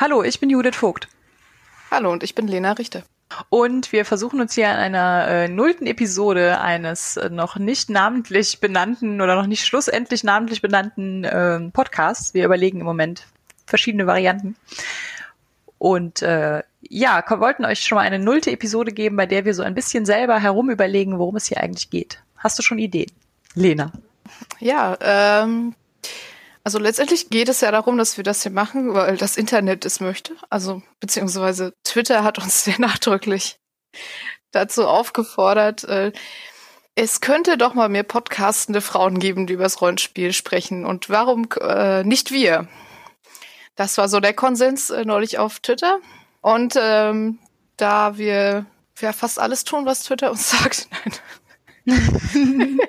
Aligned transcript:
Hallo, 0.00 0.22
ich 0.22 0.40
bin 0.40 0.48
Judith 0.48 0.76
Vogt. 0.76 1.08
Hallo 1.90 2.10
und 2.10 2.22
ich 2.22 2.34
bin 2.34 2.48
Lena 2.48 2.72
Richter. 2.72 3.02
Und 3.50 3.92
wir 3.92 4.06
versuchen 4.06 4.40
uns 4.40 4.54
hier 4.54 4.70
in 4.70 4.76
einer 4.76 5.28
äh, 5.28 5.46
nullten 5.46 5.86
Episode 5.86 6.58
eines 6.58 7.18
äh, 7.18 7.28
noch 7.28 7.56
nicht 7.56 7.90
namentlich 7.90 8.60
benannten 8.60 9.20
oder 9.20 9.34
noch 9.34 9.46
nicht 9.46 9.66
schlussendlich 9.66 10.24
namentlich 10.24 10.62
benannten 10.62 11.24
äh, 11.24 11.60
Podcasts. 11.70 12.32
Wir 12.32 12.46
überlegen 12.46 12.80
im 12.80 12.86
Moment 12.86 13.26
verschiedene 13.66 14.06
Varianten. 14.06 14.56
Und 15.76 16.22
äh, 16.22 16.62
ja, 16.80 17.22
wollten 17.38 17.66
euch 17.66 17.84
schon 17.84 17.96
mal 17.96 18.06
eine 18.06 18.18
nullte 18.18 18.50
Episode 18.52 18.92
geben, 18.92 19.16
bei 19.16 19.26
der 19.26 19.44
wir 19.44 19.52
so 19.52 19.62
ein 19.62 19.74
bisschen 19.74 20.06
selber 20.06 20.38
herum 20.38 20.70
überlegen, 20.70 21.18
worum 21.18 21.36
es 21.36 21.44
hier 21.44 21.60
eigentlich 21.60 21.90
geht. 21.90 22.22
Hast 22.38 22.58
du 22.58 22.62
schon 22.62 22.78
Ideen? 22.78 23.12
Lena. 23.54 23.92
Ja, 24.60 24.96
ähm, 25.02 25.74
also 26.62 26.78
letztendlich 26.78 27.30
geht 27.30 27.48
es 27.48 27.60
ja 27.60 27.70
darum, 27.70 27.96
dass 27.96 28.16
wir 28.16 28.24
das 28.24 28.42
hier 28.42 28.52
machen, 28.52 28.94
weil 28.94 29.16
das 29.16 29.36
Internet 29.36 29.84
es 29.84 30.00
möchte. 30.00 30.34
Also 30.50 30.82
beziehungsweise 31.00 31.72
Twitter 31.84 32.22
hat 32.22 32.38
uns 32.38 32.64
sehr 32.64 32.78
nachdrücklich 32.78 33.58
dazu 34.50 34.86
aufgefordert. 34.86 35.84
Äh, 35.84 36.12
es 36.94 37.20
könnte 37.20 37.56
doch 37.56 37.74
mal 37.74 37.88
mehr 37.88 38.02
podcastende 38.02 38.80
Frauen 38.80 39.18
geben, 39.20 39.46
die 39.46 39.54
über 39.54 39.62
das 39.62 39.80
Rollenspiel 39.80 40.32
sprechen. 40.32 40.84
Und 40.84 41.08
warum 41.08 41.48
äh, 41.60 42.04
nicht 42.04 42.30
wir? 42.30 42.68
Das 43.76 43.96
war 43.96 44.08
so 44.08 44.20
der 44.20 44.34
Konsens 44.34 44.90
äh, 44.90 45.04
neulich 45.04 45.38
auf 45.38 45.60
Twitter. 45.60 46.00
Und 46.42 46.74
ähm, 46.76 47.38
da 47.76 48.18
wir 48.18 48.66
ja 49.00 49.12
fast 49.12 49.38
alles 49.38 49.64
tun, 49.64 49.86
was 49.86 50.02
Twitter 50.02 50.30
uns 50.30 50.50
sagt. 50.58 50.88
Nein. 51.86 52.78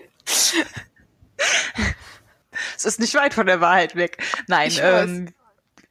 es 2.75 2.85
ist 2.85 2.99
nicht 2.99 3.15
weit 3.15 3.33
von 3.33 3.47
der 3.47 3.61
Wahrheit 3.61 3.95
weg. 3.95 4.23
Nein, 4.47 4.71
ähm, 4.81 5.33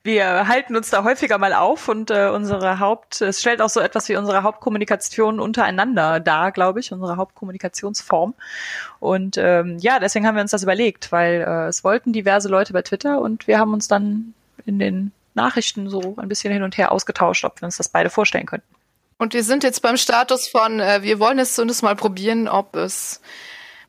wir 0.02 0.48
halten 0.48 0.76
uns 0.76 0.88
da 0.88 1.04
häufiger 1.04 1.36
mal 1.36 1.52
auf 1.52 1.88
und 1.88 2.10
äh, 2.10 2.28
unsere 2.28 2.80
Haupt, 2.80 3.20
es 3.20 3.40
stellt 3.40 3.60
auch 3.60 3.68
so 3.68 3.80
etwas 3.80 4.08
wie 4.08 4.16
unsere 4.16 4.42
Hauptkommunikation 4.42 5.38
untereinander 5.38 6.20
dar, 6.20 6.52
glaube 6.52 6.80
ich, 6.80 6.90
unsere 6.90 7.18
Hauptkommunikationsform. 7.18 8.34
Und 8.98 9.36
ähm, 9.36 9.76
ja, 9.78 9.98
deswegen 9.98 10.26
haben 10.26 10.36
wir 10.36 10.42
uns 10.42 10.52
das 10.52 10.62
überlegt, 10.62 11.12
weil 11.12 11.44
äh, 11.46 11.68
es 11.68 11.84
wollten 11.84 12.14
diverse 12.14 12.48
Leute 12.48 12.72
bei 12.72 12.80
Twitter 12.80 13.20
und 13.20 13.46
wir 13.46 13.58
haben 13.58 13.74
uns 13.74 13.88
dann 13.88 14.32
in 14.64 14.78
den 14.78 15.12
Nachrichten 15.34 15.90
so 15.90 16.14
ein 16.16 16.28
bisschen 16.28 16.52
hin 16.52 16.62
und 16.62 16.78
her 16.78 16.92
ausgetauscht, 16.92 17.44
ob 17.44 17.60
wir 17.60 17.66
uns 17.66 17.76
das 17.76 17.90
beide 17.90 18.08
vorstellen 18.08 18.46
könnten. 18.46 18.74
Und 19.18 19.34
wir 19.34 19.44
sind 19.44 19.64
jetzt 19.64 19.82
beim 19.82 19.98
Status 19.98 20.48
von, 20.48 20.80
äh, 20.80 21.02
wir 21.02 21.18
wollen 21.18 21.38
es 21.38 21.54
zumindest 21.54 21.82
mal 21.82 21.94
probieren, 21.94 22.48
ob 22.48 22.74
es 22.74 23.20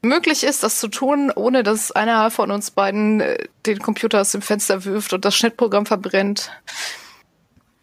möglich 0.01 0.43
ist, 0.43 0.63
das 0.63 0.79
zu 0.79 0.87
tun, 0.87 1.31
ohne 1.35 1.63
dass 1.63 1.91
einer 1.91 2.31
von 2.31 2.51
uns 2.51 2.71
beiden 2.71 3.21
äh, 3.21 3.47
den 3.65 3.79
Computer 3.79 4.21
aus 4.21 4.31
dem 4.31 4.41
Fenster 4.41 4.85
wirft 4.85 5.13
und 5.13 5.25
das 5.25 5.35
Schnittprogramm 5.35 5.85
verbrennt. 5.85 6.51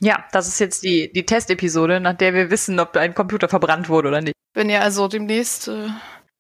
Ja, 0.01 0.25
das 0.33 0.47
ist 0.47 0.61
jetzt 0.61 0.85
die, 0.85 1.13
die 1.13 1.27
Testepisode, 1.27 2.01
nach 2.01 2.15
der 2.15 2.35
wir 2.35 2.51
wissen, 2.51 2.79
ob 2.79 2.97
ein 2.97 3.15
Computer 3.15 3.49
verbrannt 3.49 3.89
wurde 3.89 4.09
oder 4.09 4.21
nicht. 4.21 4.35
Wenn 4.55 4.71
ihr 4.71 4.83
also 4.83 5.09
demnächst 5.09 5.69
äh, 5.69 5.89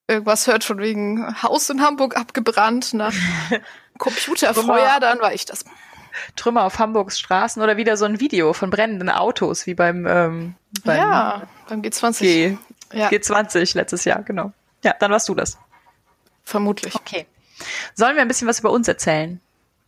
irgendwas 0.06 0.46
hört 0.46 0.64
von 0.64 0.78
wegen 0.78 1.42
Haus 1.42 1.68
in 1.70 1.82
Hamburg 1.82 2.16
abgebrannt 2.16 2.94
nach 2.94 3.14
Computerfeuer, 3.98 5.00
dann 5.00 5.20
war 5.20 5.32
ich 5.32 5.44
das. 5.44 5.64
Trümmer 6.34 6.64
auf 6.64 6.78
Hamburgs 6.80 7.18
Straßen 7.18 7.62
oder 7.62 7.76
wieder 7.76 7.96
so 7.96 8.04
ein 8.04 8.18
Video 8.18 8.52
von 8.52 8.70
brennenden 8.70 9.08
Autos, 9.08 9.66
wie 9.66 9.74
beim, 9.74 10.04
ähm, 10.06 10.54
beim 10.84 10.96
ja, 10.96 11.42
beim 11.68 11.82
G20. 11.82 12.20
G, 12.20 12.58
ja. 12.92 13.08
G20 13.08 13.76
letztes 13.76 14.04
Jahr, 14.04 14.22
genau. 14.22 14.52
Ja, 14.82 14.94
dann 14.98 15.12
warst 15.12 15.28
du 15.28 15.34
das. 15.34 15.58
Vermutlich. 16.48 16.94
Okay. 16.94 17.26
Sollen 17.94 18.16
wir 18.16 18.22
ein 18.22 18.28
bisschen 18.28 18.48
was 18.48 18.60
über 18.60 18.70
uns 18.70 18.88
erzählen? 18.88 19.38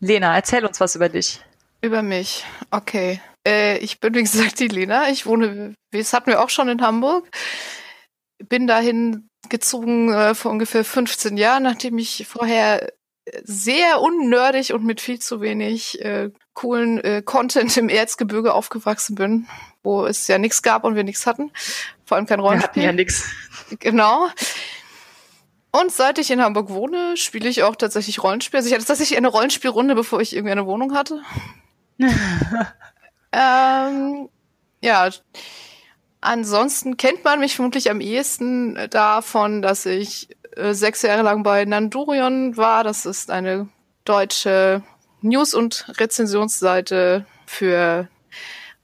Lena, 0.00 0.34
erzähl 0.34 0.66
uns 0.66 0.78
was 0.78 0.94
über 0.94 1.08
dich. 1.08 1.40
Über 1.80 2.02
mich. 2.02 2.44
Okay. 2.70 3.20
Äh, 3.46 3.78
ich 3.78 3.98
bin, 3.98 4.14
wie 4.14 4.22
gesagt, 4.22 4.60
die 4.60 4.68
Lena. 4.68 5.08
Ich 5.08 5.24
wohne, 5.24 5.74
das 5.90 6.12
hatten 6.12 6.26
wir 6.26 6.42
auch 6.42 6.50
schon 6.50 6.68
in 6.68 6.82
Hamburg. 6.82 7.28
Bin 8.48 8.66
dahin 8.66 9.28
gezogen 9.48 10.12
äh, 10.12 10.34
vor 10.34 10.50
ungefähr 10.52 10.84
15 10.84 11.38
Jahren, 11.38 11.62
nachdem 11.62 11.96
ich 11.96 12.26
vorher 12.28 12.92
sehr 13.42 14.02
unnördig 14.02 14.74
und 14.74 14.84
mit 14.84 15.00
viel 15.00 15.18
zu 15.18 15.40
wenig 15.40 16.04
äh, 16.04 16.30
coolen 16.52 16.98
äh, 16.98 17.22
Content 17.24 17.74
im 17.78 17.88
Erzgebirge 17.88 18.52
aufgewachsen 18.52 19.14
bin, 19.14 19.46
wo 19.82 20.04
es 20.04 20.28
ja 20.28 20.36
nichts 20.36 20.60
gab 20.60 20.84
und 20.84 20.94
wir 20.94 21.04
nichts 21.04 21.26
hatten. 21.26 21.50
Vor 22.04 22.18
allem 22.18 22.26
kein 22.26 22.40
Rollenspiel. 22.40 22.82
Wir 22.82 22.88
hatten 22.88 22.98
ja 22.98 23.04
nichts. 23.04 23.24
Genau. 23.78 24.28
Und 25.72 25.92
seit 25.92 26.18
ich 26.18 26.30
in 26.30 26.42
Hamburg 26.42 26.70
wohne, 26.70 27.16
spiele 27.16 27.48
ich 27.48 27.62
auch 27.62 27.76
tatsächlich 27.76 28.22
Rollenspiel. 28.22 28.58
Also 28.58 28.68
ich 28.68 28.74
hatte 28.74 28.84
tatsächlich 28.84 29.16
eine 29.16 29.28
Rollenspielrunde, 29.28 29.94
bevor 29.94 30.20
ich 30.20 30.34
irgendwie 30.34 30.52
eine 30.52 30.66
Wohnung 30.66 30.94
hatte. 30.94 31.22
ähm, 33.32 34.28
ja. 34.82 35.10
Ansonsten 36.20 36.96
kennt 36.96 37.24
man 37.24 37.40
mich 37.40 37.54
vermutlich 37.54 37.90
am 37.90 38.00
ehesten 38.00 38.78
davon, 38.90 39.62
dass 39.62 39.86
ich 39.86 40.28
äh, 40.56 40.74
sechs 40.74 41.02
Jahre 41.02 41.22
lang 41.22 41.42
bei 41.42 41.64
Nandurion 41.64 42.56
war. 42.56 42.84
Das 42.84 43.06
ist 43.06 43.30
eine 43.30 43.68
deutsche 44.04 44.82
News- 45.22 45.54
und 45.54 45.86
Rezensionsseite 45.98 47.26
für 47.46 48.08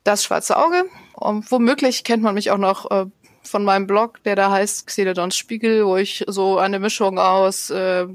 das 0.04 0.24
schwarze 0.24 0.56
Auge. 0.56 0.84
Und 1.14 1.50
womöglich 1.50 2.04
kennt 2.04 2.22
man 2.22 2.34
mich 2.34 2.50
auch 2.50 2.58
noch 2.58 2.90
äh, 2.90 3.06
von 3.48 3.64
meinem 3.64 3.86
Blog, 3.86 4.22
der 4.24 4.36
da 4.36 4.50
heißt 4.50 4.86
Xeledons 4.86 5.36
Spiegel, 5.36 5.86
wo 5.86 5.96
ich 5.96 6.24
so 6.26 6.58
eine 6.58 6.78
Mischung 6.78 7.18
aus 7.18 7.70
äh, 7.70 8.06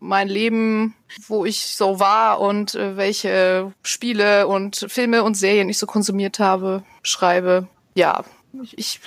mein 0.00 0.28
Leben, 0.28 0.94
wo 1.26 1.44
ich 1.44 1.76
so 1.76 2.00
war 2.00 2.40
und 2.40 2.74
äh, 2.74 2.96
welche 2.96 3.72
Spiele 3.82 4.46
und 4.46 4.86
Filme 4.88 5.24
und 5.24 5.34
Serien 5.34 5.68
ich 5.68 5.78
so 5.78 5.86
konsumiert 5.86 6.38
habe, 6.38 6.82
schreibe. 7.02 7.66
Ja, 7.94 8.24
ich 8.76 9.00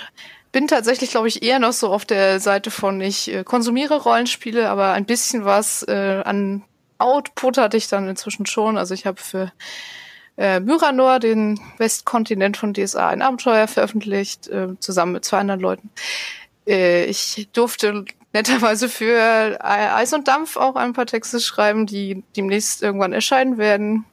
bin 0.52 0.68
tatsächlich, 0.68 1.10
glaube 1.10 1.28
ich, 1.28 1.42
eher 1.42 1.58
noch 1.58 1.72
so 1.72 1.88
auf 1.88 2.04
der 2.04 2.40
Seite 2.40 2.70
von 2.70 3.00
ich 3.00 3.32
äh, 3.32 3.44
konsumiere 3.44 4.02
Rollenspiele, 4.02 4.68
aber 4.68 4.92
ein 4.92 5.06
bisschen 5.06 5.44
was 5.44 5.82
äh, 5.88 6.22
an 6.24 6.62
Output 6.98 7.58
hatte 7.58 7.76
ich 7.76 7.88
dann 7.88 8.08
inzwischen 8.08 8.46
schon. 8.46 8.78
Also 8.78 8.94
ich 8.94 9.06
habe 9.06 9.20
für 9.20 9.52
äh, 10.36 10.60
Myranor, 10.60 11.18
den 11.18 11.60
Westkontinent 11.78 12.56
von 12.56 12.74
DSA, 12.74 13.08
ein 13.08 13.22
Abenteuer 13.22 13.68
veröffentlicht, 13.68 14.48
äh, 14.48 14.68
zusammen 14.80 15.12
mit 15.12 15.24
zwei 15.24 15.38
anderen 15.38 15.60
Leuten. 15.60 15.90
Äh, 16.66 17.04
ich 17.04 17.48
durfte 17.52 18.04
netterweise 18.32 18.88
für 18.88 19.58
Eis 19.62 20.12
und 20.12 20.28
Dampf 20.28 20.56
auch 20.56 20.76
ein 20.76 20.94
paar 20.94 21.06
Texte 21.06 21.40
schreiben, 21.40 21.86
die 21.86 22.24
demnächst 22.36 22.82
irgendwann 22.82 23.12
erscheinen 23.12 23.58
werden. 23.58 24.04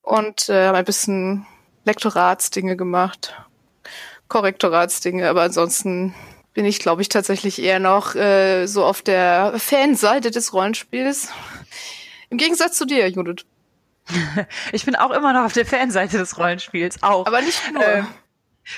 Und 0.00 0.48
äh, 0.48 0.68
ein 0.68 0.84
bisschen 0.84 1.46
Lektoratsdinge 1.84 2.76
gemacht, 2.76 3.34
Korrektoratsdinge, 4.28 5.28
aber 5.28 5.42
ansonsten 5.42 6.14
bin 6.54 6.64
ich, 6.64 6.78
glaube 6.80 7.02
ich, 7.02 7.08
tatsächlich 7.08 7.62
eher 7.62 7.78
noch 7.78 8.14
äh, 8.14 8.66
so 8.66 8.84
auf 8.84 9.02
der 9.02 9.54
Fanseite 9.58 10.30
des 10.30 10.52
Rollenspiels. 10.52 11.28
Im 12.30 12.38
Gegensatz 12.38 12.76
zu 12.76 12.84
dir, 12.84 13.08
Judith. 13.08 13.44
Ich 14.72 14.84
bin 14.84 14.96
auch 14.96 15.10
immer 15.10 15.32
noch 15.32 15.44
auf 15.44 15.52
der 15.52 15.66
Fanseite 15.66 16.18
des 16.18 16.36
Rollenspiels, 16.38 17.02
auch. 17.02 17.26
Aber 17.26 17.40
nicht 17.40 17.72
nur. 17.72 17.84
Äh, 17.84 18.02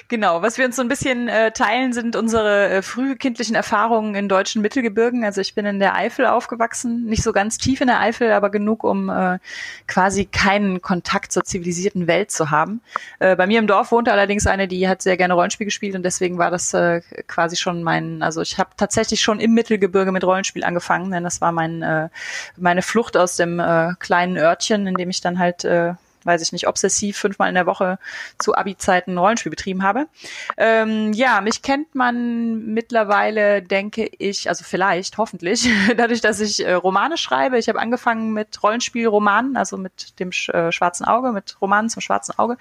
Genau, 0.09 0.41
was 0.41 0.57
wir 0.57 0.65
uns 0.65 0.77
so 0.77 0.83
ein 0.83 0.89
bisschen 0.89 1.29
äh, 1.29 1.51
teilen, 1.51 1.93
sind 1.93 2.17
unsere 2.17 2.71
äh, 2.71 2.83
frühkindlichen 2.83 3.55
Erfahrungen 3.55 4.15
in 4.15 4.31
deutschen 4.31 4.63
Mittelgebirgen. 4.63 5.25
Also 5.25 5.43
ich 5.43 5.55
bin 5.55 5.67
in 5.67 5.79
der 5.79 5.95
Eifel 5.95 6.25
aufgewachsen, 6.25 7.05
nicht 7.05 7.23
so 7.23 7.33
ganz 7.33 7.59
tief 7.59 7.83
in 7.83 7.89
der 7.89 8.01
Eifel, 8.01 8.33
aber 8.33 8.49
genug, 8.49 8.83
um 8.83 9.11
äh, 9.11 9.39
quasi 9.87 10.25
keinen 10.25 10.81
Kontakt 10.81 11.33
zur 11.33 11.45
zivilisierten 11.45 12.07
Welt 12.07 12.31
zu 12.31 12.51
haben. 12.51 12.81
Äh, 13.19 13.37
bei 13.37 13.47
mir 13.47 13.59
im 13.59 13.67
Dorf 13.67 13.93
wohnte 13.93 14.11
allerdings 14.11 14.47
eine, 14.47 14.69
die 14.69 14.89
hat 14.89 15.03
sehr 15.03 15.19
gerne 15.19 15.35
Rollenspiel 15.35 15.67
gespielt 15.67 15.95
und 15.95 16.03
deswegen 16.03 16.39
war 16.39 16.51
das 16.51 16.73
äh, 16.73 17.03
quasi 17.27 17.57
schon 17.57 17.83
mein, 17.83 18.23
also 18.23 18.41
ich 18.41 18.59
habe 18.59 18.71
tatsächlich 18.79 19.21
schon 19.21 19.39
im 19.39 19.53
Mittelgebirge 19.53 20.13
mit 20.13 20.25
Rollenspiel 20.25 20.65
angefangen, 20.65 21.11
denn 21.11 21.25
das 21.25 21.43
war 21.43 21.53
mein, 21.53 21.83
äh, 21.83 22.09
meine 22.57 22.81
Flucht 22.81 23.19
aus 23.19 23.37
dem 23.37 23.61
äh, 23.61 23.93
kleinen 23.99 24.39
Örtchen, 24.39 24.87
in 24.87 24.95
dem 24.95 25.11
ich 25.11 25.21
dann 25.21 25.39
halt 25.39 25.65
äh, 25.65 25.93
weiß 26.25 26.43
ich 26.43 26.53
nicht, 26.53 26.69
obsessiv 26.69 27.17
fünfmal 27.17 27.49
in 27.49 27.55
der 27.55 27.67
Woche 27.67 27.99
zu 28.39 28.55
Abi-Zeiten 28.55 29.17
Rollenspiel 29.19 29.51
betrieben 29.51 29.83
habe. 29.83 30.07
Ähm, 30.57 31.13
ja, 31.13 31.41
mich 31.41 31.63
kennt 31.63 31.95
man 31.95 32.67
mittlerweile, 32.67 33.63
denke 33.63 34.09
ich, 34.19 34.49
also 34.49 34.65
vielleicht, 34.65 35.19
hoffentlich, 35.19 35.69
dadurch, 35.97 36.21
dass 36.21 36.41
ich 36.41 36.65
äh, 36.65 36.73
Romane 36.73 37.17
schreibe. 37.17 37.59
Ich 37.59 37.69
habe 37.69 37.81
angefangen 37.81 38.33
mit 38.33 38.63
Rollenspielromanen, 38.63 39.57
also 39.57 39.77
mit 39.77 40.19
dem 40.21 40.33
Sch 40.33 40.49
äh, 40.49 40.73
Schwarzen 40.73 41.05
Auge, 41.05 41.33
mit 41.33 41.57
Romanen 41.61 41.89
zum 41.89 42.03
Schwarzen 42.03 42.39
Auge. 42.39 42.57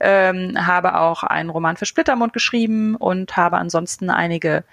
Ähm, 0.00 0.66
habe 0.66 0.98
auch 0.98 1.22
einen 1.22 1.50
Roman 1.50 1.76
für 1.76 1.86
Splittermund 1.86 2.32
geschrieben 2.32 2.94
und 2.96 3.36
habe 3.36 3.58
ansonsten 3.58 4.10
einige 4.10 4.64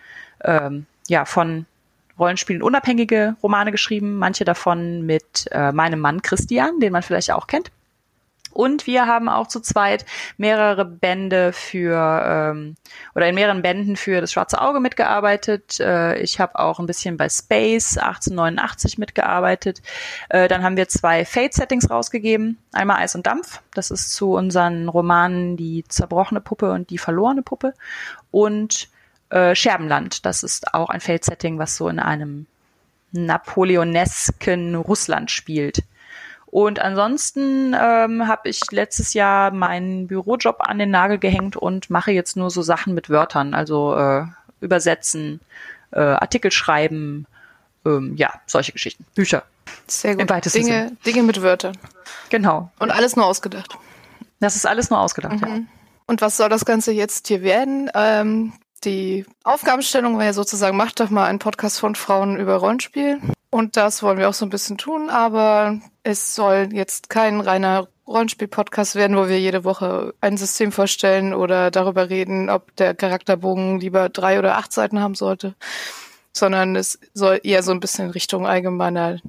ähm, 0.43 0.85
ja 1.07 1.25
von 1.25 1.65
Rollenspielen 2.17 2.61
unabhängige 2.61 3.35
Romane 3.43 3.71
geschrieben, 3.71 4.17
manche 4.17 4.45
davon 4.45 5.05
mit 5.05 5.47
äh, 5.51 5.71
meinem 5.71 5.99
Mann 5.99 6.21
Christian, 6.21 6.79
den 6.79 6.93
man 6.93 7.03
vielleicht 7.03 7.31
auch 7.31 7.47
kennt. 7.47 7.71
Und 8.55 8.87
wir 8.87 9.05
haben 9.05 9.27
auch 9.27 9.47
zu 9.47 9.59
zweit 9.59 10.05
mehrere 10.37 10.85
Bände 10.85 11.51
für 11.51 12.23
ähm, 12.25 12.75
oder 13.13 13.27
in 13.27 13.35
mehreren 13.35 13.61
Bänden 13.61 13.97
für 13.97 14.21
das 14.21 14.31
Schwarze 14.31 14.61
Auge 14.61 14.79
mitgearbeitet. 14.79 15.81
Äh, 15.81 16.19
ich 16.19 16.39
habe 16.39 16.57
auch 16.57 16.79
ein 16.79 16.85
bisschen 16.85 17.17
bei 17.17 17.27
Space 17.27 17.97
1889 17.97 18.97
mitgearbeitet. 18.97 19.81
Äh, 20.29 20.47
dann 20.47 20.63
haben 20.63 20.77
wir 20.77 20.87
zwei 20.87 21.25
Fate-Settings 21.25 21.89
rausgegeben. 21.89 22.57
Einmal 22.71 23.03
Eis 23.03 23.13
und 23.13 23.27
Dampf. 23.27 23.61
Das 23.73 23.91
ist 23.91 24.13
zu 24.13 24.35
unseren 24.35 24.87
Romanen 24.87 25.57
Die 25.57 25.83
zerbrochene 25.89 26.39
Puppe 26.39 26.71
und 26.71 26.89
Die 26.91 26.97
verlorene 26.97 27.41
Puppe. 27.41 27.73
Und 28.31 28.87
äh, 29.31 29.53
Scherbenland. 29.53 30.25
Das 30.25 30.43
ist 30.43 30.73
auch 30.73 30.89
ein 30.89 31.01
Fate-Setting, 31.01 31.59
was 31.59 31.75
so 31.75 31.89
in 31.89 31.99
einem 31.99 32.45
napoleonesken 33.11 34.75
Russland 34.75 35.29
spielt. 35.29 35.83
Und 36.55 36.79
ansonsten 36.79 37.75
ähm, 37.77 38.29
habe 38.29 38.47
ich 38.47 38.61
letztes 38.71 39.13
Jahr 39.13 39.51
meinen 39.51 40.07
Bürojob 40.07 40.61
an 40.61 40.79
den 40.79 40.89
Nagel 40.89 41.17
gehängt 41.17 41.57
und 41.57 41.89
mache 41.89 42.13
jetzt 42.13 42.37
nur 42.37 42.49
so 42.49 42.61
Sachen 42.61 42.93
mit 42.93 43.09
Wörtern, 43.09 43.53
also 43.53 43.93
äh, 43.97 44.23
übersetzen, 44.61 45.41
äh, 45.91 45.99
Artikel 45.99 46.51
schreiben, 46.51 47.25
ähm, 47.85 48.15
ja, 48.15 48.35
solche 48.45 48.71
Geschichten, 48.71 49.05
Bücher. 49.15 49.43
Sehr 49.87 50.15
gut. 50.15 50.29
Dinge, 50.53 50.93
Dinge 51.05 51.23
mit 51.23 51.41
Wörtern. 51.41 51.77
Genau. 52.29 52.71
Und 52.79 52.89
alles 52.89 53.17
nur 53.17 53.25
ausgedacht. 53.25 53.77
Das 54.39 54.55
ist 54.55 54.65
alles 54.65 54.89
nur 54.89 55.01
ausgedacht, 55.01 55.41
mhm. 55.41 55.47
ja. 55.47 55.59
Und 56.07 56.21
was 56.21 56.37
soll 56.37 56.47
das 56.47 56.63
Ganze 56.63 56.93
jetzt 56.93 57.27
hier 57.27 57.41
werden? 57.41 57.91
Ähm, 57.93 58.53
die 58.85 59.25
Aufgabenstellung 59.43 60.17
war 60.17 60.23
ja 60.23 60.31
sozusagen, 60.31 60.77
macht 60.77 61.01
doch 61.01 61.09
mal 61.09 61.25
einen 61.25 61.39
Podcast 61.39 61.81
von 61.81 61.95
Frauen 61.95 62.37
über 62.37 62.55
Rollenspiel. 62.55 63.19
Und 63.55 63.77
das 63.77 64.03
wollen 64.03 64.17
wir 64.17 64.27
auch 64.27 64.33
so 64.33 64.45
ein 64.45 64.49
bisschen 64.49 64.77
tun, 64.77 65.09
aber 65.09 65.79
es 66.03 66.35
soll 66.35 66.71
jetzt 66.73 67.09
kein 67.09 67.39
reiner 67.39 67.87
Rollenspiel-Podcast 68.05 68.95
werden, 68.95 69.15
wo 69.15 69.29
wir 69.29 69.39
jede 69.39 69.63
Woche 69.63 70.13
ein 70.19 70.35
System 70.35 70.73
vorstellen 70.73 71.33
oder 71.33 71.71
darüber 71.71 72.09
reden, 72.09 72.49
ob 72.49 72.75
der 72.75 72.93
Charakterbogen 72.93 73.79
lieber 73.79 74.09
drei 74.09 74.39
oder 74.39 74.57
acht 74.57 74.73
Seiten 74.73 74.99
haben 74.99 75.15
sollte, 75.15 75.55
sondern 76.33 76.75
es 76.75 76.99
soll 77.13 77.39
eher 77.43 77.63
so 77.63 77.71
ein 77.71 77.79
bisschen 77.79 78.07
in 78.07 78.11
Richtung 78.11 78.45
allgemeiner 78.45 79.21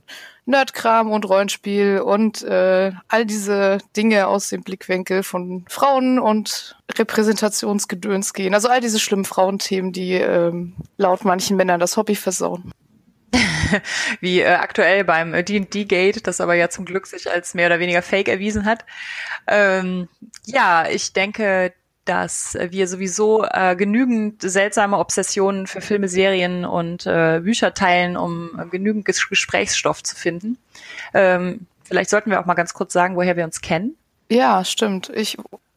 Nerdkram 0.45 1.13
und 1.13 1.29
Rollenspiel 1.29 2.01
und 2.01 2.43
äh, 2.43 2.91
all 3.07 3.27
diese 3.27 3.79
Dinge 3.97 4.27
aus 4.27 4.49
dem 4.49 4.65
Blickwinkel 4.65 5.23
von 5.23 5.65
Frauen 5.69 6.19
und 6.19 6.77
Repräsentationsgedöns 6.99 8.33
gehen. 8.33 8.55
Also 8.55 8.67
all 8.67 8.81
diese 8.81 8.99
schlimmen 8.99 9.25
Frauenthemen, 9.25 9.93
die 9.93 10.15
ähm, 10.15 10.75
laut 10.97 11.25
manchen 11.25 11.57
Männern 11.57 11.79
das 11.79 11.97
Hobby 11.97 12.17
versauen. 12.17 12.73
wie 14.21 14.41
äh, 14.41 14.55
aktuell 14.55 15.05
beim 15.05 15.33
D&D 15.33 15.85
Gate, 15.85 16.27
das 16.27 16.41
aber 16.41 16.55
ja 16.55 16.69
zum 16.69 16.85
Glück 16.85 17.07
sich 17.07 17.31
als 17.31 17.55
mehr 17.55 17.67
oder 17.67 17.79
weniger 17.79 18.03
Fake 18.03 18.29
erwiesen 18.29 18.65
hat. 18.65 18.85
Ähm, 19.47 20.09
ja, 20.45 20.87
ich 20.89 21.13
denke, 21.13 21.73
dass 22.07 22.57
wir 22.71 22.87
sowieso 22.89 23.45
äh, 23.45 23.75
genügend 23.77 24.41
seltsame 24.41 24.99
Obsessionen 24.99 25.67
für 25.67 25.81
Filme, 25.81 26.09
Serien 26.09 26.65
und 26.65 27.05
äh, 27.07 27.41
Bücher 27.43 27.75
teilen, 27.75 28.17
um 28.17 28.59
äh, 28.59 28.67
genügend 28.67 29.05
Ges 29.05 29.29
Gesprächsstoff 29.29 30.03
zu 30.03 30.15
finden. 30.15 30.57
Ähm, 31.13 31.67
vielleicht 31.85 32.11
sollten 32.11 32.31
wir 32.31 32.41
auch 32.41 32.47
mal 32.47 32.55
ganz 32.55 32.75
kurz 32.75 32.93
sagen, 32.93 33.17
woher 33.17 33.37
wir 33.37 33.45
uns 33.45 33.61
kennen. 33.61 33.97
Ja, 34.31 34.65
stimmt. 34.65 35.11
Ich 35.15 35.37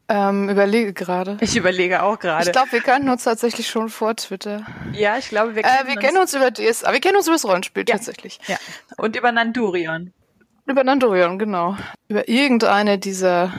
ähm, 0.09 0.49
überlege 0.49 0.91
gerade. 0.91 1.37
Ich 1.39 1.55
überlege 1.55 2.03
auch 2.03 2.17
gerade. 2.17 2.45
Ich 2.45 2.51
glaube, 2.51 2.71
wir 2.71 2.81
kannten 2.81 3.09
uns 3.09 3.23
tatsächlich 3.23 3.67
schon 3.69 3.89
vor 3.89 4.15
Twitter. 4.15 4.65
Ja, 4.91 5.17
ich 5.17 5.29
glaube, 5.29 5.55
wir 5.55 5.61
kennen, 5.61 5.85
äh, 5.85 5.87
wir 5.87 5.95
uns, 5.95 6.01
kennen 6.01 6.17
uns 6.17 6.33
über 6.33 6.51
DSA. 6.51 6.91
Wir 6.91 6.99
kennen 6.99 7.17
uns 7.17 7.27
über 7.27 7.35
das 7.35 7.45
Rollenspiel 7.45 7.85
ja. 7.87 7.95
tatsächlich. 7.95 8.39
Ja. 8.47 8.57
Und 8.97 9.15
über 9.15 9.31
Nandurion. 9.31 10.11
Über 10.65 10.83
Nandurion, 10.83 11.37
genau. 11.39 11.77
Über 12.07 12.27
irgendeine 12.27 12.97
dieser 12.97 13.53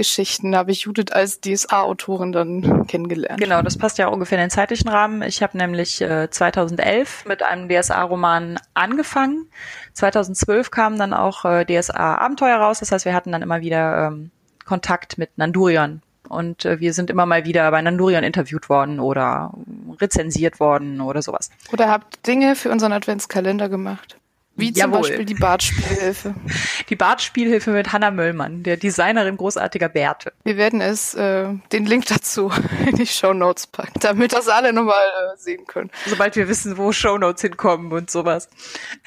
Geschichten 0.00 0.56
habe 0.56 0.72
ich 0.72 0.82
Judith 0.82 1.12
als 1.12 1.40
DSA-Autorin 1.40 2.32
dann 2.32 2.86
kennengelernt. 2.86 3.40
Genau, 3.40 3.60
das 3.60 3.76
passt 3.76 3.98
ja 3.98 4.08
ungefähr 4.08 4.38
in 4.38 4.44
den 4.44 4.50
zeitlichen 4.50 4.88
Rahmen. 4.88 5.22
Ich 5.22 5.42
habe 5.42 5.58
nämlich 5.58 6.00
äh, 6.00 6.30
2011 6.30 7.26
mit 7.26 7.42
einem 7.42 7.68
DSA-Roman 7.68 8.58
angefangen. 8.74 9.50
2012 9.92 10.70
kam 10.70 10.98
dann 10.98 11.12
auch 11.12 11.44
äh, 11.44 11.64
DSA-Abenteuer 11.66 12.56
raus. 12.56 12.80
Das 12.80 12.92
heißt, 12.92 13.04
wir 13.04 13.14
hatten 13.14 13.30
dann 13.30 13.42
immer 13.42 13.60
wieder 13.60 14.06
ähm, 14.06 14.30
Kontakt 14.70 15.18
mit 15.18 15.36
Nandurion. 15.36 16.00
Und 16.28 16.64
äh, 16.64 16.78
wir 16.78 16.92
sind 16.92 17.10
immer 17.10 17.26
mal 17.26 17.44
wieder 17.44 17.68
bei 17.72 17.82
Nandurion 17.82 18.22
interviewt 18.22 18.68
worden 18.68 19.00
oder 19.00 19.52
rezensiert 20.00 20.60
worden 20.60 21.00
oder 21.00 21.22
sowas. 21.22 21.50
Oder 21.72 21.88
habt 21.88 22.24
Dinge 22.24 22.54
für 22.54 22.70
unseren 22.70 22.92
Adventskalender 22.92 23.68
gemacht. 23.68 24.16
Wie 24.56 24.72
zum 24.72 24.92
Jawohl. 24.92 25.02
Beispiel 25.02 25.24
die 25.24 25.34
Bartspielhilfe. 25.34 26.34
Die 26.88 26.96
Bartspielhilfe 26.96 27.70
mit 27.70 27.92
Hanna 27.92 28.10
Möllmann, 28.10 28.64
der 28.64 28.76
Designerin 28.76 29.36
großartiger 29.36 29.88
Bärte. 29.88 30.32
Wir 30.42 30.56
werden 30.56 30.80
es, 30.80 31.14
äh, 31.14 31.48
den 31.72 31.86
Link 31.86 32.06
dazu 32.06 32.50
in 32.86 32.96
die 32.96 33.06
Show 33.06 33.32
Notes 33.32 33.68
packen, 33.68 34.00
damit 34.00 34.32
das 34.32 34.48
alle 34.48 34.72
nochmal 34.72 34.96
äh, 34.96 35.36
sehen 35.36 35.66
können. 35.66 35.90
Sobald 36.06 36.34
wir 36.34 36.48
wissen, 36.48 36.76
wo 36.78 36.90
Show 36.90 37.16
Notes 37.16 37.42
hinkommen 37.42 37.92
und 37.92 38.10
sowas. 38.10 38.48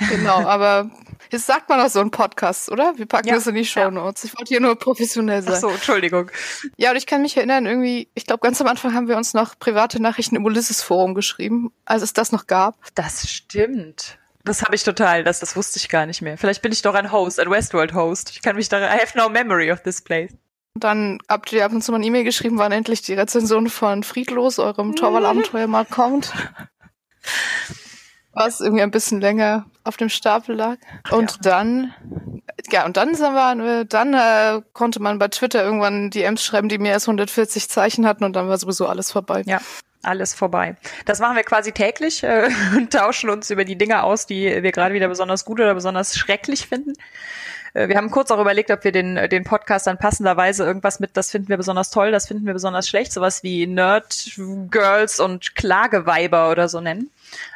Genau, 0.09 0.39
aber 0.45 0.89
jetzt 1.29 1.45
sagt 1.45 1.67
man 1.67 1.79
doch 1.79 1.89
so 1.89 1.99
ein 1.99 2.09
Podcast, 2.09 2.71
oder? 2.71 2.93
Wir 2.97 3.05
packen 3.05 3.27
ja, 3.27 3.35
das 3.35 3.47
in 3.47 3.55
die 3.55 3.65
Show 3.65 3.89
Notes. 3.91 4.23
Ja. 4.23 4.29
Ich 4.29 4.39
wollte 4.39 4.49
hier 4.49 4.61
nur 4.61 4.77
professionell 4.77 5.41
sein. 5.41 5.55
Ach 5.55 5.59
so, 5.59 5.69
Entschuldigung. 5.69 6.31
Ja, 6.77 6.91
und 6.91 6.97
ich 6.97 7.05
kann 7.05 7.21
mich 7.21 7.35
erinnern, 7.35 7.65
irgendwie, 7.65 8.07
ich 8.13 8.25
glaube, 8.25 8.39
ganz 8.39 8.61
am 8.61 8.67
Anfang 8.67 8.93
haben 8.93 9.09
wir 9.09 9.17
uns 9.17 9.33
noch 9.33 9.59
private 9.59 10.01
Nachrichten 10.01 10.37
im 10.37 10.45
Ulysses 10.45 10.81
Forum 10.81 11.15
geschrieben, 11.15 11.73
als 11.83 12.01
es 12.01 12.13
das 12.13 12.31
noch 12.31 12.47
gab. 12.47 12.77
Das 12.95 13.29
stimmt. 13.29 14.17
Das 14.45 14.61
habe 14.61 14.75
ich 14.75 14.83
total, 14.83 15.23
das, 15.23 15.39
das 15.39 15.55
wusste 15.55 15.79
ich 15.79 15.87
gar 15.87 16.05
nicht 16.05 16.21
mehr. 16.21 16.37
Vielleicht 16.37 16.61
bin 16.61 16.71
ich 16.71 16.81
doch 16.81 16.95
ein 16.95 17.11
Host, 17.11 17.39
ein 17.39 17.49
Westworld-Host. 17.49 18.31
Ich 18.31 18.41
kann 18.41 18.57
mich 18.57 18.67
da, 18.67 18.79
I 18.79 18.99
have 18.99 19.17
no 19.17 19.29
memory 19.29 19.71
of 19.71 19.81
this 19.83 20.01
place. 20.01 20.31
Dann 20.75 21.19
habt 21.29 21.53
ihr 21.53 21.63
ab 21.63 21.71
und 21.71 21.81
zu 21.81 21.91
mal 21.91 21.97
eine 21.97 22.05
E-Mail 22.05 22.23
geschrieben, 22.23 22.57
wann 22.57 22.71
endlich 22.71 23.01
die 23.03 23.13
Rezension 23.13 23.69
von 23.69 24.03
Friedlos, 24.03 24.59
eurem 24.59 24.95
Torwall-Abenteuer 24.95 25.67
mal 25.67 25.85
kommt. 25.85 26.33
Was 28.33 28.59
irgendwie 28.59 28.81
ein 28.81 28.91
bisschen 28.91 29.21
länger 29.21 29.65
auf 29.83 29.95
dem 29.95 30.09
Stapel 30.09 30.55
lag. 30.55 30.77
Und 31.11 31.31
ja. 31.31 31.37
dann, 31.41 31.93
ja, 32.71 32.85
und 32.85 32.97
dann 32.97 33.17
waren 33.19 33.63
wir, 33.63 33.85
dann 33.85 34.13
äh, 34.13 34.61
konnte 34.73 34.99
man 34.99 35.19
bei 35.19 35.27
Twitter 35.27 35.63
irgendwann 35.63 36.09
DMs 36.09 36.43
schreiben, 36.43 36.67
die 36.67 36.79
mehr 36.79 36.95
als 36.95 37.07
140 37.07 37.69
Zeichen 37.69 38.07
hatten 38.07 38.23
und 38.23 38.35
dann 38.35 38.49
war 38.49 38.57
sowieso 38.57 38.87
alles 38.87 39.11
vorbei. 39.11 39.43
Ja, 39.45 39.61
alles 40.03 40.33
vorbei. 40.33 40.75
Das 41.05 41.19
machen 41.19 41.35
wir 41.35 41.43
quasi 41.43 41.71
täglich 41.71 42.23
äh, 42.23 42.49
und 42.77 42.93
tauschen 42.93 43.29
uns 43.29 43.49
über 43.49 43.65
die 43.65 43.77
Dinge 43.77 44.03
aus, 44.03 44.25
die 44.25 44.63
wir 44.63 44.71
gerade 44.71 44.93
wieder 44.93 45.07
besonders 45.07 45.45
gut 45.45 45.59
oder 45.59 45.73
besonders 45.73 46.17
schrecklich 46.17 46.67
finden. 46.67 46.93
Äh, 47.73 47.87
wir 47.87 47.97
haben 47.97 48.11
kurz 48.11 48.31
auch 48.31 48.39
überlegt, 48.39 48.71
ob 48.71 48.83
wir 48.83 48.91
den, 48.91 49.17
äh, 49.17 49.29
den 49.29 49.43
Podcast 49.43 49.87
dann 49.87 49.97
passenderweise 49.97 50.63
irgendwas 50.63 50.99
mit, 50.99 51.17
das 51.17 51.31
finden 51.31 51.49
wir 51.49 51.57
besonders 51.57 51.89
toll, 51.89 52.11
das 52.11 52.27
finden 52.27 52.45
wir 52.45 52.53
besonders 52.53 52.87
schlecht, 52.87 53.11
sowas 53.11 53.43
wie 53.43 53.67
Nerd 53.67 54.31
Girls 54.69 55.19
und 55.19 55.55
Klageweiber 55.55 56.51
oder 56.51 56.69
so 56.69 56.81
nennen. 56.81 57.09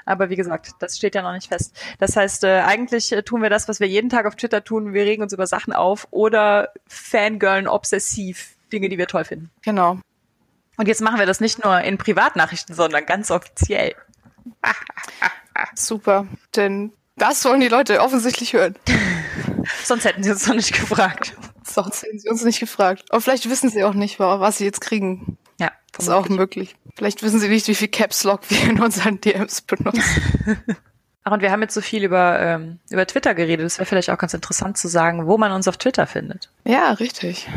Aber 0.05 0.29
wie 0.29 0.35
gesagt, 0.35 0.71
das 0.79 0.97
steht 0.97 1.15
ja 1.15 1.21
noch 1.21 1.33
nicht 1.33 1.49
fest. 1.49 1.75
Das 1.99 2.15
heißt, 2.15 2.43
äh, 2.43 2.61
eigentlich 2.61 3.11
äh, 3.11 3.23
tun 3.23 3.41
wir 3.41 3.49
das, 3.49 3.67
was 3.67 3.79
wir 3.79 3.87
jeden 3.87 4.09
Tag 4.09 4.25
auf 4.25 4.35
Twitter 4.35 4.63
tun. 4.63 4.93
Wir 4.93 5.03
regen 5.03 5.23
uns 5.23 5.33
über 5.33 5.47
Sachen 5.47 5.73
auf 5.73 6.07
oder 6.11 6.69
fangirlen 6.87 7.67
obsessiv 7.67 8.55
Dinge, 8.71 8.89
die 8.89 8.97
wir 8.97 9.07
toll 9.07 9.23
finden. 9.23 9.49
Genau. 9.61 9.99
Und 10.77 10.87
jetzt 10.87 11.01
machen 11.01 11.19
wir 11.19 11.25
das 11.25 11.39
nicht 11.39 11.63
nur 11.63 11.81
in 11.81 11.97
Privatnachrichten, 11.97 12.75
sondern 12.75 13.05
ganz 13.05 13.31
offiziell. 13.31 13.95
Super, 15.75 16.27
denn 16.55 16.93
das 17.15 17.43
wollen 17.45 17.59
die 17.59 17.67
Leute 17.67 18.01
offensichtlich 18.01 18.53
hören. 18.53 18.75
Sonst 19.83 20.05
hätten 20.05 20.23
sie 20.23 20.29
uns 20.29 20.47
noch 20.47 20.55
nicht 20.55 20.73
gefragt. 20.73 21.35
Sonst 21.63 22.03
hätten 22.03 22.19
sie 22.19 22.29
uns 22.29 22.43
nicht 22.43 22.59
gefragt. 22.59 23.05
Aber 23.09 23.19
vielleicht 23.19 23.49
wissen 23.49 23.69
sie 23.69 23.83
auch 23.83 23.95
nicht, 23.95 24.19
was 24.19 24.59
sie 24.59 24.65
jetzt 24.65 24.81
kriegen. 24.81 25.37
Ja. 25.59 25.71
Das 25.91 26.05
ist 26.05 26.11
auch 26.11 26.29
möglich. 26.29 26.75
Vielleicht 26.95 27.23
wissen 27.23 27.39
sie 27.39 27.49
nicht, 27.49 27.67
wie 27.67 27.75
viel 27.75 27.87
Caps 27.87 28.23
Lock 28.23 28.41
wir 28.49 28.69
in 28.69 28.79
unseren 28.79 29.19
DMs 29.19 29.61
benutzen. 29.61 30.03
Ach, 31.27 31.33
und 31.33 31.41
wir 31.41 31.51
haben 31.51 31.61
jetzt 31.61 31.73
so 31.73 31.81
viel 31.81 32.05
über, 32.05 32.39
ähm, 32.39 32.79
über 32.89 33.05
Twitter 33.05 33.35
geredet. 33.35 33.65
Es 33.65 33.79
wäre 33.79 33.85
vielleicht 33.85 34.09
auch 34.11 34.17
ganz 34.17 34.33
interessant 34.33 34.77
zu 34.77 34.87
sagen, 34.87 35.27
wo 35.27 35.37
man 35.37 35.51
uns 35.51 35.67
auf 35.67 35.75
Twitter 35.75 36.07
findet. 36.07 36.49
Ja, 36.63 36.91
richtig. 36.91 37.49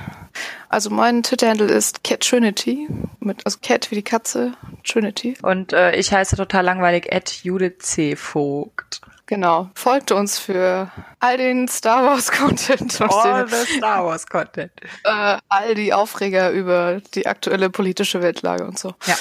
Also 0.69 0.91
mein 0.91 1.23
Twitter-Handle 1.23 1.69
ist 1.69 2.03
Cat 2.03 2.19
Trinity. 2.19 2.89
Mit, 3.21 3.47
also 3.47 3.59
Cat 3.63 3.93
wie 3.93 3.95
die 3.95 4.03
Katze, 4.03 4.55
Trinity. 4.83 5.37
Und 5.43 5.73
äh, 5.73 5.95
ich 5.95 6.13
heiße 6.13 6.35
total 6.35 6.65
langweilig 6.65 7.15
at 7.15 7.31
Judith 7.45 7.79
C. 7.79 8.17
Vogt. 8.17 9.03
Genau. 9.27 9.71
Folgt 9.75 10.11
uns 10.11 10.41
für 10.41 10.91
all 11.21 11.37
den 11.37 11.69
Star 11.69 12.05
Wars 12.07 12.33
Content. 12.33 13.01
All 13.01 13.47
the 13.47 13.77
Star 13.77 14.05
Wars 14.05 14.27
Content. 14.27 14.73
Äh, 15.05 15.39
all 15.49 15.77
die 15.77 15.95
Aufreger 15.95 16.51
über 16.51 17.01
die 17.15 17.29
aktuelle 17.29 17.71
politische 17.71 18.21
Weltlage 18.21 18.67
und 18.67 18.81
so. 18.81 18.95
Ja. 19.07 19.15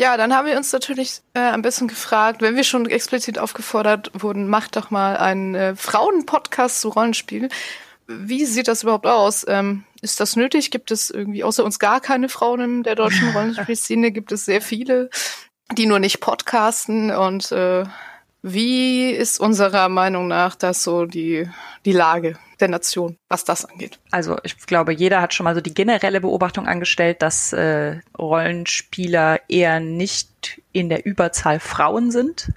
Ja, 0.00 0.16
dann 0.16 0.32
haben 0.32 0.46
wir 0.46 0.56
uns 0.56 0.72
natürlich 0.72 1.22
äh, 1.34 1.40
ein 1.40 1.60
bisschen 1.60 1.88
gefragt, 1.88 2.40
wenn 2.40 2.54
wir 2.54 2.62
schon 2.62 2.88
explizit 2.88 3.36
aufgefordert 3.36 4.12
wurden, 4.14 4.46
macht 4.46 4.76
doch 4.76 4.90
mal 4.92 5.16
einen 5.16 5.56
äh, 5.56 5.74
Frauen-Podcast 5.74 6.80
zu 6.80 6.90
Rollenspielen. 6.90 7.48
Wie 8.06 8.44
sieht 8.44 8.68
das 8.68 8.84
überhaupt 8.84 9.08
aus? 9.08 9.44
Ähm, 9.48 9.82
ist 10.00 10.20
das 10.20 10.36
nötig? 10.36 10.70
Gibt 10.70 10.92
es 10.92 11.10
irgendwie 11.10 11.42
außer 11.42 11.64
uns 11.64 11.80
gar 11.80 12.00
keine 12.00 12.28
Frauen 12.28 12.60
in 12.60 12.82
der 12.84 12.94
deutschen 12.94 13.30
Rollenspielszene? 13.34 14.12
Gibt 14.12 14.30
es 14.30 14.44
sehr 14.44 14.62
viele, 14.62 15.10
die 15.72 15.86
nur 15.86 15.98
nicht 15.98 16.20
podcasten 16.20 17.10
und 17.10 17.50
äh, 17.50 17.82
Wie 18.42 19.10
ist 19.10 19.40
unserer 19.40 19.88
Meinung 19.88 20.28
nach 20.28 20.54
das 20.54 20.84
so 20.84 21.06
die, 21.06 21.48
die 21.84 21.92
Lage 21.92 22.38
der 22.60 22.68
Nation, 22.68 23.16
was 23.28 23.44
das 23.44 23.64
angeht? 23.64 23.98
Also 24.10 24.36
ich 24.44 24.56
glaube, 24.66 24.92
jeder 24.92 25.20
hat 25.20 25.34
schon 25.34 25.44
mal 25.44 25.54
so 25.54 25.60
die 25.60 25.74
generelle 25.74 26.20
Beobachtung 26.20 26.66
angestellt, 26.66 27.20
dass 27.22 27.52
äh, 27.52 27.98
Rollenspieler 28.16 29.40
eher 29.48 29.80
nicht 29.80 30.60
in 30.72 30.88
der 30.88 31.04
Überzahl 31.04 31.58
Frauen 31.58 32.12
sind. 32.12 32.52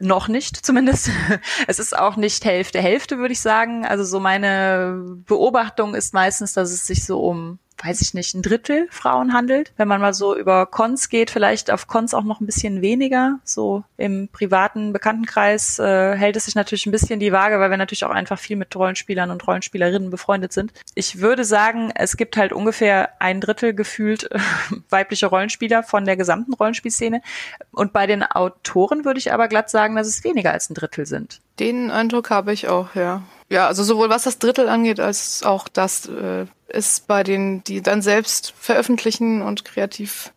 Noch 0.00 0.28
nicht, 0.28 0.56
zumindest. 0.64 1.10
Es 1.66 1.78
ist 1.78 1.96
auch 1.96 2.16
nicht 2.16 2.44
Hälfte, 2.44 2.80
Hälfte, 2.80 3.18
würde 3.18 3.32
ich 3.32 3.40
sagen. 3.40 3.84
Also 3.86 4.04
so 4.04 4.20
meine 4.20 5.02
Beobachtung 5.26 5.94
ist 5.94 6.14
meistens, 6.14 6.52
dass 6.54 6.70
es 6.70 6.86
sich 6.86 7.04
so 7.04 7.20
um 7.20 7.58
weiß 7.82 8.00
ich 8.00 8.14
nicht, 8.14 8.34
ein 8.34 8.42
Drittel 8.42 8.88
Frauen 8.90 9.32
handelt. 9.32 9.72
Wenn 9.76 9.88
man 9.88 10.00
mal 10.00 10.14
so 10.14 10.36
über 10.36 10.66
Cons 10.66 11.08
geht, 11.08 11.30
vielleicht 11.30 11.70
auf 11.70 11.86
Cons 11.86 12.14
auch 12.14 12.24
noch 12.24 12.40
ein 12.40 12.46
bisschen 12.46 12.82
weniger. 12.82 13.38
So 13.44 13.84
im 13.96 14.28
privaten 14.28 14.92
Bekanntenkreis 14.92 15.78
äh, 15.78 16.16
hält 16.16 16.36
es 16.36 16.46
sich 16.46 16.54
natürlich 16.54 16.86
ein 16.86 16.92
bisschen 16.92 17.20
die 17.20 17.32
Waage, 17.32 17.58
weil 17.60 17.70
wir 17.70 17.76
natürlich 17.76 18.04
auch 18.04 18.10
einfach 18.10 18.38
viel 18.38 18.56
mit 18.56 18.74
Rollenspielern 18.74 19.30
und 19.30 19.46
Rollenspielerinnen 19.46 20.10
befreundet 20.10 20.52
sind. 20.52 20.72
Ich 20.94 21.20
würde 21.20 21.44
sagen, 21.44 21.92
es 21.94 22.16
gibt 22.16 22.36
halt 22.36 22.52
ungefähr 22.52 23.20
ein 23.20 23.40
Drittel 23.40 23.74
gefühlt 23.74 24.30
äh, 24.30 24.38
weibliche 24.90 25.26
Rollenspieler 25.26 25.82
von 25.82 26.04
der 26.04 26.16
gesamten 26.16 26.54
Rollenspielszene. 26.54 27.22
Und 27.70 27.92
bei 27.92 28.06
den 28.06 28.22
Autoren 28.22 29.04
würde 29.04 29.18
ich 29.18 29.32
aber 29.32 29.48
glatt 29.48 29.70
sagen, 29.70 29.96
dass 29.96 30.08
es 30.08 30.24
weniger 30.24 30.52
als 30.52 30.70
ein 30.70 30.74
Drittel 30.74 31.06
sind. 31.06 31.40
Den 31.58 31.90
Eindruck 31.90 32.30
habe 32.30 32.52
ich 32.52 32.68
auch, 32.68 32.94
ja. 32.94 33.22
Ja, 33.50 33.66
also 33.66 33.82
sowohl 33.82 34.10
was 34.10 34.24
das 34.24 34.38
Drittel 34.38 34.68
angeht, 34.68 35.00
als 35.00 35.42
auch 35.42 35.68
das 35.68 36.06
äh, 36.06 36.46
ist 36.68 37.06
bei 37.06 37.22
denen, 37.22 37.64
die 37.64 37.80
dann 37.80 38.02
selbst 38.02 38.52
veröffentlichen 38.58 39.40
und 39.42 39.64
kreativ 39.64 40.32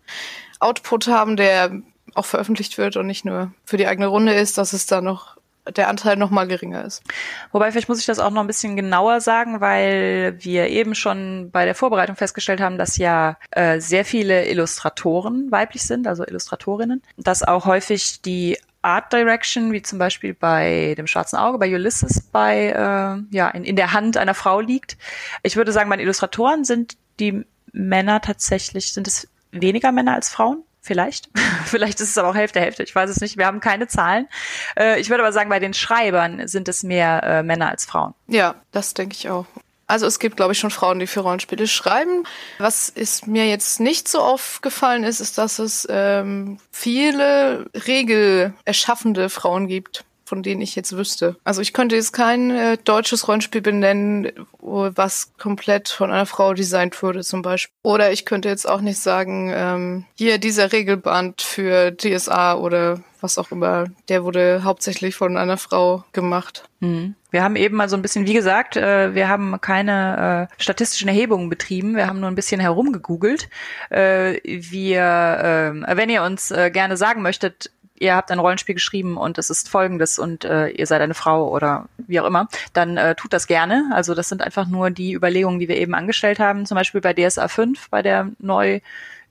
Output 0.59 1.07
haben, 1.07 1.35
der 1.35 1.71
auch 2.13 2.25
veröffentlicht 2.25 2.77
wird 2.77 2.97
und 2.97 3.07
nicht 3.07 3.25
nur 3.25 3.53
für 3.65 3.77
die 3.77 3.87
eigene 3.87 4.07
Runde 4.07 4.33
ist, 4.33 4.57
dass 4.57 4.73
es 4.73 4.85
da 4.85 5.01
noch 5.01 5.37
der 5.67 5.89
Anteil 5.89 6.15
noch 6.15 6.31
mal 6.31 6.47
geringer 6.47 6.83
ist. 6.83 7.03
Wobei 7.51 7.71
vielleicht 7.71 7.87
muss 7.89 7.99
ich 7.99 8.05
das 8.05 8.19
auch 8.19 8.31
noch 8.31 8.41
ein 8.41 8.47
bisschen 8.47 8.75
genauer 8.75 9.21
sagen, 9.21 9.61
weil 9.61 10.35
wir 10.39 10.69
eben 10.69 10.95
schon 10.95 11.51
bei 11.51 11.65
der 11.65 11.75
Vorbereitung 11.75 12.15
festgestellt 12.15 12.61
haben, 12.61 12.77
dass 12.77 12.97
ja 12.97 13.37
äh, 13.51 13.79
sehr 13.79 14.03
viele 14.03 14.47
Illustratoren 14.47 15.51
weiblich 15.51 15.83
sind, 15.83 16.07
also 16.07 16.25
Illustratorinnen, 16.25 17.03
dass 17.17 17.43
auch 17.43 17.65
häufig 17.65 18.21
die 18.21 18.57
Art 18.81 19.13
Direction, 19.13 19.71
wie 19.71 19.81
zum 19.81 19.99
Beispiel 19.99 20.33
bei 20.33 20.95
dem 20.97 21.07
Schwarzen 21.07 21.37
Auge, 21.37 21.57
bei 21.57 21.73
Ulysses, 21.73 22.21
bei 22.21 22.67
äh, 22.67 23.35
ja 23.35 23.49
in, 23.49 23.63
in 23.63 23.75
der 23.75 23.93
Hand 23.93 24.17
einer 24.17 24.33
Frau 24.33 24.59
liegt. 24.59 24.97
Ich 25.43 25.55
würde 25.55 25.71
sagen, 25.71 25.89
bei 25.89 25.97
den 25.97 26.03
Illustratoren 26.03 26.63
sind 26.63 26.97
die 27.19 27.45
Männer 27.71 28.21
tatsächlich, 28.21 28.93
sind 28.93 29.07
es 29.07 29.27
weniger 29.51 29.91
Männer 29.91 30.15
als 30.15 30.29
Frauen? 30.29 30.63
Vielleicht. 30.83 31.29
Vielleicht 31.65 32.01
ist 32.01 32.09
es 32.09 32.17
aber 32.17 32.29
auch 32.29 32.35
Hälfte, 32.35 32.59
Hälfte. 32.59 32.81
Ich 32.81 32.95
weiß 32.95 33.09
es 33.09 33.21
nicht. 33.21 33.37
Wir 33.37 33.45
haben 33.45 33.59
keine 33.59 33.87
Zahlen. 33.87 34.27
Äh, 34.75 34.99
ich 34.99 35.11
würde 35.11 35.21
aber 35.21 35.31
sagen, 35.31 35.49
bei 35.49 35.59
den 35.59 35.75
Schreibern 35.75 36.47
sind 36.47 36.67
es 36.67 36.81
mehr 36.81 37.21
äh, 37.23 37.43
Männer 37.43 37.69
als 37.69 37.85
Frauen. 37.85 38.15
Ja, 38.27 38.55
das 38.71 38.95
denke 38.95 39.15
ich 39.15 39.29
auch. 39.29 39.45
Also 39.91 40.05
es 40.05 40.19
gibt, 40.19 40.37
glaube 40.37 40.53
ich, 40.53 40.59
schon 40.59 40.71
Frauen, 40.71 40.99
die 40.99 41.07
für 41.07 41.19
Rollenspiele 41.19 41.67
schreiben. 41.67 42.23
Was 42.59 42.87
ist 42.87 43.27
mir 43.27 43.45
jetzt 43.45 43.81
nicht 43.81 44.07
so 44.07 44.19
aufgefallen 44.19 45.03
ist, 45.03 45.19
ist, 45.19 45.37
dass 45.37 45.59
es 45.59 45.85
ähm, 45.89 46.59
viele 46.71 47.65
regelerschaffende 47.75 49.29
Frauen 49.29 49.67
gibt 49.67 50.05
von 50.23 50.43
denen 50.43 50.61
ich 50.61 50.77
jetzt 50.77 50.95
wüsste. 50.95 51.35
Also 51.43 51.61
ich 51.61 51.73
könnte 51.73 51.97
jetzt 51.97 52.13
kein 52.13 52.51
äh, 52.51 52.77
deutsches 52.77 53.27
Rollenspiel 53.27 53.59
benennen, 53.59 54.31
was 54.61 55.33
komplett 55.37 55.89
von 55.89 56.09
einer 56.09 56.25
Frau 56.25 56.53
designt 56.53 57.03
wurde 57.03 57.21
zum 57.21 57.41
Beispiel. 57.41 57.75
Oder 57.83 58.13
ich 58.13 58.25
könnte 58.25 58.47
jetzt 58.47 58.65
auch 58.65 58.79
nicht 58.79 58.99
sagen, 58.99 59.51
ähm, 59.53 60.05
hier 60.15 60.37
dieser 60.37 60.71
Regelband 60.71 61.41
für 61.41 61.91
DSA 61.91 62.53
oder 62.55 63.01
was 63.21 63.37
auch 63.37 63.51
immer, 63.51 63.85
der 64.09 64.23
wurde 64.23 64.63
hauptsächlich 64.63 65.15
von 65.15 65.37
einer 65.37 65.57
Frau 65.57 66.03
gemacht. 66.13 66.63
Mhm. 66.79 67.15
Wir 67.29 67.43
haben 67.43 67.55
eben 67.55 67.77
mal 67.77 67.89
so 67.89 67.95
ein 67.95 68.01
bisschen, 68.01 68.27
wie 68.27 68.33
gesagt, 68.33 68.75
äh, 68.75 69.15
wir 69.15 69.29
haben 69.29 69.59
keine 69.61 70.49
äh, 70.49 70.61
statistischen 70.61 71.07
Erhebungen 71.07 71.49
betrieben, 71.49 71.95
wir 71.95 72.07
haben 72.07 72.19
nur 72.19 72.29
ein 72.29 72.35
bisschen 72.35 72.59
herumgegoogelt. 72.59 73.49
Äh, 73.89 74.39
wir, 74.43 75.73
wenn 75.87 76.09
ihr 76.09 76.23
uns 76.23 76.49
gerne 76.49 76.97
sagen 76.97 77.21
möchtet, 77.21 77.71
ihr 78.01 78.15
habt 78.15 78.31
ein 78.31 78.39
Rollenspiel 78.39 78.75
geschrieben 78.75 79.15
und 79.15 79.37
es 79.37 79.49
ist 79.49 79.69
folgendes 79.69 80.19
und 80.19 80.43
äh, 80.43 80.69
ihr 80.69 80.87
seid 80.87 81.01
eine 81.01 81.13
Frau 81.13 81.49
oder 81.49 81.87
wie 81.97 82.19
auch 82.19 82.25
immer, 82.25 82.47
dann 82.73 82.97
äh, 82.97 83.15
tut 83.15 83.31
das 83.31 83.47
gerne. 83.47 83.91
Also 83.93 84.15
das 84.15 84.27
sind 84.27 84.41
einfach 84.41 84.67
nur 84.67 84.89
die 84.89 85.13
Überlegungen, 85.13 85.59
die 85.59 85.67
wir 85.67 85.77
eben 85.77 85.93
angestellt 85.93 86.39
haben. 86.39 86.65
Zum 86.65 86.75
Beispiel 86.75 86.99
bei 86.99 87.13
DSA 87.13 87.47
5, 87.47 87.89
bei 87.89 88.01
der 88.01 88.29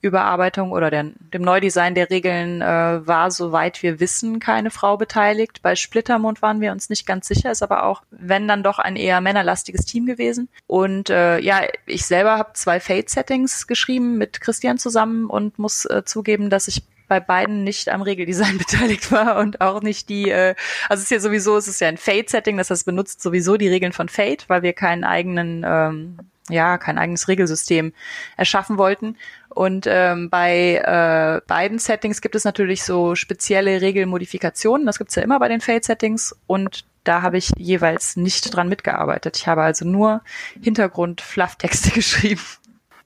Neuüberarbeitung 0.02 0.73
oder 0.73 0.90
der, 0.90 1.04
dem 1.33 1.42
Neudesign 1.42 1.95
der 1.95 2.11
Regeln 2.11 2.62
äh, 2.62 3.07
war, 3.07 3.30
soweit 3.30 3.83
wir 3.83 4.00
wissen, 4.00 4.40
keine 4.40 4.71
Frau 4.71 4.97
beteiligt. 4.97 5.62
Bei 5.62 5.76
Splittermond 5.76 6.42
waren 6.42 6.61
wir 6.61 6.73
uns 6.73 6.88
nicht 6.88 7.07
ganz 7.07 7.28
sicher, 7.28 7.50
ist 7.50 7.62
aber 7.62 7.85
auch, 7.85 8.02
wenn 8.11 8.49
dann 8.49 8.62
doch 8.62 8.78
ein 8.78 8.97
eher 8.97 9.21
männerlastiges 9.21 9.85
Team 9.85 10.07
gewesen. 10.07 10.49
Und 10.66 11.11
äh, 11.11 11.38
ja, 11.40 11.62
ich 11.87 12.07
selber 12.07 12.38
habe 12.38 12.52
zwei 12.54 12.80
Fate-Settings 12.80 13.66
geschrieben 13.66 14.19
mit 14.19 14.40
Christian 14.40 14.78
zusammen 14.78 15.26
und 15.26 15.59
muss 15.59 15.85
äh, 15.85 16.02
zugeben, 16.04 16.50
dass 16.50 16.69
ich 16.69 16.83
bei 17.09 17.21
beiden 17.21 17.64
nicht 17.64 17.88
am 17.88 18.02
Regeldesign 18.02 18.57
beteiligt 18.59 19.11
war 19.12 19.38
und 19.38 19.61
auch 19.61 19.83
nicht 19.83 20.09
die, 20.09 20.30
äh, 20.30 20.54
also 20.88 21.00
es 21.00 21.04
ist 21.04 21.11
ja 21.11 21.21
sowieso, 21.21 21.57
es 21.57 21.69
ist 21.69 21.80
ja 21.80 21.88
ein 21.88 21.99
Fate-Setting, 21.99 22.57
das 22.57 22.71
heißt, 22.71 22.87
benutzt 22.87 23.21
sowieso 23.21 23.57
die 23.57 23.69
Regeln 23.69 23.92
von 23.92 24.09
Fate, 24.09 24.49
weil 24.49 24.62
wir 24.62 24.73
keinen 24.73 25.04
eigenen, 25.04 25.64
ähm, 25.66 26.19
ja, 26.52 26.78
kein 26.78 26.99
eigenes 26.99 27.28
Regelsystem 27.28 27.92
erschaffen 28.37 28.78
wollten. 28.78 29.16
Und 29.49 29.87
ähm, 29.88 30.30
bei 30.30 30.76
äh, 30.76 31.40
beiden 31.47 31.78
Settings 31.78 32.21
gibt 32.21 32.35
es 32.35 32.45
natürlich 32.45 32.85
so 32.85 33.14
spezielle 33.14 33.80
Regelmodifikationen. 33.80 34.87
Das 34.87 34.99
gibt's 34.99 35.16
ja 35.16 35.23
immer 35.23 35.38
bei 35.38 35.49
den 35.49 35.61
Fate-Settings 35.61 36.37
und 36.47 36.85
da 37.04 37.23
habe 37.23 37.38
ich 37.38 37.50
jeweils 37.57 38.16
nicht 38.16 38.54
dran 38.54 38.69
mitgearbeitet. 38.69 39.38
Ich 39.38 39.49
habe 39.49 39.62
also 39.62 39.85
nur 39.85 40.23
Hintergrund-Flufftexte 40.62 41.90
geschrieben. 41.95 42.42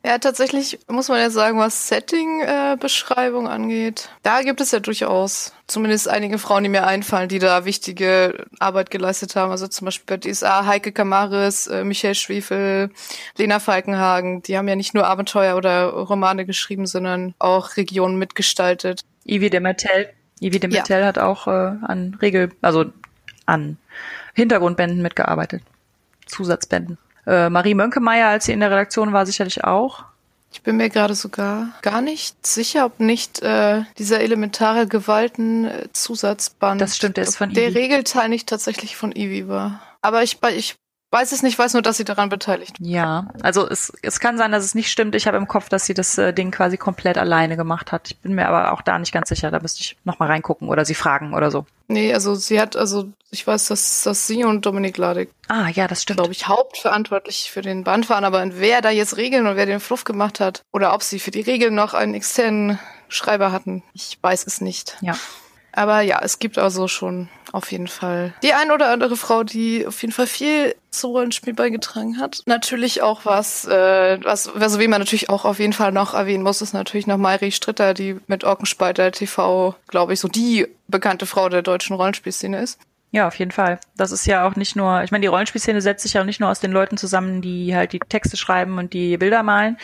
Ja, 0.07 0.19
tatsächlich 0.19 0.79
muss 0.87 1.09
man 1.09 1.19
ja 1.19 1.31
sagen, 1.31 1.59
was 1.59 1.89
Setting-Beschreibung 1.89 3.47
äh, 3.47 3.49
angeht, 3.49 4.11
da 4.23 4.43
gibt 4.43 4.61
es 4.61 4.71
ja 4.71 4.81
durchaus 4.81 5.55
zumindest 5.67 6.09
einige 6.09 6.37
Frauen, 6.37 6.63
die 6.63 6.69
mir 6.69 6.87
einfallen, 6.87 7.31
die 7.31 7.39
da 7.39 7.65
wichtige 7.65 8.45
Arbeit 8.59 8.91
geleistet 8.91 9.35
haben. 9.35 9.51
Also 9.51 9.67
zum 9.67 9.87
Beispiel 9.87 10.19
bei 10.19 10.31
DSA 10.31 10.67
Heike 10.67 10.93
Kamaris, 10.93 11.69
äh, 11.69 11.85
Michael 11.85 12.15
Schwefel, 12.15 12.91
Lena 13.39 13.61
Falkenhagen. 13.61 14.43
Die 14.43 14.59
haben 14.59 14.69
ja 14.69 14.77
nicht 14.77 14.93
nur 14.93 15.07
Abenteuer 15.07 15.57
oder 15.57 15.87
Romane 15.87 16.45
geschrieben, 16.45 16.85
sondern 16.85 17.33
auch 17.39 17.79
Regionen 17.79 18.19
mitgestaltet. 18.19 19.07
Ivi 19.25 19.49
de 19.49 19.61
Martel. 19.61 20.11
Ivi 20.39 20.61
de 20.61 20.69
Martel 20.69 21.01
ja. 21.01 21.07
hat 21.07 21.19
auch 21.19 21.47
äh, 21.47 21.51
an 21.51 22.19
Regel, 22.21 22.51
also 22.61 22.85
an 23.47 23.79
Hintergrundbänden 24.35 25.01
mitgearbeitet. 25.01 25.63
Zusatzbänden. 26.27 26.99
Äh, 27.27 27.49
Marie 27.51 27.75
Mönkemeyer, 27.75 28.29
als 28.29 28.45
sie 28.47 28.53
in 28.53 28.61
der 28.61 28.71
Redaktion 28.71 29.13
war, 29.13 29.27
sicherlich 29.27 29.65
auch. 29.65 30.05
Ich 30.53 30.63
bin 30.63 30.77
mir 30.77 30.89
gerade 30.89 31.17
sogar 31.17 31.69
gar 31.83 32.01
nicht 32.01 32.47
sicher, 32.47 32.87
ob 32.87 33.01
nicht 33.01 33.43
äh, 33.43 33.83
dieser 33.99 34.21
elementare 34.21 34.87
Gewalten-Zusatzband, 34.87 36.81
das 36.81 36.97
stimmt, 36.97 37.17
der 37.17 37.25
ist 37.25 37.37
von 37.37 37.53
der 37.53 37.71
Ivi. 37.71 37.79
Regelteil 37.81 38.29
nicht 38.29 38.49
tatsächlich 38.49 38.97
von 38.97 39.11
Ivi 39.11 39.49
war. 39.49 39.83
Aber 40.01 40.23
ich, 40.23 40.39
ich 40.57 40.77
weiß 41.15 41.31
es 41.31 41.45
nicht, 41.45 41.57
weiß 41.57 41.75
nur, 41.75 41.83
dass 41.83 41.97
sie 41.97 42.05
daran 42.05 42.29
beteiligt. 42.29 42.77
Ja, 42.81 43.29
also 43.41 43.69
es, 43.69 43.93
es 44.03 44.19
kann 44.19 44.37
sein, 44.37 44.51
dass 44.51 44.65
es 44.65 44.75
nicht 44.75 44.91
stimmt. 44.91 45.15
Ich 45.15 45.29
habe 45.29 45.37
im 45.37 45.47
Kopf, 45.47 45.69
dass 45.69 45.87
sie 45.87 45.95
das 45.95 46.19
äh, 46.19 46.35
Ding 46.35 46.51
quasi 46.51 46.77
komplett 46.77 47.17
alleine 47.17 47.57
gemacht 47.57 47.93
hat. 47.93 48.11
Ich 48.11 48.19
bin 48.19 48.35
mir 48.35 48.49
aber 48.49 48.73
auch 48.73 48.83
da 48.83 48.99
nicht 48.99 49.13
ganz 49.13 49.29
sicher. 49.29 49.53
Da 49.53 49.61
müsste 49.61 49.81
ich 49.81 49.97
nochmal 50.03 50.29
reingucken 50.29 50.69
oder 50.69 50.85
sie 50.85 50.97
fragen 50.97 51.33
oder 51.33 51.53
so. 51.53 51.67
Nee, 51.87 52.13
also 52.13 52.35
sie 52.35 52.61
hat, 52.61 52.75
also 52.77 53.09
ich 53.31 53.47
weiß, 53.47 53.69
dass, 53.69 54.03
dass 54.03 54.27
sie 54.27 54.45
und 54.45 54.67
Dominik 54.67 54.99
Ladig, 54.99 55.31
ah, 55.49 55.69
ja, 55.69 55.87
das 55.87 56.03
stimmt. 56.03 56.19
glaube 56.19 56.33
ich, 56.33 56.49
hauptverantwortlich 56.49 57.51
für 57.53 57.63
den 57.63 57.85
Band 57.85 58.11
waren. 58.11 58.25
Aber 58.25 58.45
wer 58.59 58.83
da 58.83 58.91
jetzt 58.91 59.17
Regeln 59.17 59.47
und 59.47 59.55
wer 59.55 59.67
den 59.67 59.81
Fluff 59.81 60.03
gemacht 60.03 60.41
hat 60.41 60.65
oder 60.73 60.95
ob 60.95 61.05
sie 61.05 61.21
für 61.21 61.31
die 61.31 61.43
Regeln 61.43 61.77
noch 61.77 61.95
einen 61.95 62.15
externen 62.15 62.81
Schreiber 63.09 63.53
hatten, 63.53 63.85
ich 63.93 64.19
weiß 64.21 64.47
es 64.49 64.61
nicht. 64.61 64.97
Ja. 65.01 65.17
Aber 65.71 66.01
ja, 66.01 66.21
es 66.23 66.41
gibt 66.41 66.59
also 66.59 66.89
schon 66.89 67.29
auf 67.55 67.71
jeden 67.71 67.87
Fall 67.87 68.35
die 68.43 68.53
ein 68.53 68.73
oder 68.73 68.91
andere 68.91 69.17
Frau, 69.17 69.45
die 69.45 69.87
auf 69.87 70.03
jeden 70.03 70.13
Fall 70.13 70.27
viel 70.27 70.75
zu 70.91 71.09
Rollenspiel 71.09 71.55
beigetragen 71.55 72.19
hat. 72.19 72.43
Natürlich 72.47 73.01
auch 73.03 73.25
was, 73.25 73.65
äh, 73.65 74.19
was, 74.23 74.49
also 74.49 74.81
wie 74.81 74.89
man 74.89 75.01
natürlich 75.01 75.31
auch 75.31 75.45
auf 75.45 75.61
jeden 75.61 75.73
Fall 75.73 75.93
noch 75.93 76.15
erwähnen 76.15 76.43
muss, 76.43 76.63
ist 76.63 76.73
natürlich 76.73 77.07
noch 77.07 77.17
Mairi 77.17 77.53
Stritter, 77.53 77.95
die 77.95 78.17
mit 78.27 78.45
Orkenspalter 78.45 79.13
TV, 79.13 79.77
glaube 79.87 80.13
ich, 80.13 80.21
so 80.21 80.29
die 80.29 80.67
bekannte 80.89 81.27
Frau 81.27 81.49
der 81.49 81.63
deutschen 81.63 81.95
Rollenspielszene 81.97 82.61
ist. 82.61 82.81
Ja, 83.13 83.29
auf 83.29 83.39
jeden 83.39 83.53
Fall. 83.53 83.79
Das 83.97 84.11
ist 84.11 84.27
ja 84.27 84.45
auch 84.45 84.57
nicht 84.57 84.75
nur, 84.75 85.05
ich 85.05 85.13
meine, 85.13 85.23
die 85.23 85.29
Rollenspielszene 85.29 85.81
setzt 85.81 86.03
sich 86.03 86.15
ja 86.15 86.23
auch 86.23 86.27
nicht 86.27 86.41
nur 86.41 86.51
aus 86.51 86.59
den 86.59 86.73
Leuten 86.73 86.97
zusammen, 86.97 87.41
die 87.41 87.77
halt 87.77 87.93
die 87.93 88.01
Texte 88.01 88.37
schreiben 88.37 88.79
und 88.79 88.93
die 88.93 89.17
Bilder 89.17 89.45
malen, 89.45 89.79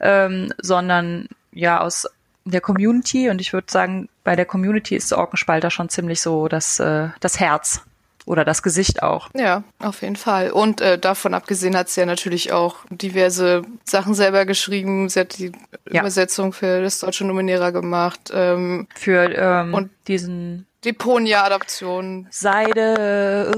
ähm, 0.00 0.52
sondern 0.58 1.26
ja 1.52 1.80
aus 1.80 2.06
der 2.46 2.60
Community 2.60 3.28
und 3.28 3.40
ich 3.40 3.52
würde 3.52 3.66
sagen, 3.70 4.08
bei 4.24 4.36
der 4.36 4.46
Community 4.46 4.96
ist 4.96 5.12
Orkenspalter 5.12 5.70
schon 5.70 5.88
ziemlich 5.88 6.20
so 6.20 6.48
das, 6.48 6.80
äh, 6.80 7.08
das 7.20 7.40
Herz 7.40 7.82
oder 8.24 8.44
das 8.44 8.62
Gesicht 8.62 9.02
auch. 9.02 9.30
Ja, 9.34 9.62
auf 9.78 10.02
jeden 10.02 10.16
Fall. 10.16 10.50
Und 10.50 10.80
äh, 10.80 10.98
davon 10.98 11.34
abgesehen 11.34 11.76
hat 11.76 11.88
sie 11.88 12.00
ja 12.00 12.06
natürlich 12.06 12.52
auch 12.52 12.76
diverse 12.90 13.62
Sachen 13.84 14.14
selber 14.14 14.44
geschrieben. 14.46 15.08
Sie 15.08 15.20
hat 15.20 15.38
die 15.38 15.52
ja. 15.90 16.00
Übersetzung 16.00 16.52
für 16.52 16.82
das 16.82 17.00
deutsche 17.00 17.24
Nominierer 17.24 17.72
gemacht. 17.72 18.32
Ähm, 18.32 18.88
für 18.94 19.32
ähm, 19.32 19.74
und 19.74 19.90
diesen 20.08 20.66
Deponia-Adaption. 20.86 22.28
Seide, 22.30 23.52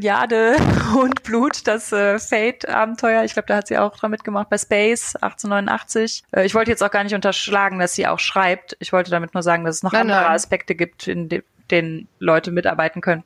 Jade 0.00 0.56
und 0.98 1.22
Blut, 1.22 1.66
das 1.68 1.92
äh, 1.92 2.18
Fate-Abenteuer. 2.18 3.22
Ich 3.22 3.34
glaube, 3.34 3.46
da 3.46 3.56
hat 3.56 3.68
sie 3.68 3.78
auch 3.78 3.96
dran 3.96 4.10
mitgemacht 4.10 4.50
bei 4.50 4.58
Space 4.58 5.14
1889. 5.14 6.24
Äh, 6.32 6.44
ich 6.44 6.54
wollte 6.56 6.72
jetzt 6.72 6.82
auch 6.82 6.90
gar 6.90 7.04
nicht 7.04 7.14
unterschlagen, 7.14 7.78
dass 7.78 7.94
sie 7.94 8.08
auch 8.08 8.18
schreibt. 8.18 8.76
Ich 8.80 8.92
wollte 8.92 9.12
damit 9.12 9.32
nur 9.32 9.44
sagen, 9.44 9.64
dass 9.64 9.76
es 9.76 9.82
noch 9.84 9.92
nein, 9.92 10.02
andere 10.02 10.22
nein. 10.22 10.32
Aspekte 10.32 10.74
gibt, 10.74 11.06
in 11.06 11.28
de 11.28 11.44
denen 11.70 12.08
Leute 12.18 12.50
mitarbeiten 12.50 13.00
können. 13.00 13.24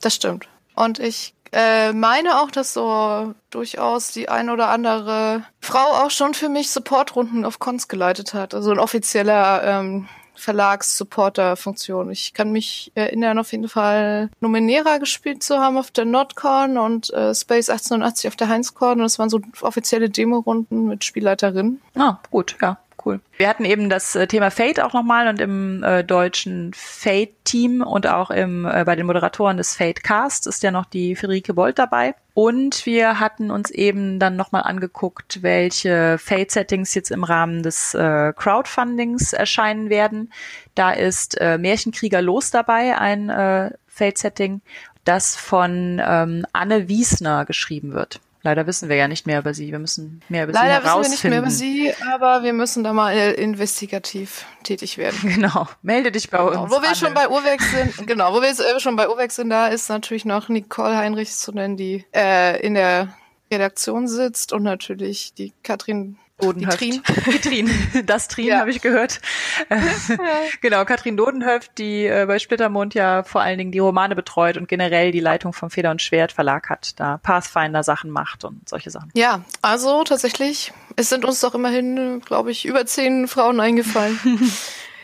Das 0.00 0.14
stimmt. 0.14 0.48
Und 0.76 1.00
ich 1.00 1.34
äh, 1.52 1.92
meine 1.92 2.40
auch, 2.40 2.50
dass 2.50 2.74
so 2.74 3.34
durchaus 3.50 4.12
die 4.12 4.28
ein 4.28 4.50
oder 4.50 4.68
andere 4.68 5.44
Frau 5.60 6.04
auch 6.04 6.10
schon 6.10 6.34
für 6.34 6.48
mich 6.48 6.70
Supportrunden 6.70 7.44
auf 7.44 7.58
Cons 7.58 7.88
geleitet 7.88 8.34
hat. 8.34 8.54
Also 8.54 8.70
ein 8.70 8.78
offizieller 8.78 9.64
ähm, 9.64 10.08
Verlags-Supporter-Funktion. 10.38 12.10
Ich 12.10 12.32
kann 12.34 12.52
mich 12.52 12.92
erinnern, 12.94 13.38
auf 13.38 13.52
jeden 13.52 13.68
Fall 13.68 14.30
Numenera 14.40 14.98
gespielt 14.98 15.42
zu 15.42 15.58
haben 15.58 15.76
auf 15.76 15.90
der 15.90 16.04
Nordcon 16.04 16.78
und 16.78 17.12
äh, 17.12 17.34
Space 17.34 17.70
1880 17.70 18.28
auf 18.28 18.36
der 18.36 18.48
Heinzcon. 18.48 18.92
Und 18.92 19.02
das 19.02 19.18
waren 19.18 19.30
so 19.30 19.40
offizielle 19.60 20.10
Demo-Runden 20.10 20.86
mit 20.86 21.04
Spielleiterinnen. 21.04 21.80
Ah, 21.96 22.18
gut, 22.30 22.56
ja 22.62 22.78
cool. 23.04 23.20
Wir 23.36 23.48
hatten 23.48 23.64
eben 23.64 23.88
das 23.88 24.14
äh, 24.14 24.26
Thema 24.26 24.50
Fate 24.50 24.80
auch 24.80 24.92
nochmal 24.92 25.28
und 25.28 25.40
im 25.40 25.82
äh, 25.82 26.04
deutschen 26.04 26.72
Fate-Team 26.74 27.82
und 27.82 28.06
auch 28.06 28.30
im, 28.30 28.66
äh, 28.66 28.84
bei 28.84 28.96
den 28.96 29.06
Moderatoren 29.06 29.56
des 29.56 29.74
Fate-Cast 29.74 30.46
ist 30.46 30.62
ja 30.62 30.70
noch 30.70 30.86
die 30.86 31.16
Friederike 31.16 31.54
Bolt 31.54 31.78
dabei. 31.78 32.14
Und 32.40 32.86
wir 32.86 33.18
hatten 33.18 33.50
uns 33.50 33.68
eben 33.68 34.20
dann 34.20 34.36
nochmal 34.36 34.62
angeguckt, 34.62 35.42
welche 35.42 36.18
Fate-Settings 36.18 36.94
jetzt 36.94 37.10
im 37.10 37.24
Rahmen 37.24 37.64
des 37.64 37.94
äh, 37.94 38.32
Crowdfundings 38.32 39.32
erscheinen 39.32 39.90
werden. 39.90 40.32
Da 40.76 40.92
ist 40.92 41.36
äh, 41.40 41.58
Märchenkrieger 41.58 42.22
los 42.22 42.52
dabei, 42.52 42.96
ein 42.96 43.28
äh, 43.28 43.72
Fate-Setting, 43.88 44.60
das 45.02 45.34
von 45.34 46.00
ähm, 46.00 46.46
Anne 46.52 46.88
Wiesner 46.88 47.44
geschrieben 47.44 47.92
wird. 47.92 48.20
Leider 48.42 48.66
wissen 48.66 48.88
wir 48.88 48.96
ja 48.96 49.08
nicht 49.08 49.26
mehr 49.26 49.40
über 49.40 49.52
sie. 49.52 49.72
Wir 49.72 49.78
müssen 49.78 50.22
mehr 50.28 50.44
über 50.44 50.52
Leider 50.52 50.80
sie 50.80 50.86
herausfinden. 50.86 51.34
Leider 51.34 51.46
wissen 51.46 51.62
wir 51.62 51.70
nicht 51.70 51.84
mehr 51.84 51.92
über 51.92 52.04
sie, 52.04 52.12
aber 52.12 52.42
wir 52.44 52.52
müssen 52.52 52.84
da 52.84 52.92
mal 52.92 53.12
äh, 53.12 53.32
investigativ 53.32 54.46
tätig 54.62 54.98
werden. 54.98 55.18
Genau. 55.38 55.68
Melde 55.82 56.10
dich 56.10 56.30
bei 56.30 56.38
genau. 56.38 56.64
uns. 56.64 56.72
Wo 56.72 56.82
wir 56.82 56.94
schon 56.94 57.14
bei 57.14 57.28
Urwex 57.28 57.70
sind, 57.70 58.06
genau, 58.06 58.32
wo 58.34 58.40
wir 58.40 58.48
jetzt 58.48 58.60
äh, 58.60 58.80
schon 58.80 58.96
bei 58.96 59.08
Urwex 59.08 59.36
sind, 59.36 59.50
da 59.50 59.68
ist 59.68 59.88
natürlich 59.88 60.24
noch 60.24 60.48
Nicole 60.48 60.96
Heinrich 60.96 61.32
zu 61.32 61.52
nennen, 61.52 61.76
die 61.76 62.04
äh, 62.14 62.60
in 62.60 62.74
der 62.74 63.14
Redaktion 63.52 64.08
sitzt 64.08 64.52
und 64.52 64.62
natürlich 64.62 65.34
die 65.34 65.52
Katrin 65.62 66.18
Dodenhöft. 66.38 66.80
Die 66.80 66.90
Trin. 66.90 67.02
Die 67.26 67.38
Trin. 67.38 68.04
Das 68.06 68.28
Trin 68.28 68.46
ja. 68.46 68.58
habe 68.60 68.70
ich 68.70 68.80
gehört. 68.80 69.20
genau, 70.60 70.84
Katrin 70.84 71.16
Dodenhöft, 71.16 71.72
die 71.78 72.06
äh, 72.06 72.26
bei 72.26 72.38
Splittermond 72.38 72.94
ja 72.94 73.24
vor 73.24 73.40
allen 73.40 73.58
Dingen 73.58 73.72
die 73.72 73.80
Romane 73.80 74.14
betreut 74.14 74.56
und 74.56 74.68
generell 74.68 75.10
die 75.10 75.20
Leitung 75.20 75.52
vom 75.52 75.70
Feder 75.70 75.90
und 75.90 76.00
Schwert 76.00 76.32
Verlag 76.32 76.70
hat, 76.70 76.98
da 77.00 77.18
Pathfinder 77.18 77.82
Sachen 77.82 78.10
macht 78.10 78.44
und 78.44 78.68
solche 78.68 78.90
Sachen. 78.90 79.10
Ja, 79.14 79.44
also 79.62 80.04
tatsächlich, 80.04 80.72
es 80.96 81.08
sind 81.08 81.24
uns 81.24 81.40
doch 81.40 81.54
immerhin, 81.54 82.20
glaube 82.24 82.50
ich, 82.50 82.64
über 82.64 82.86
zehn 82.86 83.26
Frauen 83.26 83.60
eingefallen. 83.60 84.18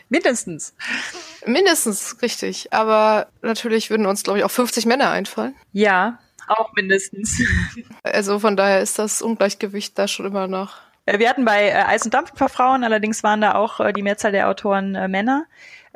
Mindestens. 0.09 0.75
Mindestens, 1.47 2.23
richtig. 2.23 2.73
Aber 2.73 3.26
natürlich 3.43 3.91
würden 3.91 4.07
uns, 4.07 4.23
glaube 4.23 4.38
ich, 4.38 4.45
auch 4.45 4.50
50 4.50 4.87
Männer 4.87 5.11
einfallen. 5.11 5.55
Ja, 5.73 6.19
auch 6.47 6.73
mindestens. 6.75 7.43
Also 8.03 8.38
von 8.38 8.57
daher 8.57 8.81
ist 8.81 8.99
das 8.99 9.23
Ungleichgewicht 9.23 9.99
da 9.99 10.07
schon 10.09 10.26
immer 10.26 10.47
noch 10.47 10.75
wir 11.07 11.29
hatten 11.29 11.45
bei 11.45 11.69
äh, 11.69 11.85
Eis 11.87 12.05
und 12.05 12.15
Dampf 12.15 12.33
ein 12.33 12.39
paar 12.39 12.49
Frauen, 12.49 12.85
allerdings 12.85 13.23
waren 13.23 13.41
da 13.41 13.55
auch 13.55 13.81
äh, 13.81 13.93
die 13.93 14.03
Mehrzahl 14.03 14.33
der 14.33 14.49
Autoren 14.49 14.95
äh, 14.95 15.09
Männer. 15.09 15.47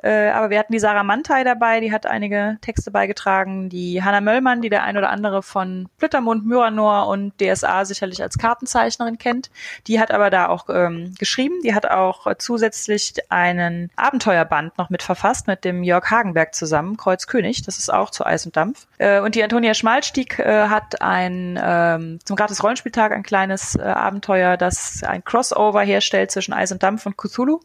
Äh, 0.03 0.29
aber 0.29 0.51
wir 0.51 0.59
hatten 0.59 0.73
die 0.73 0.79
Sarah 0.79 1.03
Mantei 1.03 1.45
dabei, 1.45 1.81
die 1.81 1.93
hat 1.93 2.07
einige 2.07 2.59
Texte 2.61 2.91
beigetragen. 2.91 3.69
Die 3.69 4.03
Hanna 4.03 4.21
Möllmann, 4.21 4.63
die 4.63 4.69
der 4.69 4.85
ein 4.85 4.97
oder 4.97 5.11
andere 5.11 5.43
von 5.43 5.89
Plittermund, 5.99 6.47
Myranor 6.47 7.09
und 7.09 7.33
DSA 7.41 7.85
sicherlich 7.85 8.23
als 8.23 8.39
Kartenzeichnerin 8.39 9.19
kennt. 9.19 9.51
Die 9.87 9.99
hat 9.99 10.11
aber 10.11 10.31
da 10.31 10.49
auch 10.49 10.69
ähm, 10.69 11.15
geschrieben. 11.19 11.61
Die 11.65 11.75
hat 11.75 11.87
auch 11.87 12.27
zusätzlich 12.39 13.15
einen 13.29 13.91
Abenteuerband 13.97 14.79
noch 14.79 14.91
mit 14.91 15.03
verfasst 15.03 15.47
mit 15.47 15.65
dem 15.65 15.83
Jörg 15.83 16.11
Hagenberg 16.11 16.55
zusammen, 16.55 16.97
Kreuz 16.97 17.27
König. 17.27 17.63
Das 17.63 17.79
ist 17.79 17.93
auch 17.93 18.11
zu 18.11 18.25
Eis 18.25 18.47
und 18.47 18.57
Dampf. 18.57 18.87
Äh, 18.99 19.21
und 19.21 19.35
die 19.35 19.43
Antonia 19.43 19.75
Schmalstieg 19.75 20.39
äh, 20.39 20.69
hat 20.69 21.03
ein 21.03 21.59
ähm, 21.61 22.19
zum 22.25 22.37
Gratis 22.37 22.63
Rollenspieltag 22.63 23.13
ein 23.13 23.23
kleines 23.23 23.75
äh, 23.75 23.83
Abenteuer, 23.83 24.57
das 24.57 25.03
ein 25.03 25.25
Crossover 25.25 25.83
herstellt 25.83 26.31
zwischen 26.31 26.53
Eis 26.53 26.71
und 26.71 26.83
Dampf 26.83 27.07
und 27.07 27.17
Cthulhu 27.17 27.61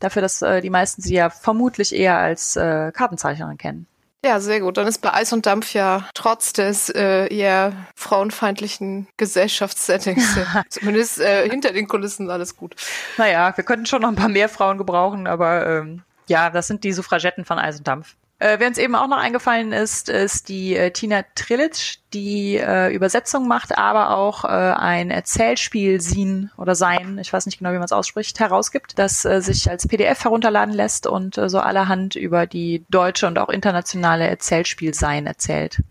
Dafür, 0.00 0.22
dass 0.22 0.42
äh, 0.42 0.60
die 0.60 0.70
meisten 0.70 1.02
sie 1.02 1.14
ja 1.14 1.30
vermutlich 1.30 1.94
eher 1.94 2.18
als 2.18 2.56
äh, 2.56 2.90
Kartenzeichnerin 2.92 3.58
kennen. 3.58 3.86
Ja, 4.26 4.40
sehr 4.40 4.58
gut. 4.58 4.76
Dann 4.76 4.88
ist 4.88 4.98
bei 5.02 5.14
Eis 5.14 5.32
und 5.32 5.46
Dampf 5.46 5.72
ja 5.72 6.08
trotz 6.12 6.52
des 6.52 6.88
äh, 6.88 7.32
eher 7.32 7.72
frauenfeindlichen 7.94 9.06
Gesellschaftssettings, 9.16 10.36
äh, 10.36 10.62
zumindest 10.68 11.20
äh, 11.20 11.48
hinter 11.48 11.72
den 11.72 11.86
Kulissen 11.86 12.28
alles 12.28 12.56
gut. 12.56 12.74
Naja, 13.18 13.56
wir 13.56 13.62
könnten 13.62 13.86
schon 13.86 14.02
noch 14.02 14.08
ein 14.08 14.16
paar 14.16 14.28
mehr 14.28 14.48
Frauen 14.48 14.78
gebrauchen, 14.78 15.28
aber 15.28 15.64
ähm, 15.68 16.02
ja, 16.26 16.50
das 16.50 16.66
sind 16.66 16.82
die 16.82 16.92
Suffragetten 16.92 17.44
von 17.44 17.60
Eis 17.60 17.78
und 17.78 17.86
Dampf. 17.86 18.16
Äh, 18.38 18.58
wer 18.58 18.68
uns 18.68 18.76
eben 18.76 18.94
auch 18.94 19.08
noch 19.08 19.16
eingefallen 19.16 19.72
ist, 19.72 20.10
ist 20.10 20.50
die 20.50 20.76
äh, 20.76 20.90
Tina 20.90 21.24
Trilic, 21.34 21.96
die 22.12 22.56
äh, 22.56 22.94
Übersetzung 22.94 23.48
macht, 23.48 23.78
aber 23.78 24.14
auch 24.14 24.44
äh, 24.44 24.48
ein 24.48 25.10
Erzählspiel 25.10 26.02
Sin 26.02 26.50
oder 26.58 26.74
Sein, 26.74 27.18
ich 27.18 27.32
weiß 27.32 27.46
nicht 27.46 27.58
genau, 27.58 27.70
wie 27.70 27.76
man 27.76 27.84
es 27.84 27.92
ausspricht, 27.92 28.38
herausgibt, 28.38 28.98
das 28.98 29.24
äh, 29.24 29.40
sich 29.40 29.70
als 29.70 29.88
PDF 29.88 30.24
herunterladen 30.24 30.74
lässt 30.74 31.06
und 31.06 31.38
äh, 31.38 31.48
so 31.48 31.60
allerhand 31.60 32.14
über 32.14 32.46
die 32.46 32.84
deutsche 32.90 33.26
und 33.26 33.38
auch 33.38 33.48
internationale 33.48 34.28
Erzählspiel 34.28 34.92
Sein 34.92 35.26
erzählt. 35.26 35.82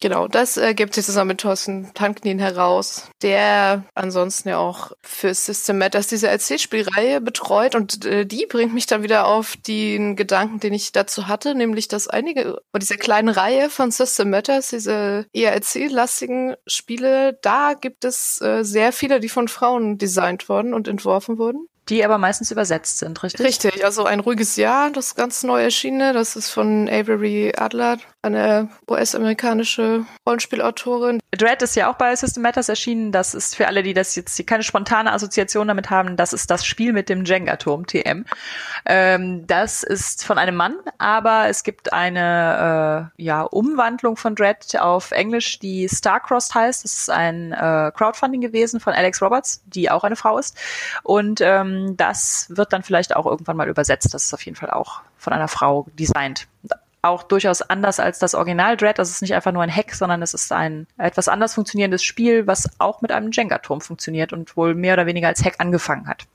Genau, 0.00 0.28
das 0.28 0.58
äh, 0.58 0.74
gibt 0.74 0.94
sie 0.94 1.02
zusammen 1.02 1.28
mit 1.28 1.40
Thorsten 1.40 1.90
Tanknin 1.94 2.38
heraus, 2.38 3.08
der 3.22 3.84
ansonsten 3.94 4.50
ja 4.50 4.58
auch 4.58 4.92
für 5.00 5.32
System 5.32 5.78
Matters 5.78 6.06
diese 6.06 6.28
Erzählspielreihe 6.28 7.22
betreut 7.22 7.74
und 7.74 8.04
äh, 8.04 8.26
die 8.26 8.44
bringt 8.46 8.74
mich 8.74 8.86
dann 8.86 9.02
wieder 9.02 9.26
auf 9.26 9.56
den 9.56 10.14
Gedanken, 10.14 10.60
den 10.60 10.74
ich 10.74 10.92
dazu 10.92 11.28
hatte, 11.28 11.54
nämlich 11.54 11.88
dass 11.88 12.08
einige 12.08 12.60
von 12.70 12.80
dieser 12.80 12.96
kleinen 12.96 13.30
Reihe 13.30 13.70
von 13.70 13.90
System 13.90 14.28
Matters, 14.28 14.68
diese 14.68 15.26
eher 15.32 15.54
erzähllastigen 15.54 16.56
Spiele, 16.66 17.38
da 17.40 17.72
gibt 17.72 18.04
es 18.04 18.40
äh, 18.42 18.64
sehr 18.64 18.92
viele, 18.92 19.18
die 19.18 19.30
von 19.30 19.48
Frauen 19.48 19.96
designt 19.96 20.50
wurden 20.50 20.74
und 20.74 20.88
entworfen 20.88 21.38
wurden. 21.38 21.68
Die 21.88 22.04
aber 22.04 22.18
meistens 22.18 22.50
übersetzt 22.50 22.98
sind, 22.98 23.22
richtig? 23.22 23.46
Richtig, 23.46 23.84
also 23.84 24.04
ein 24.04 24.18
ruhiges 24.18 24.56
Jahr, 24.56 24.90
das 24.90 25.14
ganz 25.14 25.44
neu 25.44 25.62
erschienene, 25.62 26.12
das 26.12 26.34
ist 26.34 26.50
von 26.50 26.88
Avery 26.88 27.52
Adler, 27.56 27.98
eine 28.26 28.68
US-amerikanische 28.88 30.04
Rollenspielautorin. 30.26 31.20
Dread 31.32 31.62
ist 31.62 31.76
ja 31.76 31.90
auch 31.90 31.96
bei 31.96 32.14
System 32.14 32.42
Matters 32.42 32.68
erschienen. 32.68 33.12
Das 33.12 33.34
ist 33.34 33.56
für 33.56 33.66
alle, 33.66 33.82
die 33.82 33.94
das 33.94 34.14
jetzt 34.16 34.38
die 34.38 34.44
keine 34.44 34.62
spontane 34.62 35.12
Assoziation 35.12 35.68
damit 35.68 35.90
haben, 35.90 36.16
das 36.16 36.32
ist 36.32 36.50
das 36.50 36.64
Spiel 36.64 36.92
mit 36.92 37.08
dem 37.08 37.24
Jenga-Turm, 37.24 37.86
TM. 37.86 38.24
Ähm, 38.86 39.46
das 39.46 39.82
ist 39.82 40.24
von 40.24 40.38
einem 40.38 40.56
Mann, 40.56 40.76
aber 40.98 41.48
es 41.48 41.62
gibt 41.62 41.92
eine 41.92 43.10
äh, 43.16 43.22
ja, 43.22 43.42
Umwandlung 43.42 44.16
von 44.16 44.34
Dread 44.34 44.78
auf 44.78 45.10
Englisch, 45.10 45.58
die 45.58 45.88
Starcrossed 45.88 46.54
heißt. 46.54 46.84
Das 46.84 46.96
ist 46.96 47.10
ein 47.10 47.52
äh, 47.52 47.92
Crowdfunding 47.94 48.40
gewesen 48.40 48.80
von 48.80 48.92
Alex 48.92 49.20
Roberts, 49.22 49.62
die 49.66 49.90
auch 49.90 50.04
eine 50.04 50.16
Frau 50.16 50.38
ist. 50.38 50.56
Und 51.02 51.40
ähm, 51.40 51.96
das 51.96 52.46
wird 52.50 52.72
dann 52.72 52.82
vielleicht 52.82 53.16
auch 53.16 53.26
irgendwann 53.26 53.56
mal 53.56 53.68
übersetzt. 53.68 54.12
Das 54.14 54.24
ist 54.24 54.34
auf 54.34 54.44
jeden 54.44 54.56
Fall 54.56 54.70
auch 54.70 55.00
von 55.16 55.32
einer 55.32 55.48
Frau 55.48 55.86
designt. 55.98 56.46
Auch 57.06 57.22
durchaus 57.22 57.62
anders 57.62 58.00
als 58.00 58.18
das 58.18 58.34
Original 58.34 58.76
Dread. 58.76 58.98
Das 58.98 59.10
ist 59.10 59.22
nicht 59.22 59.34
einfach 59.34 59.52
nur 59.52 59.62
ein 59.62 59.74
Hack, 59.74 59.94
sondern 59.94 60.22
es 60.22 60.34
ist 60.34 60.50
ein 60.50 60.88
etwas 60.98 61.28
anders 61.28 61.54
funktionierendes 61.54 62.02
Spiel, 62.02 62.46
was 62.46 62.68
auch 62.78 63.00
mit 63.00 63.12
einem 63.12 63.30
Jenga-Turm 63.30 63.80
funktioniert 63.80 64.32
und 64.32 64.56
wohl 64.56 64.74
mehr 64.74 64.94
oder 64.94 65.06
weniger 65.06 65.28
als 65.28 65.44
Hack 65.44 65.54
angefangen 65.58 66.08
hat. 66.08 66.26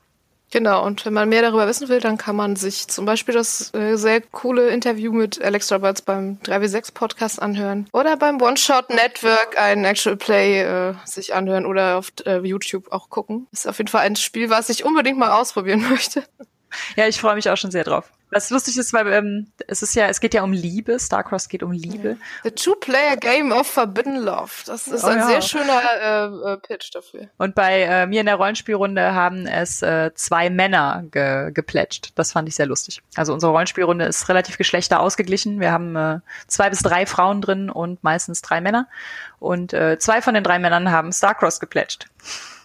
Genau, 0.52 0.84
und 0.84 1.06
wenn 1.06 1.14
man 1.14 1.30
mehr 1.30 1.40
darüber 1.40 1.66
wissen 1.66 1.88
will, 1.88 2.00
dann 2.00 2.18
kann 2.18 2.36
man 2.36 2.56
sich 2.56 2.86
zum 2.88 3.06
Beispiel 3.06 3.34
das 3.34 3.72
äh, 3.74 3.96
sehr 3.96 4.20
coole 4.20 4.68
Interview 4.68 5.10
mit 5.10 5.42
Alex 5.42 5.72
Roberts 5.72 6.02
beim 6.02 6.38
3W6 6.44 6.92
Podcast 6.92 7.40
anhören 7.40 7.88
oder 7.92 8.18
beim 8.18 8.40
One 8.40 8.58
Shot 8.58 8.90
Network 8.90 9.56
ein 9.58 9.86
Actual 9.86 10.16
Play 10.16 10.60
äh, 10.60 10.94
sich 11.06 11.34
anhören 11.34 11.64
oder 11.64 11.96
auf 11.96 12.12
äh, 12.26 12.40
YouTube 12.40 12.92
auch 12.92 13.08
gucken. 13.08 13.46
Ist 13.50 13.66
auf 13.66 13.78
jeden 13.78 13.88
Fall 13.88 14.02
ein 14.02 14.14
Spiel, 14.16 14.50
was 14.50 14.68
ich 14.68 14.84
unbedingt 14.84 15.18
mal 15.18 15.32
ausprobieren 15.32 15.86
möchte. 15.90 16.22
Ja, 16.96 17.06
ich 17.06 17.20
freue 17.20 17.34
mich 17.34 17.48
auch 17.50 17.56
schon 17.56 17.70
sehr 17.70 17.84
drauf. 17.84 18.10
Was 18.32 18.48
lustig 18.48 18.78
ist, 18.78 18.94
weil 18.94 19.12
ähm, 19.12 19.52
es 19.66 19.82
ist 19.82 19.94
ja, 19.94 20.06
es 20.06 20.18
geht 20.18 20.32
ja 20.32 20.42
um 20.42 20.54
Liebe. 20.54 20.98
Starcross 20.98 21.50
geht 21.50 21.62
um 21.62 21.70
Liebe. 21.70 22.16
The 22.44 22.50
Two-Player 22.50 23.18
Game 23.18 23.52
of 23.52 23.66
Forbidden 23.66 24.16
Love. 24.16 24.50
Das 24.64 24.88
ist 24.88 25.04
oh, 25.04 25.08
ein 25.08 25.18
ja. 25.18 25.26
sehr 25.26 25.42
schöner 25.42 25.82
äh, 26.00 26.52
äh, 26.52 26.56
Pitch 26.56 26.94
dafür. 26.94 27.28
Und 27.36 27.54
bei 27.54 27.82
äh, 27.82 28.06
mir 28.06 28.20
in 28.20 28.26
der 28.26 28.36
Rollenspielrunde 28.36 29.14
haben 29.14 29.46
es 29.46 29.82
äh, 29.82 30.12
zwei 30.14 30.48
Männer 30.48 31.04
ge 31.10 31.50
geplätscht. 31.52 32.12
Das 32.14 32.32
fand 32.32 32.48
ich 32.48 32.54
sehr 32.54 32.64
lustig. 32.64 33.02
Also 33.16 33.34
unsere 33.34 33.52
Rollenspielrunde 33.52 34.06
ist 34.06 34.26
relativ 34.30 34.56
geschlechter 34.56 35.00
ausgeglichen. 35.00 35.60
Wir 35.60 35.70
haben 35.70 35.94
äh, 35.94 36.20
zwei 36.46 36.70
bis 36.70 36.80
drei 36.80 37.04
Frauen 37.04 37.42
drin 37.42 37.68
und 37.68 38.02
meistens 38.02 38.40
drei 38.40 38.62
Männer. 38.62 38.88
Und 39.40 39.74
äh, 39.74 39.98
zwei 39.98 40.22
von 40.22 40.32
den 40.32 40.42
drei 40.42 40.58
Männern 40.58 40.90
haben 40.90 41.12
Starcross 41.12 41.60
geplätscht. 41.60 42.06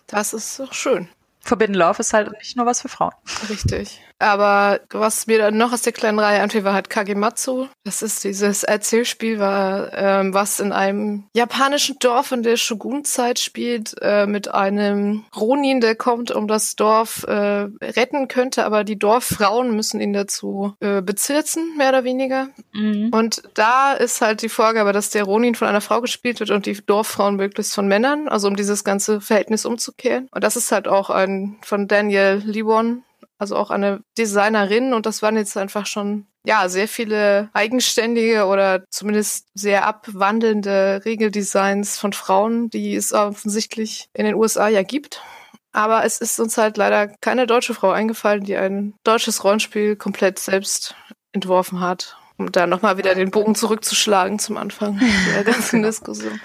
Das 0.07 0.31
ist 0.31 0.61
doch 0.61 0.73
schön. 0.73 1.09
Forbidden 1.39 1.75
Love 1.75 1.99
ist 1.99 2.13
halt 2.13 2.31
nicht 2.31 2.57
nur 2.57 2.65
was 2.65 2.81
für 2.81 2.89
Frauen. 2.89 3.13
Richtig. 3.49 4.01
Aber 4.19 4.79
was 4.89 5.27
mir 5.27 5.37
dann 5.37 5.57
noch 5.57 5.73
aus 5.73 5.83
der 5.83 5.93
kleinen 5.93 6.19
Reihe 6.19 6.41
anfiel, 6.41 6.63
war 6.63 6.73
halt 6.73 6.89
Kagematsu. 6.89 7.67
Das 7.83 8.01
ist 8.01 8.23
dieses 8.23 8.63
Erzählspiel, 8.63 9.39
war, 9.39 9.93
ähm, 9.93 10.33
was 10.33 10.59
in 10.59 10.71
einem 10.71 11.25
japanischen 11.35 11.97
Dorf 11.99 12.31
in 12.31 12.43
der 12.43 12.57
Shogun-Zeit 12.57 13.39
spielt, 13.39 13.95
äh, 14.01 14.25
mit 14.25 14.53
einem 14.53 15.25
Ronin, 15.35 15.81
der 15.81 15.95
kommt, 15.95 16.31
um 16.31 16.47
das 16.47 16.75
Dorf 16.75 17.23
äh, 17.23 17.67
retten 17.81 18.27
könnte, 18.27 18.65
aber 18.65 18.83
die 18.83 18.97
Dorffrauen 18.97 19.75
müssen 19.75 20.01
ihn 20.01 20.13
dazu 20.13 20.73
äh, 20.79 21.01
bezirzen, 21.01 21.77
mehr 21.77 21.89
oder 21.89 22.03
weniger. 22.03 22.49
Mhm. 22.73 23.09
Und 23.11 23.43
da 23.53 23.93
ist 23.93 24.21
halt 24.21 24.41
die 24.41 24.49
Vorgabe, 24.49 24.93
dass 24.93 25.09
der 25.09 25.23
Ronin 25.23 25.55
von 25.55 25.67
einer 25.67 25.81
Frau 25.81 26.01
gespielt 26.01 26.39
wird 26.39 26.49
und 26.49 26.65
die 26.65 26.77
Dorffrauen 26.85 27.35
möglichst 27.35 27.75
von 27.75 27.87
Männern, 27.87 28.27
also 28.27 28.47
um 28.47 28.55
dieses 28.55 28.83
ganze 28.83 29.21
Verhältnis 29.21 29.65
umzukehren. 29.65 30.27
Und 30.31 30.43
das 30.43 30.55
ist 30.55 30.71
halt 30.71 30.87
auch 30.87 31.09
ein 31.09 31.57
von 31.61 31.87
Daniel 31.87 32.41
Liwon 32.45 33.03
also 33.37 33.55
auch 33.55 33.69
eine 33.71 34.01
Designerin 34.17 34.93
und 34.93 35.05
das 35.05 35.21
waren 35.21 35.37
jetzt 35.37 35.57
einfach 35.57 35.85
schon 35.85 36.25
ja 36.45 36.69
sehr 36.69 36.87
viele 36.87 37.49
eigenständige 37.53 38.45
oder 38.45 38.85
zumindest 38.89 39.47
sehr 39.53 39.85
abwandelnde 39.85 41.01
Regeldesigns 41.03 41.99
von 41.99 42.13
Frauen, 42.13 42.69
die 42.69 42.95
es 42.95 43.13
offensichtlich 43.13 44.09
in 44.13 44.25
den 44.25 44.35
USA 44.35 44.69
ja 44.69 44.83
gibt. 44.83 45.21
Aber 45.73 46.05
es 46.05 46.19
ist 46.19 46.39
uns 46.39 46.57
halt 46.57 46.77
leider 46.77 47.07
keine 47.21 47.45
deutsche 47.45 47.73
Frau 47.73 47.91
eingefallen, 47.91 48.43
die 48.43 48.55
ein 48.55 48.95
deutsches 49.03 49.43
Rollenspiel 49.43 49.95
komplett 49.95 50.39
selbst 50.39 50.95
entworfen 51.33 51.81
hat. 51.81 52.17
Um 52.37 52.51
da 52.51 52.65
nochmal 52.65 52.97
wieder 52.97 53.13
den 53.13 53.31
Bogen 53.31 53.55
zurückzuschlagen 53.55 54.39
zum 54.39 54.57
Anfang 54.57 54.99
der 55.35 55.43
ganzen. 55.43 55.83
Diskussion. 55.83 56.39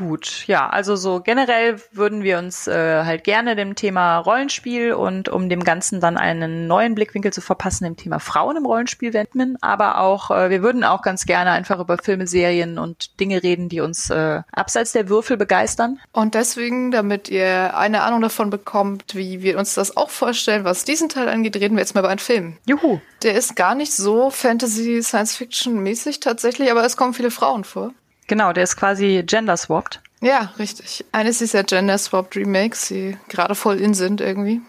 Gut, 0.00 0.46
ja, 0.46 0.66
also 0.66 0.96
so 0.96 1.20
generell 1.20 1.78
würden 1.92 2.22
wir 2.22 2.38
uns 2.38 2.66
äh, 2.66 3.04
halt 3.04 3.22
gerne 3.22 3.54
dem 3.54 3.74
Thema 3.74 4.16
Rollenspiel 4.16 4.94
und 4.94 5.28
um 5.28 5.50
dem 5.50 5.62
Ganzen 5.62 6.00
dann 6.00 6.16
einen 6.16 6.66
neuen 6.66 6.94
Blickwinkel 6.94 7.34
zu 7.34 7.42
verpassen, 7.42 7.84
dem 7.84 7.98
Thema 7.98 8.18
Frauen 8.18 8.56
im 8.56 8.64
Rollenspiel 8.64 9.12
widmen. 9.12 9.58
Aber 9.60 10.00
auch, 10.00 10.30
äh, 10.30 10.48
wir 10.48 10.62
würden 10.62 10.84
auch 10.84 11.02
ganz 11.02 11.26
gerne 11.26 11.50
einfach 11.50 11.80
über 11.80 11.98
Filme, 11.98 12.26
Serien 12.26 12.78
und 12.78 13.20
Dinge 13.20 13.42
reden, 13.42 13.68
die 13.68 13.80
uns 13.80 14.08
äh, 14.08 14.40
abseits 14.52 14.92
der 14.92 15.10
Würfel 15.10 15.36
begeistern. 15.36 16.00
Und 16.12 16.34
deswegen, 16.34 16.92
damit 16.92 17.28
ihr 17.28 17.76
eine 17.76 18.00
Ahnung 18.00 18.22
davon 18.22 18.48
bekommt, 18.48 19.14
wie 19.14 19.42
wir 19.42 19.58
uns 19.58 19.74
das 19.74 19.98
auch 19.98 20.08
vorstellen, 20.08 20.64
was 20.64 20.86
diesen 20.86 21.10
Teil 21.10 21.28
angeht, 21.28 21.56
reden 21.56 21.76
wir 21.76 21.82
jetzt 21.82 21.94
mal 21.94 22.00
über 22.00 22.08
einen 22.08 22.20
Film. 22.20 22.56
Juhu. 22.64 23.00
Der 23.22 23.34
ist 23.34 23.54
gar 23.54 23.74
nicht 23.74 23.92
so 23.92 24.30
Fantasy, 24.30 25.02
Science-Fiction-mäßig 25.02 26.20
tatsächlich, 26.20 26.70
aber 26.70 26.86
es 26.86 26.96
kommen 26.96 27.12
viele 27.12 27.30
Frauen 27.30 27.64
vor. 27.64 27.92
Genau, 28.30 28.52
der 28.52 28.62
ist 28.62 28.76
quasi 28.76 29.24
gender-swapped. 29.26 30.00
Ja, 30.20 30.52
richtig. 30.56 31.04
Eines 31.10 31.38
dieser 31.38 31.64
gender-swapped 31.64 32.36
Remakes, 32.36 32.86
die 32.86 33.16
gerade 33.28 33.56
voll 33.56 33.80
in 33.80 33.92
sind 33.92 34.20
irgendwie. 34.20 34.60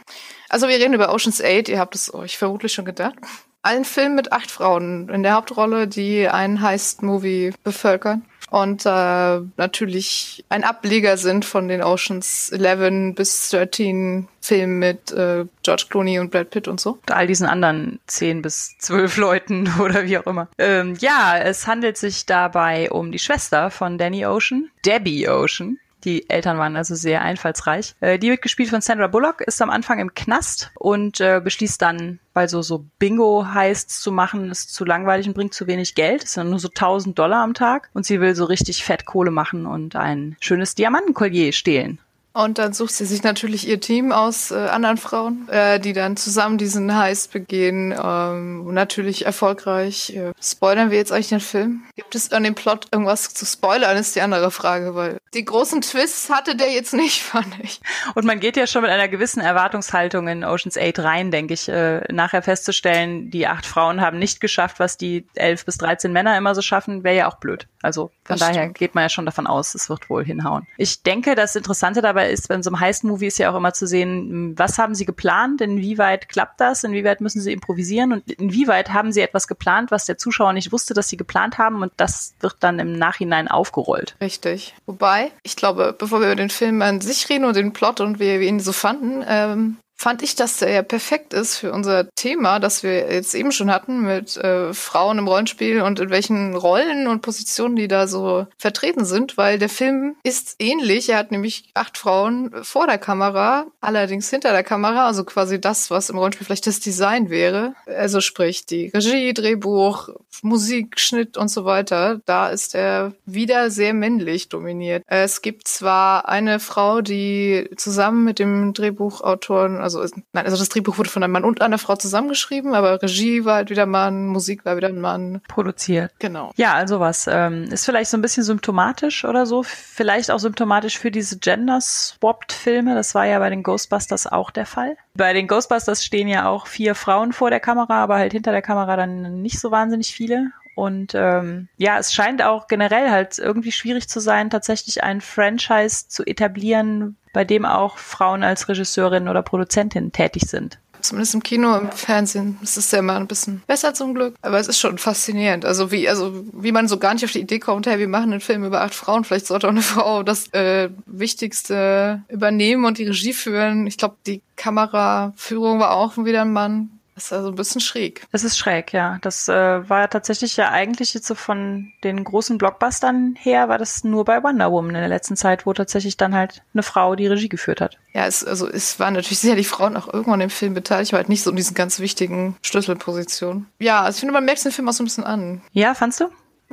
Also 0.50 0.68
wir 0.68 0.78
reden 0.78 0.96
über 0.96 1.14
Ocean's 1.14 1.44
8, 1.44 1.70
ihr 1.70 1.78
habt 1.78 1.94
es 1.94 2.12
euch 2.12 2.40
vermutlich 2.40 2.74
schon 2.74 2.86
gedacht. 2.86 3.14
Ein 3.62 3.86
Film 3.86 4.16
mit 4.16 4.32
acht 4.32 4.50
Frauen 4.50 5.10
in 5.10 5.22
der 5.22 5.36
Hauptrolle, 5.36 5.88
die 5.88 6.28
einen 6.28 6.62
Heist-Movie 6.62 7.54
bevölkern 7.64 8.26
und 8.52 8.86
äh, 8.86 9.40
natürlich 9.56 10.44
ein 10.50 10.66
Ableger 10.66 11.16
sind 11.16 11.46
von 11.46 11.70
den 11.70 11.82
Oceans 11.82 12.50
11 12.52 13.16
bis 13.16 13.50
13 13.50 14.28
Filmen 14.42 14.78
mit 14.78 15.10
äh, 15.14 15.46
George 15.64 15.86
Clooney 15.90 16.20
und 16.20 16.32
Brad 16.32 16.50
Pitt 16.50 16.68
und 16.68 16.82
so. 16.82 17.00
All 17.10 17.28
diesen 17.28 17.48
anderen 17.48 18.02
10 18.08 18.42
bis 18.42 18.76
12 18.80 19.16
Leuten 19.16 19.72
oder 19.80 20.04
wie 20.04 20.18
auch 20.18 20.28
immer. 20.28 20.50
Ähm, 20.58 20.98
ja, 21.00 21.38
es 21.38 21.66
handelt 21.66 21.98
sich 21.98 22.26
dabei 22.26 22.92
um 22.92 23.14
die 23.14 23.20
Schwester 23.20 23.72
von 23.72 23.98
Danny 23.98 24.26
Ocean, 24.26 24.70
Debbie 24.86 25.30
Ocean. 25.30 25.80
Die 26.04 26.30
Eltern 26.30 26.58
waren 26.58 26.76
also 26.76 26.96
sehr 26.96 27.22
einfallsreich. 27.22 27.96
Äh, 28.00 28.20
die 28.20 28.30
wird 28.30 28.42
gespielt 28.42 28.70
von 28.70 28.82
Sandra 28.82 29.08
Bullock, 29.08 29.42
ist 29.42 29.62
am 29.62 29.70
Anfang 29.70 30.00
im 30.00 30.14
Knast 30.14 30.72
und 30.76 31.20
äh, 31.20 31.42
beschließt 31.44 31.82
dann, 31.82 32.20
weil 32.34 32.50
so 32.50 32.62
so 32.62 32.86
Bingo-Heists 33.00 34.02
zu 34.02 34.12
machen, 34.12 34.50
ist 34.50 34.74
zu 34.74 34.86
langweilig 34.86 35.28
und 35.28 35.34
bringt 35.34 35.54
zu 35.54 35.68
wenig 35.68 35.96
Geld. 35.96 36.24
Ist 36.24 36.38
dann 36.38 36.50
nur 36.50 36.60
so 36.60 36.70
1000 36.70 37.18
Dollar 37.18 37.44
am 37.44 37.54
Tag 37.54 37.90
und 37.94 38.06
sie 38.06 38.22
will 38.22 38.36
so 38.36 38.46
richtig 38.46 38.84
fett 38.84 39.06
Kohle 39.06 39.32
machen 39.32 39.66
und 39.66 39.96
ein 39.96 40.38
schönes 40.40 40.76
Diamantenkollier 40.76 41.52
stehlen. 41.52 42.00
Und 42.34 42.60
dann 42.60 42.74
sucht 42.74 42.94
sie 42.94 43.06
sich 43.06 43.24
natürlich 43.24 43.68
ihr 43.68 43.82
Team 43.82 44.12
aus 44.12 44.52
äh, 44.52 44.56
anderen 44.56 44.98
Frauen, 44.98 45.50
äh, 45.50 45.80
die 45.80 45.92
dann 45.92 46.16
zusammen 46.16 46.58
diesen 46.58 46.96
Heist 46.96 47.34
begehen. 47.34 47.94
Ähm, 48.02 48.74
natürlich 48.74 49.26
erfolgreich. 49.26 50.16
Äh, 50.16 50.32
spoilern 50.42 50.92
wir 50.92 50.98
jetzt 50.98 51.12
eigentlich 51.12 51.30
den 51.30 51.42
Film? 51.42 51.84
Gibt 51.96 52.16
es 52.16 52.32
an 52.32 52.44
dem 52.44 52.56
Plot 52.56 52.88
irgendwas 52.92 53.34
zu 53.34 53.46
spoilern, 53.46 53.98
ist 53.98 54.16
die 54.16 54.22
andere 54.22 54.50
Frage, 54.50 54.96
weil 54.96 55.18
die 55.34 55.46
großen 55.46 55.82
Twists 55.82 56.30
hatte 56.30 56.56
der 56.56 56.72
jetzt 56.72 56.94
nicht, 56.94 57.22
fand 57.22 57.60
ich. 57.62 57.82
Und 58.16 58.26
man 58.26 58.40
geht 58.40 58.56
ja 58.56 58.66
schon 58.66 58.82
mit 58.82 58.92
einer 58.92 59.10
gewissen 59.10 59.42
Erwartungshaltung 59.42 60.28
in 60.28 60.46
Ocean's 60.46 60.78
8 60.78 61.00
rein, 61.00 61.32
denke 61.32 61.54
ich, 61.54 61.68
äh, 61.68 62.02
nachher 62.12 62.42
festzustellen, 62.42 63.30
die 63.30 63.48
acht 63.48 63.66
Frauen 63.66 64.00
haben 64.00 64.20
nicht 64.20 64.40
geschafft, 64.40 64.80
was 64.80 64.98
die 64.98 65.26
elf 65.36 65.66
bis 65.66 65.78
dreizehn 65.78 66.14
Männer 66.14 66.38
immer 66.38 66.56
so 66.56 66.62
schaffen, 66.62 67.04
wäre 67.04 67.18
ja 67.18 67.28
auch 67.28 67.36
blöd. 67.36 67.68
Also 67.82 68.12
von 68.24 68.38
das 68.38 68.40
daher 68.40 68.64
stimmt. 68.64 68.78
geht 68.78 68.96
man 68.96 69.04
ja 69.04 69.10
schon 69.10 69.26
davon 69.26 69.48
aus, 69.48 69.76
es 69.76 69.90
wird 69.90 70.10
wohl 70.10 70.24
hinhauen. 70.24 70.68
Ich 70.78 71.04
denke, 71.04 71.36
das 71.36 71.56
Interessante 71.56 72.02
dabei 72.02 72.30
ist, 72.30 72.50
wenn 72.50 72.64
so 72.64 72.70
einem 72.70 72.80
Heist-Movie 72.80 73.28
ist 73.28 73.38
ja 73.38 73.52
auch 73.52 73.56
immer 73.56 73.74
zu 73.74 73.88
sehen, 73.88 74.54
was 74.58 74.78
haben 74.78 74.96
sie 74.96 75.06
geplant, 75.06 75.62
inwieweit 75.62 76.30
klappt 76.30 76.62
das, 76.62 76.84
inwieweit 76.84 77.22
müssen 77.22 77.42
sie 77.42 77.52
improvisieren 77.54 78.14
und 78.14 78.30
inwieweit 78.32 78.94
haben 78.94 79.12
sie 79.12 79.22
etwas 79.22 79.48
geplant, 79.48 79.92
was 79.92 80.06
der 80.06 80.18
Zuschauer 80.18 80.54
nicht 80.54 80.72
wusste, 80.72 80.94
dass 80.94 81.10
sie 81.10 81.18
geplant 81.18 81.58
haben 81.58 81.82
und 81.82 81.92
das 81.98 82.34
wird 82.40 82.58
dann 82.60 82.80
im 82.80 82.94
Nachhinein 82.94 83.48
aufgerollt. 83.48 84.16
Richtig. 84.22 84.76
Wobei, 84.86 85.32
ich 85.44 85.56
glaube, 85.56 85.96
bevor 85.98 86.20
wir 86.20 86.28
über 86.28 86.36
den 86.36 86.50
Film 86.50 86.82
an 86.82 87.02
sich 87.02 87.30
reden 87.30 87.46
und 87.46 87.56
den 87.56 87.74
Plot 87.74 88.02
und 88.02 88.20
wie 88.20 88.40
wir 88.40 88.42
ihn 88.42 88.60
so 88.60 88.72
fanden, 88.74 89.24
ähm, 89.28 89.78
fand 90.02 90.24
ich, 90.24 90.36
dass 90.36 90.58
der 90.58 90.72
ja 90.72 90.82
perfekt 90.82 91.32
ist 91.32 91.58
für 91.58 91.72
unser 91.72 92.10
Thema, 92.16 92.60
das 92.60 92.82
wir 92.82 93.14
jetzt 93.14 93.36
eben 93.36 93.52
schon 93.52 93.72
hatten 93.72 94.02
mit 94.02 94.36
äh, 94.36 94.74
Frauen 94.74 95.20
im 95.20 95.28
Rollenspiel 95.28 95.82
und 95.82 96.00
in 96.00 96.10
welchen 96.10 96.56
Rollen 96.56 97.06
und 97.06 97.22
Positionen 97.22 97.76
die 97.76 97.88
da 97.88 98.08
so 98.08 98.48
vertreten 98.58 99.06
sind, 99.06 99.38
weil 99.38 99.60
der 99.60 99.70
Film 99.70 100.16
ist 100.24 100.56
ähnlich. 100.58 101.10
Er 101.10 101.20
hat 101.20 101.32
nämlich 101.32 101.70
acht 101.76 102.00
Frauen 102.00 102.52
vor 102.64 102.88
der 102.88 102.98
Kamera, 102.98 103.68
allerdings 103.80 104.28
hinter 104.28 104.54
der 104.54 104.64
Kamera, 104.64 105.06
also 105.06 105.24
quasi 105.24 105.62
das, 105.62 105.92
was 105.92 106.10
im 106.10 106.18
Rollenspiel 106.18 106.48
vielleicht 106.48 106.66
das 106.66 106.80
Design 106.80 107.30
wäre. 107.30 107.76
Also 107.86 108.22
sprich 108.22 108.66
die 108.66 108.88
Regie, 108.88 109.36
Drehbuch, 109.36 110.10
Musik, 110.42 111.00
Schnitt 111.00 111.38
und 111.38 111.50
so 111.50 111.66
weiter. 111.66 112.22
Da 112.26 112.50
ist 112.50 112.74
er 112.74 113.14
wieder 113.28 113.70
sehr 113.70 113.94
männlich 113.94 114.50
dominiert. 114.50 115.04
Es 115.06 115.44
gibt 115.44 115.68
zwar 115.68 116.28
eine 116.28 116.60
Frau, 116.60 117.02
die 117.02 117.70
zusammen 117.78 118.24
mit 118.24 118.40
dem 118.40 118.74
Drehbuchautoren, 118.74 119.78
also 119.78 119.91
also, 120.00 120.16
nein, 120.34 120.46
also 120.46 120.58
das 120.58 120.70
Drehbuch 120.70 120.98
wurde 120.98 121.10
von 121.10 121.24
einem 121.24 121.34
Mann 121.34 121.44
und 121.44 121.62
einer 121.62 121.78
Frau 121.78 121.96
zusammengeschrieben, 121.96 122.74
aber 122.74 123.02
Regie 123.02 123.46
war 123.46 123.56
halt 123.56 123.70
wieder 123.70 123.86
Mann, 123.86 124.28
Musik 124.28 124.66
war 124.66 124.78
wieder 124.78 124.88
ein 124.88 125.02
Mann. 125.02 125.42
Produziert. 125.48 126.12
Genau. 126.20 126.52
Ja, 126.56 126.74
also 126.74 127.00
was. 127.00 127.28
Ähm, 127.28 127.64
ist 127.64 127.86
vielleicht 127.86 128.12
so 128.12 128.18
ein 128.18 128.22
bisschen 128.22 128.44
symptomatisch 128.44 129.26
oder 129.26 129.46
so. 129.46 129.64
Vielleicht 129.64 130.32
auch 130.32 130.40
symptomatisch 130.40 130.98
für 130.98 131.12
diese 131.12 131.38
Gender-Swapped-Filme. 131.40 132.96
Das 132.96 133.16
war 133.16 133.26
ja 133.26 133.40
bei 133.40 133.50
den 133.50 133.64
Ghostbusters 133.64 134.28
auch 134.28 134.52
der 134.52 134.66
Fall. 134.66 134.98
Bei 135.14 135.34
den 135.34 135.48
Ghostbusters 135.48 136.06
stehen 136.06 136.28
ja 136.28 136.48
auch 136.48 136.68
vier 136.68 136.96
Frauen 136.96 137.34
vor 137.34 137.50
der 137.50 137.60
Kamera, 137.60 138.02
aber 138.02 138.16
halt 138.16 138.32
hinter 138.32 138.52
der 138.52 138.62
Kamera 138.62 138.96
dann 138.96 139.42
nicht 139.42 139.60
so 139.60 139.72
wahnsinnig 139.72 140.14
viele. 140.14 140.52
Und 140.76 141.14
ähm, 141.16 141.68
ja, 141.78 142.00
es 142.00 142.14
scheint 142.14 142.42
auch 142.42 142.68
generell 142.68 143.12
halt 143.12 143.38
irgendwie 143.38 143.72
schwierig 143.72 144.08
zu 144.08 144.20
sein, 144.20 144.50
tatsächlich 144.50 145.04
ein 145.04 145.22
Franchise 145.22 146.08
zu 146.08 146.24
etablieren, 146.26 147.18
bei 147.34 147.44
dem 147.44 147.66
auch 147.66 147.98
Frauen 147.98 148.44
als 148.44 148.68
Regisseurin 148.70 149.28
oder 149.28 149.42
Produzentin 149.42 150.12
tätig 150.12 150.44
sind. 150.48 150.80
zumindest 151.02 151.34
im 151.34 151.44
Kino, 151.44 151.76
im 151.78 151.92
Fernsehen 151.92 152.58
ist 152.62 152.78
es 152.78 152.92
ja 152.92 153.00
immer 153.00 153.16
ein 153.16 153.28
bisschen 153.28 153.64
besser 153.68 153.94
zum 153.94 154.14
Glück. 154.14 154.36
Aber 154.42 154.60
es 154.60 154.68
ist 154.68 154.80
schon 154.80 154.98
faszinierend. 154.98 155.66
Also 155.66 155.92
wie, 155.92 156.08
also 156.08 156.44
wie 156.54 156.72
man 156.72 156.88
so 156.88 156.98
gar 156.98 157.14
nicht 157.14 157.26
auf 157.26 157.32
die 157.32 157.42
Idee 157.42 157.60
kommt, 157.60 157.88
hey, 157.88 158.00
wir 158.00 158.08
machen 158.08 158.32
einen 158.32 158.42
Film 158.42 158.64
über 158.64 158.82
acht 158.82 158.96
Frauen, 158.96 159.24
vielleicht 159.24 159.48
sollte 159.48 159.68
auch 159.68 159.72
eine 159.72 159.82
Frau 159.82 160.24
das 160.24 160.48
äh, 160.54 160.90
Wichtigste 161.06 162.22
übernehmen 162.30 162.86
und 162.86 162.98
die 162.98 163.08
Regie 163.08 163.34
führen. 163.34 163.88
Ich 163.88 163.98
glaube, 163.98 164.16
die 164.26 164.42
Kameraführung 164.56 165.80
war 165.80 165.92
auch 165.92 166.18
wieder 166.18 166.42
ein 166.42 166.54
Mann. 166.54 167.01
Das 167.16 167.26
ist 167.26 167.34
also 167.34 167.50
ein 167.50 167.56
bisschen 167.56 167.82
schräg. 167.82 168.26
Das 168.32 168.44
ist 168.44 168.58
schräg, 168.58 168.94
ja. 168.94 169.18
Das 169.22 169.48
äh, 169.50 169.90
war 169.90 170.02
ja 170.02 170.08
tatsächlich 170.08 170.56
ja 170.58 170.70
eigentlich 170.70 171.14
jetzt 171.14 171.28
so 171.28 171.36
von 171.36 171.92
den 172.04 172.24
großen 172.24 172.58
Blockbustern 172.58 173.36
her, 173.38 173.70
war 173.70 173.78
das 173.78 174.04
nur 174.04 174.26
bei 174.26 174.42
Wonder 174.42 174.72
Woman 174.72 174.96
in 174.96 175.02
der 175.02 175.10
letzten 175.10 175.36
Zeit, 175.36 175.66
wo 175.66 175.74
tatsächlich 175.74 176.18
dann 176.18 176.34
halt 176.34 176.64
eine 176.74 176.84
Frau 176.84 177.16
die 177.16 177.28
Regie 177.28 177.50
geführt 177.50 177.82
hat. 177.82 177.98
Ja, 178.14 178.26
es, 178.26 178.46
also 178.46 178.68
es 178.70 179.00
waren 179.00 179.14
natürlich 179.14 179.40
sehr 179.40 179.56
die 179.56 179.64
Frauen 179.64 179.98
auch 179.98 180.12
irgendwann 180.12 180.42
im 180.42 180.50
Film 180.50 180.74
beteiligt, 180.74 181.14
aber 181.14 181.20
halt 181.20 181.30
nicht 181.30 181.44
so 181.44 181.50
in 181.50 181.56
diesen 181.58 181.76
ganz 181.76 182.00
wichtigen 182.00 182.56
Schlüsselpositionen. 182.62 183.68
Ja, 183.80 184.02
also 184.02 184.16
ich 184.16 184.20
finde, 184.22 184.34
man 184.34 184.46
merkt 184.46 184.64
den 184.64 184.72
Film 184.72 184.88
auch 184.88 184.94
so 184.94 185.04
ein 185.04 185.08
bisschen 185.08 185.26
an. 185.26 185.62
Ja, 185.74 185.94
fandst 185.94 186.22
du? 186.22 186.30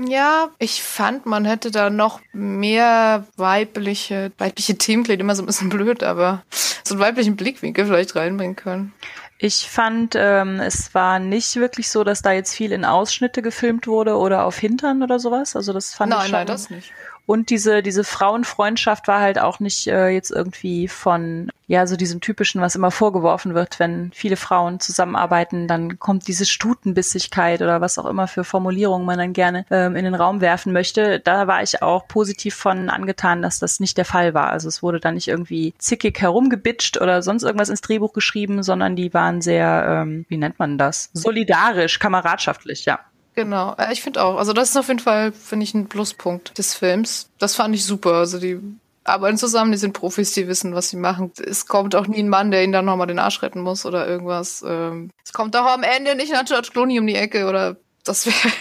Ja, 0.06 0.50
ich 0.60 0.82
fand, 0.82 1.26
man 1.26 1.44
hätte 1.44 1.72
da 1.72 1.90
noch 1.90 2.20
mehr 2.32 3.26
weibliche, 3.36 4.30
weibliche 4.38 4.78
Themen 4.78 5.02
klingt 5.02 5.20
immer 5.20 5.34
so 5.34 5.42
ein 5.42 5.46
bisschen 5.46 5.70
blöd, 5.70 6.04
aber 6.04 6.44
so 6.84 6.94
einen 6.94 7.00
weiblichen 7.00 7.34
Blickwinkel 7.34 7.86
vielleicht 7.86 8.14
reinbringen 8.14 8.54
können. 8.54 8.92
Ich 9.40 9.70
fand, 9.70 10.14
ähm, 10.16 10.58
es 10.58 10.94
war 10.94 11.20
nicht 11.20 11.54
wirklich 11.56 11.90
so, 11.90 12.02
dass 12.02 12.22
da 12.22 12.32
jetzt 12.32 12.54
viel 12.54 12.72
in 12.72 12.84
Ausschnitte 12.84 13.40
gefilmt 13.40 13.86
wurde 13.86 14.16
oder 14.16 14.44
auf 14.44 14.58
Hintern 14.58 15.00
oder 15.02 15.20
sowas. 15.20 15.54
Also 15.54 15.72
das 15.72 15.94
fand 15.94 16.10
nein, 16.10 16.18
ich 16.18 16.24
schon. 16.24 16.32
Nein, 16.32 16.46
das 16.48 16.70
nicht. 16.70 16.92
Und 17.28 17.50
diese, 17.50 17.82
diese 17.82 18.04
Frauenfreundschaft 18.04 19.06
war 19.06 19.20
halt 19.20 19.38
auch 19.38 19.60
nicht 19.60 19.86
äh, 19.86 20.08
jetzt 20.08 20.30
irgendwie 20.30 20.88
von, 20.88 21.50
ja, 21.66 21.86
so 21.86 21.94
diesem 21.94 22.22
typischen, 22.22 22.62
was 22.62 22.74
immer 22.74 22.90
vorgeworfen 22.90 23.52
wird, 23.52 23.78
wenn 23.78 24.10
viele 24.14 24.36
Frauen 24.36 24.80
zusammenarbeiten, 24.80 25.68
dann 25.68 25.98
kommt 25.98 26.26
diese 26.26 26.46
Stutenbissigkeit 26.46 27.60
oder 27.60 27.82
was 27.82 27.98
auch 27.98 28.06
immer 28.06 28.28
für 28.28 28.44
Formulierungen 28.44 29.04
man 29.04 29.18
dann 29.18 29.34
gerne 29.34 29.66
ähm, 29.70 29.94
in 29.94 30.06
den 30.06 30.14
Raum 30.14 30.40
werfen 30.40 30.72
möchte. 30.72 31.20
Da 31.20 31.46
war 31.46 31.62
ich 31.62 31.82
auch 31.82 32.08
positiv 32.08 32.54
von 32.54 32.88
angetan, 32.88 33.42
dass 33.42 33.58
das 33.58 33.78
nicht 33.78 33.98
der 33.98 34.06
Fall 34.06 34.32
war. 34.32 34.48
Also 34.48 34.66
es 34.66 34.82
wurde 34.82 34.98
da 34.98 35.12
nicht 35.12 35.28
irgendwie 35.28 35.74
zickig 35.76 36.18
herumgebitscht 36.22 36.98
oder 36.98 37.20
sonst 37.20 37.42
irgendwas 37.42 37.68
ins 37.68 37.82
Drehbuch 37.82 38.14
geschrieben, 38.14 38.62
sondern 38.62 38.96
die 38.96 39.12
waren 39.12 39.42
sehr, 39.42 39.84
ähm, 39.86 40.24
wie 40.30 40.38
nennt 40.38 40.58
man 40.58 40.78
das? 40.78 41.10
Solidarisch, 41.12 41.98
kameradschaftlich, 41.98 42.86
ja. 42.86 43.00
Genau, 43.38 43.76
ich 43.92 44.02
finde 44.02 44.24
auch. 44.24 44.36
Also 44.36 44.52
das 44.52 44.70
ist 44.70 44.76
auf 44.76 44.88
jeden 44.88 44.98
Fall, 44.98 45.30
finde 45.30 45.62
ich, 45.62 45.72
ein 45.72 45.88
Pluspunkt 45.88 46.58
des 46.58 46.74
Films. 46.74 47.30
Das 47.38 47.54
fand 47.54 47.72
ich 47.72 47.84
super. 47.84 48.14
Also 48.14 48.40
die 48.40 48.58
arbeiten 49.04 49.38
zusammen, 49.38 49.70
die 49.70 49.78
sind 49.78 49.92
Profis, 49.92 50.32
die 50.32 50.48
wissen, 50.48 50.74
was 50.74 50.88
sie 50.88 50.96
machen. 50.96 51.30
Es 51.46 51.66
kommt 51.66 51.94
auch 51.94 52.08
nie 52.08 52.18
ein 52.18 52.28
Mann, 52.28 52.50
der 52.50 52.64
ihnen 52.64 52.72
dann 52.72 52.86
nochmal 52.86 53.06
den 53.06 53.20
Arsch 53.20 53.40
retten 53.40 53.60
muss 53.60 53.86
oder 53.86 54.08
irgendwas. 54.08 54.64
Ähm, 54.66 55.10
es 55.24 55.32
kommt 55.32 55.54
auch 55.54 55.66
am 55.66 55.84
Ende 55.84 56.16
nicht 56.16 56.32
nach 56.32 56.46
George 56.46 56.70
Clooney 56.72 56.98
um 56.98 57.06
die 57.06 57.14
Ecke 57.14 57.46
oder 57.46 57.76
das 58.02 58.26
wäre 58.26 58.52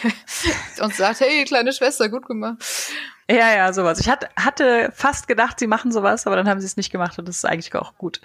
und 0.84 0.94
sagt, 0.94 1.22
hey, 1.22 1.44
kleine 1.46 1.74
Schwester, 1.74 2.08
gut 2.08 2.28
gemacht. 2.28 2.63
Ja, 3.30 3.54
ja, 3.54 3.74
sowas. 3.74 4.00
Ich 4.00 4.08
hatte, 4.08 4.30
hatte 4.38 4.90
fast 4.96 5.28
gedacht, 5.28 5.60
sie 5.60 5.68
machen 5.68 5.92
sowas, 5.92 6.26
aber 6.26 6.38
dann 6.38 6.48
haben 6.48 6.62
sie 6.62 6.66
es 6.66 6.78
nicht 6.78 6.92
gemacht 6.92 7.20
und 7.20 7.28
das 7.28 7.38
ist 7.38 7.46
eigentlich 7.46 7.76
auch 7.76 7.98
gut. 7.98 8.22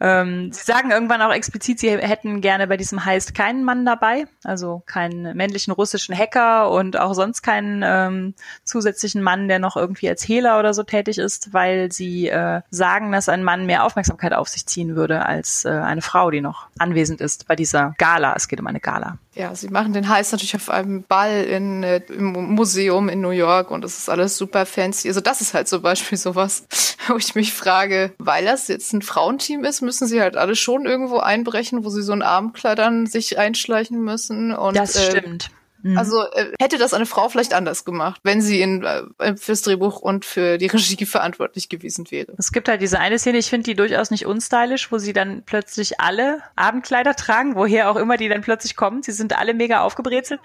Ähm, 0.00 0.50
sie 0.52 0.64
sagen 0.64 0.90
irgendwann 0.90 1.22
auch 1.22 1.32
explizit, 1.32 1.78
sie 1.78 1.90
hätten 1.90 2.40
gerne 2.40 2.66
bei 2.66 2.76
diesem 2.76 3.04
Heist 3.04 3.36
keinen 3.36 3.62
Mann 3.62 3.86
dabei, 3.86 4.26
also 4.42 4.82
keinen 4.86 5.36
männlichen 5.36 5.72
russischen 5.72 6.16
Hacker 6.16 6.72
und 6.72 6.98
auch 6.98 7.14
sonst 7.14 7.42
keinen 7.42 7.84
ähm, 7.84 8.34
zusätzlichen 8.64 9.22
Mann, 9.22 9.46
der 9.46 9.60
noch 9.60 9.76
irgendwie 9.76 10.08
als 10.08 10.26
Hehler 10.26 10.58
oder 10.58 10.74
so 10.74 10.82
tätig 10.82 11.18
ist, 11.18 11.52
weil 11.54 11.92
sie 11.92 12.28
äh, 12.28 12.62
sagen, 12.68 13.12
dass 13.12 13.28
ein 13.28 13.44
Mann 13.44 13.64
mehr 13.66 13.84
Aufmerksamkeit 13.84 14.32
auf 14.32 14.48
sich 14.48 14.66
ziehen 14.66 14.96
würde 14.96 15.24
als 15.24 15.64
äh, 15.64 15.68
eine 15.68 16.02
Frau, 16.02 16.32
die 16.32 16.40
noch 16.40 16.66
anwesend 16.78 17.20
ist 17.20 17.46
bei 17.46 17.54
dieser 17.54 17.94
Gala. 17.96 18.34
Es 18.34 18.48
geht 18.48 18.58
um 18.58 18.66
eine 18.66 18.80
Gala. 18.80 19.18
Ja, 19.34 19.54
sie 19.54 19.68
machen 19.68 19.94
den 19.94 20.10
Heist 20.10 20.32
natürlich 20.32 20.54
auf 20.54 20.68
einem 20.68 21.04
Ball 21.04 21.44
in, 21.44 21.82
äh, 21.82 22.02
im 22.08 22.32
Museum 22.54 23.08
in 23.08 23.22
New 23.22 23.30
York 23.30 23.70
und 23.70 23.82
es 23.82 23.96
ist 23.96 24.10
alles 24.10 24.31
super 24.36 24.66
fancy. 24.66 25.08
Also 25.08 25.20
das 25.20 25.40
ist 25.40 25.54
halt 25.54 25.68
zum 25.68 25.82
Beispiel 25.82 26.18
sowas, 26.18 26.66
wo 27.08 27.16
ich 27.16 27.34
mich 27.34 27.52
frage, 27.52 28.12
weil 28.18 28.44
das 28.44 28.68
jetzt 28.68 28.92
ein 28.92 29.02
Frauenteam 29.02 29.64
ist, 29.64 29.80
müssen 29.80 30.06
sie 30.06 30.20
halt 30.20 30.36
alle 30.36 30.56
schon 30.56 30.86
irgendwo 30.86 31.18
einbrechen, 31.18 31.84
wo 31.84 31.90
sie 31.90 32.02
so 32.02 32.12
ein 32.12 32.22
Abendkleidern 32.22 33.06
sich 33.06 33.38
einschleichen 33.38 34.02
müssen. 34.02 34.52
Und, 34.52 34.76
das 34.76 34.96
äh, 34.96 35.10
stimmt. 35.10 35.50
Mhm. 35.82 35.98
Also 35.98 36.22
äh, 36.32 36.52
hätte 36.60 36.78
das 36.78 36.94
eine 36.94 37.06
Frau 37.06 37.28
vielleicht 37.28 37.54
anders 37.54 37.84
gemacht, 37.84 38.20
wenn 38.22 38.40
sie 38.40 38.60
in, 38.60 38.84
äh, 38.84 39.36
fürs 39.36 39.62
Drehbuch 39.62 40.00
und 40.00 40.24
für 40.24 40.58
die 40.58 40.66
Regie 40.66 41.04
verantwortlich 41.06 41.68
gewesen 41.68 42.10
wäre. 42.10 42.32
Es 42.38 42.52
gibt 42.52 42.68
halt 42.68 42.80
diese 42.80 42.98
eine 43.00 43.18
Szene, 43.18 43.38
ich 43.38 43.50
finde 43.50 43.64
die 43.64 43.74
durchaus 43.74 44.10
nicht 44.10 44.26
unstylisch, 44.26 44.92
wo 44.92 44.98
sie 44.98 45.12
dann 45.12 45.42
plötzlich 45.44 46.00
alle 46.00 46.40
Abendkleider 46.56 47.16
tragen, 47.16 47.56
woher 47.56 47.90
auch 47.90 47.96
immer 47.96 48.16
die 48.16 48.28
dann 48.28 48.42
plötzlich 48.42 48.76
kommen. 48.76 49.02
Sie 49.02 49.12
sind 49.12 49.36
alle 49.38 49.54
mega 49.54 49.80
aufgebrezelt, 49.80 50.40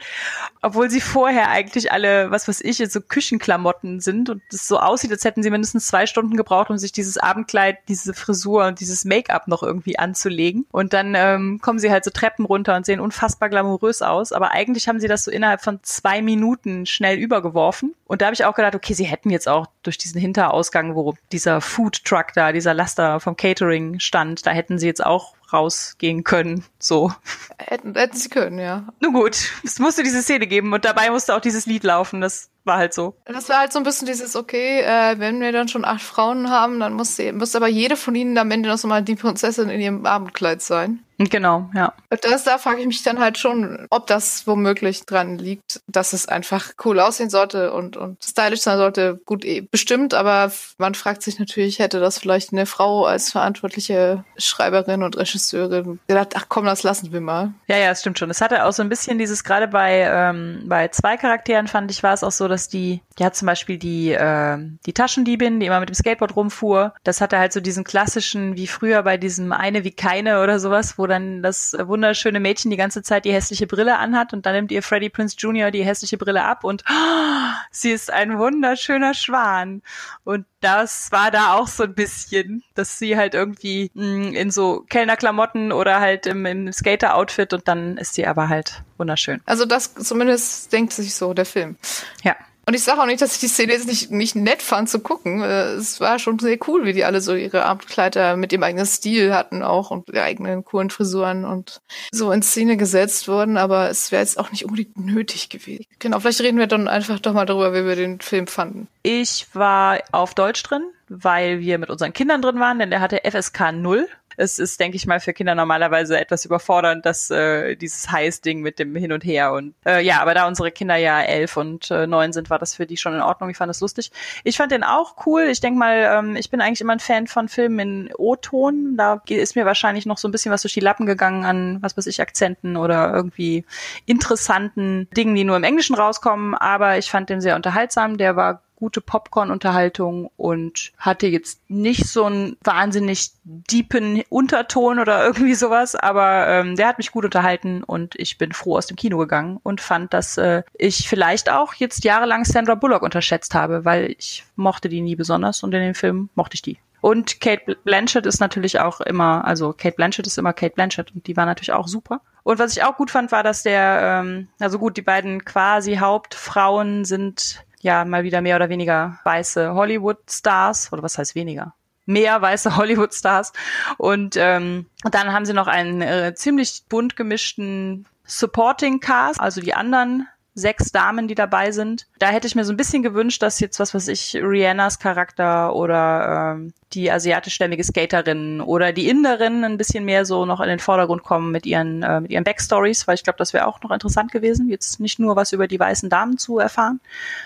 obwohl 0.61 0.89
sie 0.89 1.01
vorher 1.01 1.49
eigentlich 1.49 1.91
alle, 1.91 2.31
was 2.31 2.47
weiß 2.47 2.61
ich, 2.61 2.77
so 2.89 3.01
Küchenklamotten 3.01 3.99
sind 3.99 4.29
und 4.29 4.41
es 4.51 4.67
so 4.67 4.79
aussieht, 4.79 5.11
als 5.11 5.23
hätten 5.23 5.43
sie 5.43 5.49
mindestens 5.49 5.87
zwei 5.87 6.07
Stunden 6.07 6.35
gebraucht, 6.35 6.69
um 6.69 6.77
sich 6.77 6.91
dieses 6.91 7.17
Abendkleid, 7.17 7.77
diese 7.87 8.13
Frisur 8.13 8.65
und 8.65 8.79
dieses 8.79 9.05
Make-up 9.05 9.47
noch 9.47 9.63
irgendwie 9.63 9.99
anzulegen. 9.99 10.65
Und 10.71 10.93
dann 10.93 11.13
ähm, 11.15 11.59
kommen 11.61 11.79
sie 11.79 11.91
halt 11.91 12.03
so 12.03 12.11
Treppen 12.11 12.45
runter 12.45 12.75
und 12.75 12.85
sehen 12.85 12.99
unfassbar 12.99 13.49
glamourös 13.49 14.01
aus, 14.01 14.31
aber 14.31 14.51
eigentlich 14.51 14.87
haben 14.87 14.99
sie 14.99 15.07
das 15.07 15.26
so 15.27 15.31
innerhalb 15.31 15.61
von 15.61 15.79
zwei 15.83 16.21
Minuten 16.21 16.85
schnell 16.85 17.17
übergeworfen. 17.17 17.93
Und 18.05 18.21
da 18.21 18.27
habe 18.27 18.33
ich 18.33 18.45
auch 18.45 18.55
gedacht, 18.55 18.75
okay, 18.75 18.93
sie 18.93 19.03
hätten 19.03 19.29
jetzt 19.29 19.47
auch 19.47 19.67
durch 19.83 19.97
diesen 19.97 20.19
Hinterausgang, 20.19 20.95
wo 20.95 21.15
dieser 21.31 21.61
Food 21.61 22.03
Truck 22.03 22.27
da, 22.33 22.51
dieser 22.51 22.73
Laster 22.73 23.19
vom 23.19 23.35
Catering 23.35 23.99
stand, 23.99 24.45
da 24.45 24.51
hätten 24.51 24.79
sie 24.79 24.87
jetzt 24.87 25.05
auch 25.05 25.35
rausgehen 25.51 26.23
können. 26.23 26.63
So. 26.79 27.11
Hätten, 27.57 27.95
hätten 27.95 28.17
sie 28.17 28.29
können, 28.29 28.59
ja. 28.59 28.87
Nun 28.99 29.13
gut, 29.13 29.37
es 29.63 29.79
musste 29.79 30.03
diese 30.03 30.21
Szene 30.21 30.47
geben 30.47 30.73
und 30.73 30.85
dabei 30.85 31.09
musste 31.09 31.35
auch 31.35 31.41
dieses 31.41 31.65
Lied 31.65 31.83
laufen. 31.83 32.21
Das 32.21 32.49
war 32.67 32.77
halt 32.77 32.93
so. 32.93 33.15
Das 33.25 33.49
war 33.49 33.59
halt 33.59 33.73
so 33.73 33.79
ein 33.79 33.83
bisschen 33.83 34.05
dieses, 34.05 34.35
okay, 34.35 34.81
äh, 34.81 35.19
wenn 35.19 35.41
wir 35.41 35.51
dann 35.51 35.67
schon 35.67 35.85
acht 35.85 36.01
Frauen 36.01 36.49
haben, 36.49 36.79
dann 36.79 36.93
muss, 36.93 37.15
sie, 37.15 37.31
muss 37.31 37.55
aber 37.55 37.67
jede 37.67 37.95
von 37.95 38.13
ihnen 38.13 38.37
am 38.37 38.51
Ende 38.51 38.69
noch 38.69 38.77
so 38.77 38.87
mal 38.87 39.01
die 39.01 39.15
Prinzessin 39.15 39.69
in 39.69 39.81
ihrem 39.81 40.05
Abendkleid 40.05 40.61
sein. 40.61 41.03
Genau, 41.19 41.69
ja. 41.73 41.93
Und 42.11 42.23
das, 42.23 42.43
da 42.43 42.59
frage 42.59 42.81
ich 42.81 42.87
mich 42.87 43.01
dann 43.01 43.19
halt 43.19 43.39
schon, 43.39 43.87
ob 43.89 44.05
das 44.05 44.45
womöglich 44.45 45.05
dran 45.05 45.39
liegt, 45.39 45.81
dass 45.87 46.13
es 46.13 46.27
einfach 46.27 46.73
cool 46.85 46.99
aussehen 46.99 47.31
sollte 47.31 47.73
und, 47.73 47.97
und 47.97 48.23
stylisch 48.23 48.61
sein 48.61 48.77
sollte. 48.77 49.19
Gut, 49.25 49.43
eh, 49.43 49.61
bestimmt, 49.61 50.13
aber 50.13 50.51
man 50.77 50.93
fragt 50.93 51.23
sich 51.23 51.39
natürlich, 51.39 51.79
hätte 51.79 51.99
das 51.99 52.19
vielleicht 52.19 52.53
eine 52.53 52.67
Frau 52.67 53.05
als 53.05 53.31
verantwortliche 53.31 54.25
Schreiberin 54.37 55.01
und 55.01 55.17
Regisseurin 55.17 55.99
gedacht, 56.07 56.33
ach 56.35 56.45
komm, 56.49 56.65
das 56.65 56.83
lassen 56.83 57.11
wir 57.11 57.21
mal. 57.21 57.51
Ja, 57.67 57.77
ja, 57.77 57.89
es 57.89 58.01
stimmt 58.01 58.19
schon. 58.19 58.29
Es 58.29 58.41
hatte 58.41 58.65
auch 58.65 58.73
so 58.73 58.83
ein 58.83 58.89
bisschen 58.89 59.17
dieses, 59.17 59.43
gerade 59.43 59.67
bei, 59.67 60.01
ähm, 60.01 60.65
bei 60.65 60.89
zwei 60.89 61.17
Charakteren 61.17 61.67
fand 61.67 61.89
ich, 61.89 62.03
war 62.03 62.13
es 62.13 62.23
auch 62.23 62.31
so, 62.31 62.47
dass 62.47 62.56
die, 62.67 63.01
die 63.19 63.25
hat 63.25 63.35
zum 63.35 63.45
Beispiel 63.45 63.77
die, 63.77 64.11
äh, 64.11 64.57
die 64.85 64.93
Taschendiebin, 64.93 65.59
die 65.59 65.67
immer 65.67 65.79
mit 65.79 65.89
dem 65.89 65.95
Skateboard 65.95 66.35
rumfuhr, 66.35 66.93
das 67.03 67.21
hatte 67.21 67.37
halt 67.37 67.53
so 67.53 67.59
diesen 67.59 67.83
klassischen, 67.83 68.55
wie 68.55 68.67
früher 68.67 69.03
bei 69.03 69.17
diesem 69.17 69.51
eine 69.51 69.83
wie 69.83 69.91
keine 69.91 70.41
oder 70.41 70.59
sowas, 70.59 70.97
wo 70.97 71.07
dann 71.07 71.43
das 71.43 71.75
wunderschöne 71.79 72.39
Mädchen 72.39 72.71
die 72.71 72.77
ganze 72.77 73.03
Zeit 73.03 73.25
die 73.25 73.33
hässliche 73.33 73.67
Brille 73.67 73.97
anhat 73.97 74.33
und 74.33 74.45
dann 74.45 74.55
nimmt 74.55 74.71
ihr 74.71 74.81
Freddie 74.81 75.09
Prince 75.09 75.35
Jr. 75.37 75.71
die 75.71 75.83
hässliche 75.83 76.17
Brille 76.17 76.43
ab 76.43 76.63
und 76.63 76.83
oh, 76.89 76.93
sie 77.71 77.91
ist 77.91 78.11
ein 78.11 78.37
wunderschöner 78.37 79.13
Schwan. 79.13 79.81
Und 80.23 80.45
das 80.61 81.11
war 81.11 81.31
da 81.31 81.53
auch 81.53 81.67
so 81.67 81.83
ein 81.83 81.93
bisschen, 81.93 82.63
dass 82.73 82.97
sie 82.97 83.17
halt 83.17 83.33
irgendwie 83.33 83.91
mh, 83.93 84.05
mm, 84.05 84.33
in 84.33 84.51
so 84.51 84.83
Kellnerklamotten 84.89 85.71
oder 85.71 85.99
halt 85.99 86.25
im, 86.25 86.45
im 86.45 86.71
Skater-Outfit 86.71 87.53
und 87.53 87.67
dann 87.67 87.97
ist 87.97 88.15
sie 88.15 88.25
aber 88.25 88.49
halt 88.49 88.83
wunderschön. 88.97 89.41
Also 89.45 89.65
das 89.65 89.93
zumindest 89.95 90.71
denkt 90.73 90.93
sich 90.93 91.15
so 91.15 91.33
der 91.33 91.45
Film. 91.45 91.77
Ja. 92.23 92.35
Und 92.67 92.73
ich 92.73 92.83
sage 92.83 93.01
auch 93.01 93.05
nicht, 93.05 93.21
dass 93.21 93.33
ich 93.33 93.39
die 93.39 93.47
Szene 93.47 93.71
jetzt 93.71 93.87
nicht, 93.87 94.11
nicht 94.11 94.35
nett 94.35 94.61
fand 94.61 94.89
zu 94.89 94.99
gucken. 94.99 95.41
Äh, 95.41 95.75
es 95.75 96.01
war 96.01 96.19
schon 96.19 96.37
sehr 96.37 96.57
cool, 96.67 96.83
wie 96.83 96.91
die 96.91 97.05
alle 97.05 97.21
so 97.21 97.33
ihre 97.33 97.63
Abendkleider 97.63 98.35
mit 98.35 98.51
dem 98.51 98.61
eigenen 98.61 98.85
Stil 98.85 99.33
hatten 99.33 99.63
auch 99.63 99.89
und 99.89 100.09
ihre 100.09 100.23
eigenen 100.23 100.65
coolen 100.65 100.89
Frisuren 100.89 101.45
und 101.45 101.79
so 102.11 102.29
in 102.33 102.41
Szene 102.41 102.75
gesetzt 102.75 103.29
wurden. 103.29 103.55
Aber 103.55 103.89
es 103.89 104.11
wäre 104.11 104.21
jetzt 104.21 104.37
auch 104.37 104.51
nicht 104.51 104.65
unbedingt 104.65 104.97
nötig 104.97 105.47
gewesen. 105.47 105.85
Genau, 105.99 106.19
vielleicht 106.19 106.41
reden 106.41 106.57
wir 106.57 106.67
dann 106.67 106.89
einfach 106.89 107.21
doch 107.21 107.31
mal 107.31 107.45
darüber, 107.45 107.73
wie 107.73 107.85
wir 107.87 107.95
den 107.95 108.19
Film 108.19 108.47
fanden. 108.47 108.89
Ich 109.01 109.47
war 109.53 109.99
auf 110.11 110.33
Deutsch 110.33 110.61
drin, 110.63 110.83
weil 111.07 111.61
wir 111.61 111.77
mit 111.77 111.89
unseren 111.89 112.11
Kindern 112.11 112.41
drin 112.41 112.59
waren, 112.59 112.79
denn 112.79 112.89
der 112.89 112.99
hatte 112.99 113.21
FSK 113.23 113.71
0 113.71 114.09
es 114.37 114.59
ist, 114.59 114.79
denke 114.79 114.95
ich 114.95 115.07
mal, 115.07 115.19
für 115.19 115.33
Kinder 115.33 115.55
normalerweise 115.55 116.17
etwas 116.19 116.45
überfordernd, 116.45 117.05
dass 117.05 117.31
äh, 117.31 117.75
dieses 117.75 118.09
Heiß-Ding 118.11 118.61
mit 118.61 118.77
dem 118.77 118.95
Hin 118.95 119.11
und 119.11 119.25
Her 119.25 119.51
und 119.51 119.73
äh, 119.85 120.01
ja, 120.03 120.21
aber 120.21 120.35
da 120.35 120.47
unsere 120.47 120.71
Kinder 120.71 120.95
ja 120.95 121.21
elf 121.21 121.57
und 121.57 121.89
äh, 121.89 122.05
neun 122.05 122.31
sind, 122.33 122.51
war 122.51 122.59
das 122.59 122.75
für 122.75 122.85
die 122.85 122.97
schon 122.97 123.15
in 123.15 123.21
Ordnung. 123.21 123.49
Ich 123.49 123.57
fand 123.57 123.69
das 123.69 123.81
lustig. 123.81 124.11
Ich 124.43 124.55
fand 124.55 124.71
den 124.71 124.83
auch 124.83 125.25
cool. 125.25 125.47
Ich 125.49 125.59
denke 125.59 125.79
mal, 125.79 126.17
ähm, 126.17 126.35
ich 126.35 126.51
bin 126.51 126.61
eigentlich 126.61 126.81
immer 126.81 126.93
ein 126.93 126.99
Fan 126.99 127.25
von 127.25 127.49
Filmen 127.49 127.79
in 127.79 128.13
O-Ton. 128.15 128.95
Da 128.95 129.21
ist 129.27 129.55
mir 129.55 129.65
wahrscheinlich 129.65 130.05
noch 130.05 130.19
so 130.19 130.27
ein 130.27 130.31
bisschen 130.31 130.51
was 130.51 130.61
durch 130.61 130.73
die 130.73 130.81
Lappen 130.81 131.07
gegangen 131.07 131.43
an, 131.43 131.81
was 131.81 131.97
weiß 131.97 132.05
ich, 132.05 132.21
Akzenten 132.21 132.77
oder 132.77 133.11
irgendwie 133.13 133.65
interessanten 134.05 135.09
Dingen, 135.17 135.33
die 135.33 135.45
nur 135.45 135.57
im 135.57 135.63
Englischen 135.63 135.95
rauskommen. 135.95 136.53
Aber 136.53 136.99
ich 136.99 137.09
fand 137.09 137.29
den 137.29 137.41
sehr 137.41 137.55
unterhaltsam. 137.55 138.17
Der 138.17 138.35
war 138.35 138.61
gute 138.77 139.01
Popcorn-Unterhaltung 139.01 140.29
und 140.37 140.91
hatte 140.97 141.27
jetzt 141.27 141.59
nicht 141.67 142.07
so 142.07 142.25
einen 142.25 142.57
wahnsinnig 142.63 143.31
deepen 143.43 144.23
Unterton 144.29 144.99
oder 144.99 145.23
irgendwie 145.25 145.55
sowas, 145.55 145.95
aber 145.95 146.47
ähm, 146.47 146.75
der 146.75 146.87
hat 146.87 146.99
mich 146.99 147.11
gut 147.11 147.25
unterhalten 147.25 147.83
und 147.83 148.15
ich 148.17 148.37
bin 148.37 148.53
froh 148.53 148.77
aus 148.77 148.87
dem 148.87 148.95
Kino 148.95 149.17
gegangen 149.17 149.59
und 149.63 149.81
fand, 149.81 150.13
dass 150.13 150.37
äh, 150.37 150.63
ich 150.73 151.09
vielleicht 151.09 151.49
auch 151.49 151.73
jetzt 151.73 152.03
jahrelang 152.03 152.45
Sandra 152.45 152.75
Bullock 152.75 153.01
unterschätzt 153.01 153.55
habe, 153.55 153.83
weil 153.83 154.15
ich 154.17 154.45
mochte 154.55 154.89
die 154.89 155.01
nie 155.01 155.15
besonders 155.15 155.63
und 155.63 155.73
in 155.73 155.81
dem 155.81 155.95
Film 155.95 156.29
mochte 156.35 156.55
ich 156.55 156.61
die. 156.61 156.77
Und 157.01 157.39
Kate 157.39 157.77
Blanchett 157.83 158.25
ist 158.25 158.39
natürlich 158.39 158.79
auch 158.79 159.01
immer, 159.01 159.45
also 159.45 159.73
Kate 159.73 159.95
Blanchett 159.95 160.27
ist 160.27 160.37
immer 160.37 160.53
Kate 160.53 160.73
Blanchett 160.75 161.13
und 161.13 161.27
die 161.27 161.37
war 161.37 161.45
natürlich 161.45 161.71
auch 161.71 161.87
super. 161.87 162.21
Und 162.43 162.59
was 162.59 162.75
ich 162.75 162.83
auch 162.83 162.95
gut 162.95 163.11
fand, 163.11 163.31
war, 163.31 163.43
dass 163.43 163.63
der, 163.63 164.21
ähm, 164.21 164.47
also 164.59 164.79
gut, 164.79 164.97
die 164.97 165.01
beiden 165.01 165.45
quasi 165.45 165.97
Hauptfrauen 165.97 167.05
sind 167.05 167.65
ja 167.87 168.05
mal 168.05 168.23
wieder 168.23 168.41
mehr 168.41 168.55
oder 168.55 168.69
weniger 168.69 169.19
weiße 169.23 169.73
Hollywood-Stars, 169.73 170.93
oder 170.93 171.01
was 171.01 171.17
heißt 171.17 171.33
weniger? 171.33 171.73
Mehr 172.05 172.41
weiße 172.41 172.75
Hollywood-Stars. 172.77 173.53
Und 173.97 174.35
ähm, 174.37 174.85
dann 175.11 175.33
haben 175.33 175.45
sie 175.45 175.53
noch 175.53 175.67
einen 175.67 176.01
äh, 176.01 176.35
ziemlich 176.35 176.83
bunt 176.87 177.15
gemischten 177.15 178.05
Supporting 178.25 178.99
Cast, 178.99 179.39
also 179.39 179.61
die 179.61 179.73
anderen 179.73 180.27
sechs 180.57 180.91
Damen, 180.91 181.27
die 181.27 181.35
dabei 181.35 181.71
sind. 181.71 182.07
Da 182.17 182.29
hätte 182.29 182.47
ich 182.47 182.55
mir 182.55 182.65
so 182.65 182.73
ein 182.73 182.77
bisschen 182.77 183.03
gewünscht, 183.03 183.43
dass 183.43 183.59
jetzt 183.59 183.79
was 183.79 183.93
weiß 183.93 184.07
ich, 184.07 184.35
Rihannas 184.35 184.97
Charakter 184.97 185.75
oder 185.75 186.55
ähm, 186.55 186.73
die 186.93 187.11
asiatischstämmige 187.11 187.83
Skaterin 187.83 188.59
oder 188.59 188.91
die 188.91 189.07
Inderin 189.07 189.63
ein 189.63 189.77
bisschen 189.77 190.03
mehr 190.03 190.25
so 190.25 190.45
noch 190.45 190.59
in 190.59 190.67
den 190.67 190.79
Vordergrund 190.79 191.23
kommen 191.23 191.51
mit 191.51 191.67
ihren, 191.67 192.01
äh, 192.01 192.21
mit 192.21 192.31
ihren 192.31 192.43
Backstories, 192.43 193.07
weil 193.07 193.15
ich 193.15 193.23
glaube, 193.23 193.37
das 193.37 193.53
wäre 193.53 193.67
auch 193.67 193.81
noch 193.81 193.91
interessant 193.91 194.31
gewesen, 194.31 194.67
jetzt 194.67 194.99
nicht 194.99 195.19
nur 195.19 195.35
was 195.35 195.53
über 195.53 195.67
die 195.67 195.79
weißen 195.79 196.09
Damen 196.09 196.39
zu 196.39 196.57
erfahren. 196.57 196.99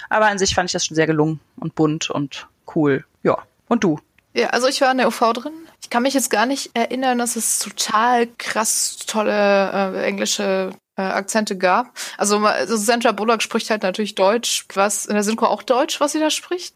Aber 0.09 0.27
an 0.27 0.39
sich 0.39 0.55
fand 0.55 0.69
ich 0.69 0.73
das 0.73 0.85
schon 0.85 0.95
sehr 0.95 1.07
gelungen 1.07 1.41
und 1.57 1.75
bunt 1.75 2.09
und 2.09 2.47
cool. 2.75 3.03
Ja. 3.23 3.37
Und 3.67 3.83
du? 3.83 3.99
Ja, 4.33 4.47
also 4.51 4.67
ich 4.67 4.79
war 4.79 4.91
in 4.91 4.99
der 4.99 5.07
UV 5.07 5.33
drin. 5.33 5.53
Ich 5.81 5.89
kann 5.89 6.03
mich 6.03 6.13
jetzt 6.13 6.29
gar 6.29 6.45
nicht 6.45 6.71
erinnern, 6.73 7.17
dass 7.17 7.35
es 7.35 7.59
total 7.59 8.27
krass 8.37 8.99
tolle 9.05 9.93
äh, 9.95 10.03
englische 10.05 10.71
äh, 11.09 11.13
Akzente 11.13 11.57
gab. 11.57 11.97
Also, 12.17 12.37
also 12.45 12.77
Sandra 12.77 13.11
Bullock 13.11 13.41
spricht 13.41 13.69
halt 13.69 13.83
natürlich 13.83 14.15
Deutsch. 14.15 14.65
Was 14.73 15.05
in 15.05 15.13
der 15.13 15.23
Synchro 15.23 15.47
auch 15.47 15.63
Deutsch, 15.63 15.99
was 15.99 16.11
sie 16.13 16.19
da 16.19 16.29
spricht? 16.29 16.75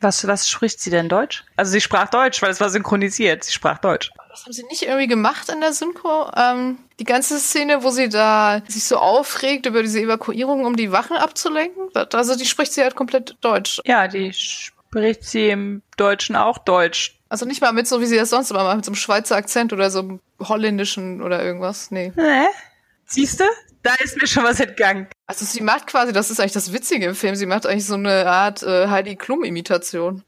Was, 0.00 0.26
was 0.26 0.48
spricht 0.48 0.80
sie 0.80 0.90
denn 0.90 1.08
Deutsch? 1.08 1.44
Also 1.56 1.72
sie 1.72 1.80
sprach 1.80 2.08
Deutsch, 2.08 2.40
weil 2.40 2.50
es 2.50 2.60
war 2.60 2.70
synchronisiert. 2.70 3.44
Sie 3.44 3.52
sprach 3.52 3.78
Deutsch. 3.78 4.10
Das 4.30 4.44
haben 4.44 4.52
sie 4.52 4.64
nicht 4.64 4.82
irgendwie 4.82 5.08
gemacht 5.08 5.50
in 5.50 5.60
der 5.60 5.72
Synchro. 5.72 6.30
Ähm, 6.36 6.78
die 6.98 7.04
ganze 7.04 7.38
Szene, 7.38 7.82
wo 7.82 7.90
sie 7.90 8.08
da 8.08 8.62
sich 8.66 8.84
so 8.84 8.96
aufregt 8.96 9.66
über 9.66 9.82
diese 9.82 10.00
Evakuierung, 10.00 10.64
um 10.64 10.76
die 10.76 10.92
Wachen 10.92 11.16
abzulenken. 11.16 11.88
Also 11.94 12.36
die 12.36 12.46
spricht 12.46 12.72
sie 12.72 12.82
halt 12.82 12.94
komplett 12.94 13.36
Deutsch. 13.42 13.82
Ja, 13.84 14.08
die 14.08 14.32
spricht 14.32 15.24
sie 15.24 15.50
im 15.50 15.82
Deutschen 15.96 16.36
auch 16.36 16.58
Deutsch. 16.58 17.18
Also 17.28 17.44
nicht 17.44 17.60
mal 17.60 17.72
mit 17.72 17.86
so, 17.86 18.00
wie 18.00 18.06
sie 18.06 18.16
das 18.16 18.30
sonst 18.30 18.50
immer 18.50 18.64
macht, 18.64 18.76
mit 18.76 18.84
so 18.84 18.90
einem 18.90 18.96
Schweizer 18.96 19.36
Akzent 19.36 19.72
oder 19.72 19.90
so 19.90 20.00
einem 20.00 20.20
holländischen 20.40 21.22
oder 21.22 21.42
irgendwas. 21.44 21.90
Nee. 21.90 22.12
Nee, 22.16 22.46
Siehst 23.10 23.40
du? 23.40 23.44
Da 23.82 23.94
ist 24.04 24.20
mir 24.20 24.26
schon 24.26 24.44
was 24.44 24.60
entgangen. 24.60 25.08
Also 25.26 25.44
sie 25.44 25.62
macht 25.62 25.86
quasi, 25.86 26.12
das 26.12 26.30
ist 26.30 26.38
eigentlich 26.38 26.52
das 26.52 26.72
Witzige 26.72 27.06
im 27.06 27.14
Film, 27.14 27.34
sie 27.34 27.46
macht 27.46 27.66
eigentlich 27.66 27.86
so 27.86 27.94
eine 27.94 28.26
Art 28.26 28.62
äh, 28.62 28.88
Heidi 28.88 29.16
Klum-Imitation. 29.16 30.22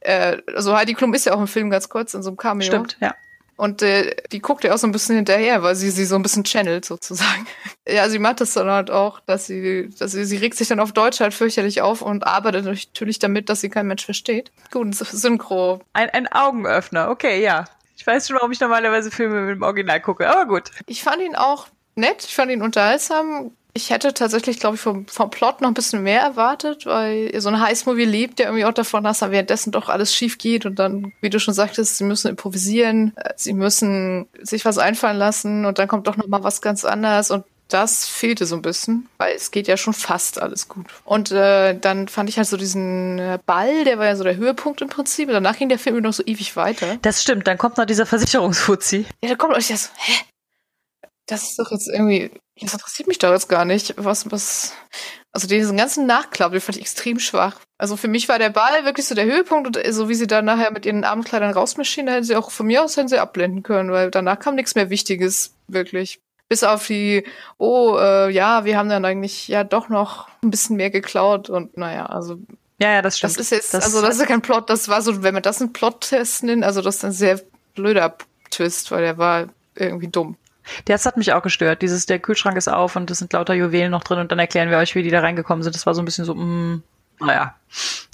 Äh, 0.00 0.38
also 0.54 0.76
Heidi 0.76 0.94
Klum 0.94 1.12
ist 1.14 1.26
ja 1.26 1.34
auch 1.34 1.40
im 1.40 1.46
Film 1.46 1.70
ganz 1.70 1.88
kurz 1.88 2.14
in 2.14 2.22
so 2.22 2.30
einem 2.30 2.36
Cameo. 2.36 2.66
Stimmt, 2.66 2.96
ja. 3.00 3.14
Und 3.56 3.82
äh, 3.82 4.16
die 4.32 4.40
guckt 4.40 4.64
ja 4.64 4.74
auch 4.74 4.78
so 4.78 4.86
ein 4.86 4.92
bisschen 4.92 5.14
hinterher, 5.14 5.62
weil 5.62 5.76
sie 5.76 5.90
sie 5.90 6.04
so 6.06 6.16
ein 6.16 6.22
bisschen 6.22 6.42
channelt 6.42 6.84
sozusagen. 6.84 7.46
ja, 7.88 8.08
sie 8.08 8.18
macht 8.18 8.40
das 8.40 8.54
dann 8.54 8.68
halt 8.68 8.90
auch, 8.90 9.20
dass 9.20 9.46
sie, 9.46 9.90
dass 9.98 10.12
sie, 10.12 10.24
sie 10.24 10.38
regt 10.38 10.56
sich 10.56 10.68
dann 10.68 10.80
auf 10.80 10.92
Deutsch 10.92 11.20
halt 11.20 11.34
fürchterlich 11.34 11.80
auf 11.80 12.02
und 12.02 12.26
arbeitet 12.26 12.64
natürlich 12.64 13.20
damit, 13.20 13.48
dass 13.48 13.60
sie 13.60 13.68
kein 13.68 13.86
Mensch 13.86 14.04
versteht. 14.04 14.50
Gut, 14.72 14.94
Synchro. 14.94 15.82
Ein, 15.92 16.10
ein 16.10 16.26
Augenöffner, 16.26 17.10
okay, 17.10 17.42
ja. 17.42 17.66
Ich 17.96 18.04
weiß 18.04 18.26
schon, 18.26 18.36
warum 18.36 18.50
ich 18.50 18.60
normalerweise 18.60 19.10
Filme 19.12 19.42
mit 19.42 19.56
dem 19.56 19.62
Original 19.62 20.00
gucke, 20.00 20.28
aber 20.28 20.46
gut. 20.46 20.70
Ich 20.86 21.04
fand 21.04 21.22
ihn 21.22 21.36
auch 21.36 21.68
nett, 21.94 22.24
ich 22.24 22.34
fand 22.34 22.50
ihn 22.50 22.62
unterhaltsam. 22.62 23.52
Ich 23.76 23.90
hätte 23.90 24.14
tatsächlich, 24.14 24.60
glaube 24.60 24.76
ich, 24.76 24.80
vom, 24.80 25.08
vom 25.08 25.30
Plot 25.30 25.60
noch 25.60 25.68
ein 25.68 25.74
bisschen 25.74 26.04
mehr 26.04 26.20
erwartet, 26.20 26.86
weil 26.86 27.32
so 27.40 27.48
ein 27.48 27.60
Heißmovie 27.60 28.04
lebt 28.04 28.38
ja 28.38 28.46
irgendwie 28.46 28.64
auch 28.66 28.72
davon, 28.72 29.02
dass 29.02 29.18
dann 29.18 29.32
währenddessen 29.32 29.72
doch 29.72 29.88
alles 29.88 30.14
schief 30.14 30.38
geht 30.38 30.64
und 30.64 30.78
dann, 30.78 31.12
wie 31.20 31.30
du 31.30 31.40
schon 31.40 31.54
sagtest, 31.54 31.98
sie 31.98 32.04
müssen 32.04 32.28
improvisieren, 32.28 33.12
äh, 33.16 33.32
sie 33.36 33.52
müssen 33.52 34.28
sich 34.40 34.64
was 34.64 34.78
einfallen 34.78 35.16
lassen 35.16 35.64
und 35.64 35.80
dann 35.80 35.88
kommt 35.88 36.06
doch 36.06 36.16
noch 36.16 36.28
mal 36.28 36.44
was 36.44 36.62
ganz 36.62 36.84
anderes 36.84 37.32
und 37.32 37.44
das 37.68 38.06
fehlte 38.06 38.46
so 38.46 38.56
ein 38.56 38.62
bisschen, 38.62 39.08
weil 39.18 39.34
es 39.34 39.50
geht 39.50 39.66
ja 39.66 39.76
schon 39.76 39.94
fast 39.94 40.40
alles 40.40 40.68
gut. 40.68 40.86
Und 41.04 41.32
äh, 41.32 41.76
dann 41.76 42.08
fand 42.08 42.28
ich 42.28 42.36
halt 42.36 42.46
so 42.46 42.56
diesen 42.56 43.18
äh, 43.18 43.38
Ball, 43.44 43.84
der 43.84 43.98
war 43.98 44.06
ja 44.06 44.16
so 44.16 44.22
der 44.22 44.36
Höhepunkt 44.36 44.82
im 44.82 44.88
Prinzip. 44.88 45.28
Danach 45.30 45.56
ging 45.56 45.68
der 45.68 45.78
Film 45.78 46.02
noch 46.02 46.12
so 46.12 46.22
ewig 46.24 46.56
weiter. 46.56 46.98
Das 47.02 47.22
stimmt, 47.22 47.46
dann 47.46 47.58
kommt 47.58 47.78
noch 47.78 47.86
dieser 47.86 48.06
Versicherungsfuzzi. 48.06 49.06
Ja, 49.22 49.30
da 49.30 49.34
kommt 49.36 49.54
euch 49.54 49.68
das, 49.68 49.90
hä? 49.96 50.12
Das 51.26 51.44
ist 51.44 51.58
doch 51.58 51.70
jetzt 51.70 51.88
irgendwie, 51.88 52.30
das 52.60 52.74
interessiert 52.74 53.08
mich 53.08 53.18
doch 53.18 53.30
jetzt 53.30 53.48
gar 53.48 53.64
nicht, 53.64 53.94
was, 53.96 54.30
was, 54.30 54.74
also 55.32 55.48
diesen 55.48 55.76
ganzen 55.76 56.06
Nachklapp, 56.06 56.52
den 56.52 56.60
fand 56.60 56.76
ich 56.76 56.82
extrem 56.82 57.18
schwach. 57.18 57.56
Also 57.78 57.96
für 57.96 58.08
mich 58.08 58.28
war 58.28 58.38
der 58.38 58.50
Ball 58.50 58.84
wirklich 58.84 59.06
so 59.06 59.14
der 59.14 59.24
Höhepunkt 59.24 59.66
und 59.66 59.94
so 59.94 60.08
wie 60.08 60.14
sie 60.14 60.26
dann 60.26 60.44
nachher 60.44 60.70
mit 60.70 60.86
ihren 60.86 61.04
Abendkleidern 61.04 61.52
rausmaschinen, 61.52 62.12
hätten 62.12 62.24
sie 62.24 62.36
auch 62.36 62.50
von 62.50 62.66
mir 62.66 62.84
aus 62.84 62.96
hätten 62.96 63.08
sie 63.08 63.18
abblenden 63.18 63.62
können, 63.62 63.90
weil 63.90 64.10
danach 64.10 64.38
kam 64.38 64.54
nichts 64.54 64.74
mehr 64.74 64.90
Wichtiges, 64.90 65.54
wirklich. 65.66 66.20
Bis 66.48 66.62
auf 66.62 66.86
die, 66.86 67.24
oh, 67.56 67.96
äh, 67.98 68.30
ja, 68.30 68.66
wir 68.66 68.76
haben 68.76 68.90
dann 68.90 69.04
eigentlich 69.04 69.48
ja 69.48 69.64
doch 69.64 69.88
noch 69.88 70.28
ein 70.42 70.50
bisschen 70.50 70.76
mehr 70.76 70.90
geklaut 70.90 71.48
und 71.48 71.76
naja, 71.76 72.06
also 72.06 72.38
ja, 72.80 72.92
ja, 72.92 73.02
das 73.02 73.18
stimmt. 73.18 73.34
Das 73.34 73.40
ist 73.40 73.50
jetzt, 73.50 73.72
das 73.72 73.84
also 73.84 74.02
das 74.02 74.16
ist 74.16 74.20
ja 74.20 74.26
kein 74.26 74.42
Plot, 74.42 74.68
das 74.68 74.88
war 74.88 75.00
so, 75.00 75.22
wenn 75.22 75.32
man 75.32 75.42
das 75.42 75.60
einen 75.60 75.72
Plot-Test 75.72 76.42
nennt, 76.42 76.64
also 76.64 76.82
das 76.82 76.96
ist 76.96 77.04
ein 77.04 77.12
sehr 77.12 77.40
blöder 77.74 78.16
Twist, 78.50 78.90
weil 78.90 79.02
der 79.02 79.16
war 79.16 79.46
irgendwie 79.74 80.08
dumm. 80.08 80.36
Das 80.84 81.06
hat 81.06 81.16
mich 81.16 81.32
auch 81.32 81.42
gestört. 81.42 81.82
Dieses, 81.82 82.06
der 82.06 82.18
Kühlschrank 82.18 82.56
ist 82.56 82.68
auf 82.68 82.96
und 82.96 83.10
es 83.10 83.18
sind 83.18 83.32
lauter 83.32 83.54
Juwelen 83.54 83.90
noch 83.90 84.04
drin 84.04 84.18
und 84.18 84.32
dann 84.32 84.38
erklären 84.38 84.70
wir 84.70 84.78
euch, 84.78 84.94
wie 84.94 85.02
die 85.02 85.10
da 85.10 85.20
reingekommen 85.20 85.62
sind. 85.62 85.74
Das 85.74 85.86
war 85.86 85.94
so 85.94 86.02
ein 86.02 86.04
bisschen 86.04 86.24
so, 86.24 86.34
mm, 86.34 86.82
naja, 87.20 87.54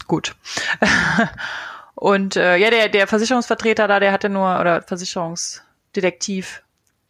gut. 0.06 0.34
und 1.94 2.36
äh, 2.36 2.56
ja, 2.56 2.70
der, 2.70 2.88
der 2.88 3.06
Versicherungsvertreter 3.06 3.88
da, 3.88 4.00
der 4.00 4.12
hatte 4.12 4.28
nur, 4.28 4.60
oder 4.60 4.82
Versicherungsdetektiv, 4.82 6.62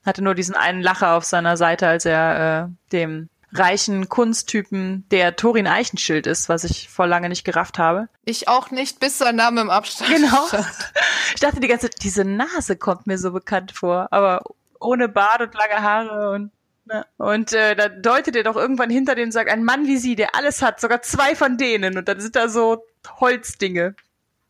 hatte 0.04 0.22
nur 0.22 0.34
diesen 0.34 0.54
einen 0.54 0.82
Lacher 0.82 1.14
auf 1.14 1.24
seiner 1.24 1.56
Seite, 1.56 1.88
als 1.88 2.04
er 2.04 2.68
äh, 2.68 2.90
dem 2.92 3.28
reichen 3.52 4.08
Kunsttypen, 4.08 5.04
der 5.10 5.36
Torin 5.36 5.66
Eichenschild 5.66 6.26
ist, 6.26 6.48
was 6.48 6.64
ich 6.64 6.88
vor 6.88 7.06
lange 7.06 7.28
nicht 7.28 7.44
gerafft 7.44 7.78
habe. 7.78 8.08
Ich 8.24 8.48
auch 8.48 8.70
nicht, 8.70 9.00
bis 9.00 9.18
sein 9.18 9.36
Name 9.36 9.60
im 9.60 9.70
Abstand. 9.70 10.10
Genau. 10.10 10.46
Ich 11.34 11.40
dachte 11.40 11.60
die 11.60 11.68
ganze 11.68 11.90
Zeit, 11.90 12.02
diese 12.02 12.24
Nase 12.24 12.76
kommt 12.76 13.06
mir 13.06 13.18
so 13.18 13.32
bekannt 13.32 13.72
vor, 13.72 14.08
aber 14.12 14.42
ohne 14.80 15.08
Bart 15.08 15.40
und 15.40 15.54
lange 15.54 15.82
Haare 15.82 16.30
und 16.30 16.50
ne? 16.86 17.06
und 17.18 17.52
äh, 17.52 17.76
da 17.76 17.88
deutet 17.88 18.36
er 18.36 18.42
doch 18.42 18.56
irgendwann 18.56 18.90
hinter 18.90 19.14
den 19.14 19.32
sagt 19.32 19.50
ein 19.50 19.64
Mann 19.64 19.86
wie 19.86 19.98
sie, 19.98 20.16
der 20.16 20.34
alles 20.34 20.62
hat, 20.62 20.80
sogar 20.80 21.02
zwei 21.02 21.34
von 21.36 21.56
denen 21.56 21.96
und 21.96 22.08
dann 22.08 22.20
sind 22.20 22.36
da 22.36 22.48
so 22.48 22.84
Holzdinge. 23.20 23.94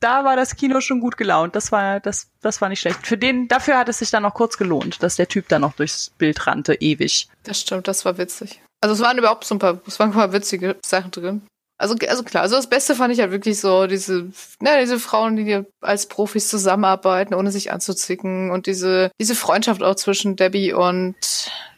Da 0.00 0.24
war 0.24 0.34
das 0.34 0.56
Kino 0.56 0.80
schon 0.80 1.00
gut 1.00 1.18
gelaunt. 1.18 1.54
Das 1.54 1.72
war 1.72 2.00
das 2.00 2.30
das 2.40 2.60
war 2.62 2.70
nicht 2.70 2.80
schlecht. 2.80 3.06
Für 3.06 3.18
den 3.18 3.48
dafür 3.48 3.76
hat 3.76 3.88
es 3.90 3.98
sich 3.98 4.10
dann 4.10 4.22
noch 4.22 4.34
kurz 4.34 4.56
gelohnt, 4.56 5.02
dass 5.02 5.16
der 5.16 5.28
Typ 5.28 5.48
da 5.48 5.58
noch 5.58 5.74
durchs 5.74 6.10
Bild 6.16 6.46
rannte 6.46 6.74
ewig. 6.74 7.28
Das 7.42 7.60
stimmt, 7.60 7.86
das 7.86 8.04
war 8.06 8.16
witzig. 8.16 8.62
Also 8.80 8.94
es 8.94 9.00
waren 9.00 9.18
überhaupt 9.18 9.44
so 9.44 9.54
ein 9.54 9.58
paar, 9.58 9.80
es 9.86 9.98
waren 9.98 10.10
ein 10.10 10.14
paar 10.14 10.32
witzige 10.32 10.76
Sachen 10.84 11.10
drin. 11.10 11.42
Also, 11.80 11.94
also 12.08 12.22
klar, 12.24 12.42
also 12.42 12.56
das 12.56 12.66
Beste 12.66 12.94
fand 12.94 13.10
ich 13.10 13.20
halt 13.20 13.30
wirklich 13.30 13.58
so 13.58 13.86
diese, 13.86 14.28
ne, 14.60 14.80
diese 14.82 15.00
Frauen, 15.00 15.36
die 15.36 15.62
als 15.80 16.04
Profis 16.04 16.48
zusammenarbeiten, 16.48 17.32
ohne 17.32 17.50
sich 17.50 17.72
anzuzicken 17.72 18.50
und 18.50 18.66
diese, 18.66 19.10
diese 19.18 19.34
Freundschaft 19.34 19.82
auch 19.82 19.94
zwischen 19.94 20.36
Debbie 20.36 20.74
und 20.74 21.16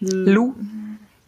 Lou. 0.00 0.54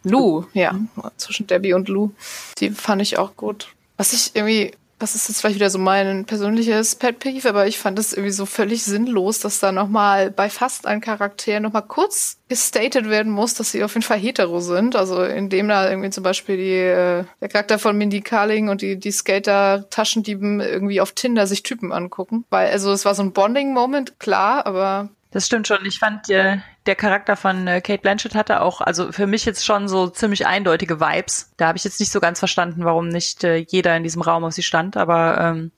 Lou, 0.03 0.43
ja, 0.53 0.77
zwischen 1.15 1.47
Debbie 1.47 1.71
und 1.71 1.87
Lou. 1.87 2.11
Die 2.59 2.69
fand 2.71 3.01
ich 3.01 3.17
auch 3.17 3.37
gut. 3.37 3.69
Was 3.95 4.11
ich 4.11 4.35
irgendwie 4.35 4.73
das 4.97 5.13
ist 5.13 5.27
jetzt 5.27 5.41
vielleicht 5.41 5.55
wieder 5.55 5.69
so 5.69 5.77
mein 5.77 6.25
persönliches 6.25 6.95
Pet 6.95 7.19
Peeve, 7.19 7.49
aber 7.49 7.67
ich 7.67 7.77
fand 7.77 7.99
es 7.99 8.13
irgendwie 8.13 8.31
so 8.31 8.45
völlig 8.45 8.83
sinnlos, 8.83 9.39
dass 9.39 9.59
da 9.59 9.73
nochmal 9.73 10.31
bei 10.31 10.49
fast 10.49 10.87
allen 10.87 11.01
Charakteren 11.01 11.63
nochmal 11.63 11.81
kurz 11.81 12.37
gestated 12.47 13.09
werden 13.09 13.31
muss, 13.31 13.55
dass 13.55 13.71
sie 13.71 13.83
auf 13.83 13.93
jeden 13.93 14.05
Fall 14.05 14.19
hetero 14.19 14.61
sind. 14.61 14.95
Also 14.95 15.21
indem 15.23 15.67
da 15.67 15.89
irgendwie 15.89 16.11
zum 16.11 16.23
Beispiel 16.23 16.55
die, 16.55 16.77
äh, 16.77 17.25
der 17.41 17.49
Charakter 17.49 17.77
von 17.77 17.97
Mindy 17.97 18.21
Carling 18.21 18.69
und 18.69 18.81
die, 18.81 18.97
die 18.97 19.11
Skater-Taschendieben 19.11 20.61
irgendwie 20.61 21.01
auf 21.01 21.11
Tinder 21.11 21.45
sich 21.45 21.63
Typen 21.63 21.91
angucken. 21.91 22.45
Weil, 22.49 22.71
also 22.71 22.91
es 22.93 23.03
war 23.03 23.15
so 23.15 23.23
ein 23.23 23.33
Bonding-Moment, 23.33 24.19
klar, 24.19 24.65
aber 24.65 25.09
das 25.35 25.47
stimmt 25.47 25.67
schon. 25.67 25.85
Ich 25.85 25.99
fand, 25.99 26.29
äh, 26.29 26.59
der 26.85 26.95
Charakter 26.95 27.35
von 27.35 27.67
äh, 27.67 27.81
Kate 27.81 28.01
Blanchett 28.01 28.35
hatte 28.35 28.61
auch, 28.61 28.79
also 28.79 29.11
für 29.11 29.27
mich 29.27 29.43
jetzt 29.43 29.65
schon 29.65 29.89
so 29.89 30.07
ziemlich 30.07 30.47
eindeutige 30.47 31.01
Vibes. 31.01 31.51
Da 31.57 31.67
habe 31.67 31.77
ich 31.77 31.83
jetzt 31.83 31.99
nicht 31.99 32.13
so 32.13 32.21
ganz 32.21 32.39
verstanden, 32.39 32.85
warum 32.85 33.09
nicht 33.09 33.43
äh, 33.43 33.57
jeder 33.57 33.97
in 33.97 34.03
diesem 34.03 34.21
Raum 34.21 34.45
auf 34.45 34.53
sie 34.53 34.63
stand, 34.63 34.95
aber 34.95 35.37
ähm, 35.41 35.71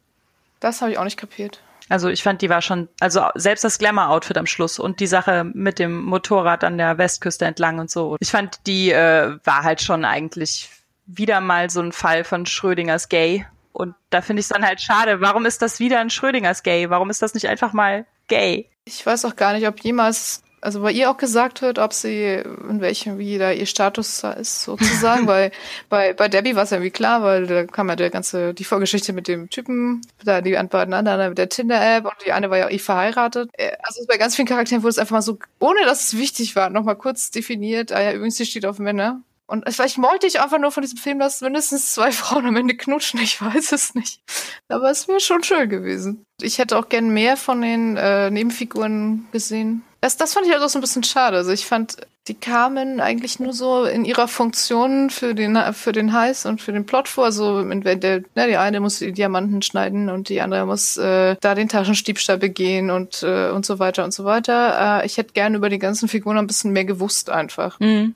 das 0.60 0.82
habe 0.82 0.92
ich 0.92 1.00
auch 1.00 1.04
nicht 1.04 1.18
kapiert. 1.18 1.60
Also 1.90 2.08
ich 2.08 2.22
fand, 2.22 2.44
die 2.44 2.52
war 2.52 2.62
schon, 2.62 2.88
also 3.00 3.26
selbst 3.34 3.64
das 3.64 3.80
Glamour-Outfit 3.80 4.38
am 4.38 4.46
Schluss 4.46 4.78
und 4.78 5.00
die 5.00 5.08
Sache 5.08 5.44
mit 5.52 5.80
dem 5.80 6.04
Motorrad 6.04 6.64
an 6.64 6.78
der 6.78 7.00
Westküste 7.00 7.46
entlang 7.46 7.80
und 7.80 7.90
so. 7.90 8.16
Ich 8.20 8.30
fand, 8.30 8.60
die 8.68 8.92
äh, 8.92 9.40
war 9.44 9.64
halt 9.64 9.82
schon 9.82 10.06
eigentlich 10.06 10.70
wieder 11.08 11.42
mal 11.42 11.72
so 11.72 11.82
ein 11.82 11.94
Fall 11.94 12.24
von 12.26 12.46
Schrödingers 12.46 13.10
Gay 13.10 13.48
Und 13.74 13.96
da 14.12 14.22
finde 14.22 14.42
ich 14.42 14.44
es 14.44 14.50
dann 14.50 14.64
halt 14.64 14.82
schade. 14.82 15.20
Warum 15.20 15.48
ist 15.48 15.64
das 15.64 15.80
wieder 15.80 16.00
ein 16.00 16.12
Schrödingers 16.12 16.62
Gay? 16.62 16.92
Warum 16.92 17.10
ist 17.10 17.24
das 17.24 17.34
nicht 17.34 17.48
einfach 17.48 17.74
mal 17.74 18.06
gay? 18.28 18.70
Ich 18.88 19.06
weiß 19.06 19.26
auch 19.26 19.36
gar 19.36 19.54
nicht, 19.54 19.68
ob 19.68 19.80
jemals 19.82 20.42
also 20.60 20.82
bei 20.82 20.92
ihr 20.92 21.10
auch 21.12 21.18
gesagt 21.18 21.62
wird, 21.62 21.78
ob 21.78 21.94
sie 21.94 22.42
in 22.70 22.82
welchem 22.82 23.20
wie 23.20 23.38
da 23.38 23.52
ihr 23.52 23.68
Status 23.68 24.22
da 24.22 24.32
ist 24.32 24.64
sozusagen. 24.64 25.26
bei 25.28 25.52
bei 25.90 26.14
bei 26.14 26.28
Debbie 26.30 26.56
war 26.56 26.64
es 26.64 26.72
ja 26.72 26.78
irgendwie 26.78 26.92
klar, 26.92 27.22
weil 27.22 27.46
da 27.46 27.66
kam 27.66 27.90
ja 27.90 27.96
der 27.96 28.10
ganze 28.10 28.54
die 28.54 28.64
Vorgeschichte 28.64 29.14
mit 29.14 29.28
dem 29.28 29.50
Typen, 29.50 30.02
da 30.24 30.42
die 30.42 30.54
beiden 30.54 30.94
anderen 30.94 31.30
mit 31.30 31.38
der 31.38 31.50
Tinder 31.50 31.80
App 31.98 32.06
und 32.06 32.16
die 32.26 32.32
eine 32.32 32.50
war 32.50 32.58
ja 32.58 32.68
auch 32.68 32.72
eh 32.72 32.80
verheiratet. 32.80 33.50
Äh, 33.54 33.74
also 33.84 34.04
bei 34.08 34.18
ganz 34.18 34.36
vielen 34.36 34.48
Charakteren 34.48 34.84
wurde 34.84 34.92
es 34.92 35.00
einfach 35.00 35.18
mal 35.18 35.22
so, 35.22 35.38
ohne 35.60 35.86
dass 35.86 36.06
es 36.06 36.18
wichtig 36.18 36.56
war, 36.56 36.70
noch 36.70 36.84
mal 36.84 36.96
kurz 36.96 37.30
definiert. 37.30 37.92
Ah 37.92 38.02
ja, 38.02 38.14
übrigens 38.14 38.38
die 38.38 38.46
steht 38.46 38.66
auf 38.66 38.80
Männer. 38.80 39.22
Und 39.48 39.64
vielleicht 39.74 40.02
wollte 40.02 40.28
ich 40.28 40.42
einfach 40.42 40.60
nur 40.60 40.72
von 40.72 40.82
diesem 40.82 40.98
Film, 40.98 41.20
dass 41.20 41.42
mindestens 41.42 41.94
zwei 41.94 42.12
Frauen 42.14 42.46
am 42.46 42.56
Ende 42.56 42.76
knutschen. 42.76 43.20
Ich 43.22 43.42
weiß 43.42 43.72
es 43.72 43.96
nicht. 43.96 44.22
Aber 44.68 44.92
es 44.92 45.08
wäre 45.08 45.20
schon 45.20 45.44
schön 45.44 45.70
gewesen. 45.70 46.26
Ich 46.42 46.60
hätte 46.60 46.78
auch 46.78 46.90
gern 46.90 47.10
mehr 47.10 47.38
von 47.38 47.62
den 47.62 47.98
äh, 47.98 48.30
Nebenfiguren 48.30 49.28
gesehen. 49.32 49.84
Das, 50.02 50.18
das 50.18 50.34
fand 50.34 50.46
ich 50.46 50.54
halt 50.54 50.62
auch 50.62 50.70
so 50.70 50.78
ein 50.78 50.82
bisschen 50.82 51.04
schade. 51.04 51.38
Also 51.38 51.52
ich 51.52 51.66
fand, 51.66 51.98
die 52.28 52.36
kamen 52.36 53.00
eigentlich 53.00 53.40
nur 53.40 53.54
so 53.54 53.86
in 53.86 54.06
ihrer 54.06 54.28
Funktion 54.28 55.10
für 55.10 55.34
den, 55.34 55.58
für 55.74 55.92
den 55.92 56.14
Heiß 56.14 56.46
und 56.46 56.62
für 56.62 56.72
den 56.72 56.86
Plot 56.86 57.08
vor. 57.08 57.26
Also 57.26 57.64
der, 57.64 57.96
ne, 58.36 58.48
die 58.48 58.58
eine 58.58 58.80
muss 58.80 59.00
die 59.00 59.12
Diamanten 59.14 59.62
schneiden 59.64 60.10
und 60.10 60.30
die 60.30 60.42
andere 60.42 60.66
muss 60.66 60.98
äh, 60.98 61.36
da 61.42 61.56
den 61.56 61.70
Taschenstiebstahl 61.70 62.38
begehen 62.38 62.92
und, 62.92 63.24
äh, 63.24 63.50
und 63.50 63.66
so 63.66 63.80
weiter 63.80 64.04
und 64.04 64.14
so 64.14 64.24
weiter. 64.24 65.02
Äh, 65.02 65.06
ich 65.06 65.18
hätte 65.18 65.34
gerne 65.34 65.58
über 65.58 65.70
die 65.70 65.80
ganzen 65.80 66.08
Figuren 66.08 66.38
ein 66.38 66.48
bisschen 66.48 66.74
mehr 66.74 66.86
gewusst 66.86 67.30
einfach. 67.30 67.80
Mhm 67.80 68.14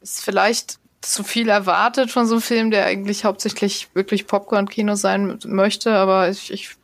ist 0.00 0.24
vielleicht 0.24 0.78
zu 1.00 1.24
viel 1.24 1.48
erwartet 1.48 2.10
von 2.10 2.26
so 2.26 2.34
einem 2.34 2.42
Film, 2.42 2.70
der 2.70 2.86
eigentlich 2.86 3.24
hauptsächlich 3.24 3.88
wirklich 3.94 4.26
Popcorn-Kino 4.26 4.94
sein 4.96 5.38
möchte, 5.46 5.92
aber 5.92 6.28
ich, 6.28 6.52
ich 6.52 6.76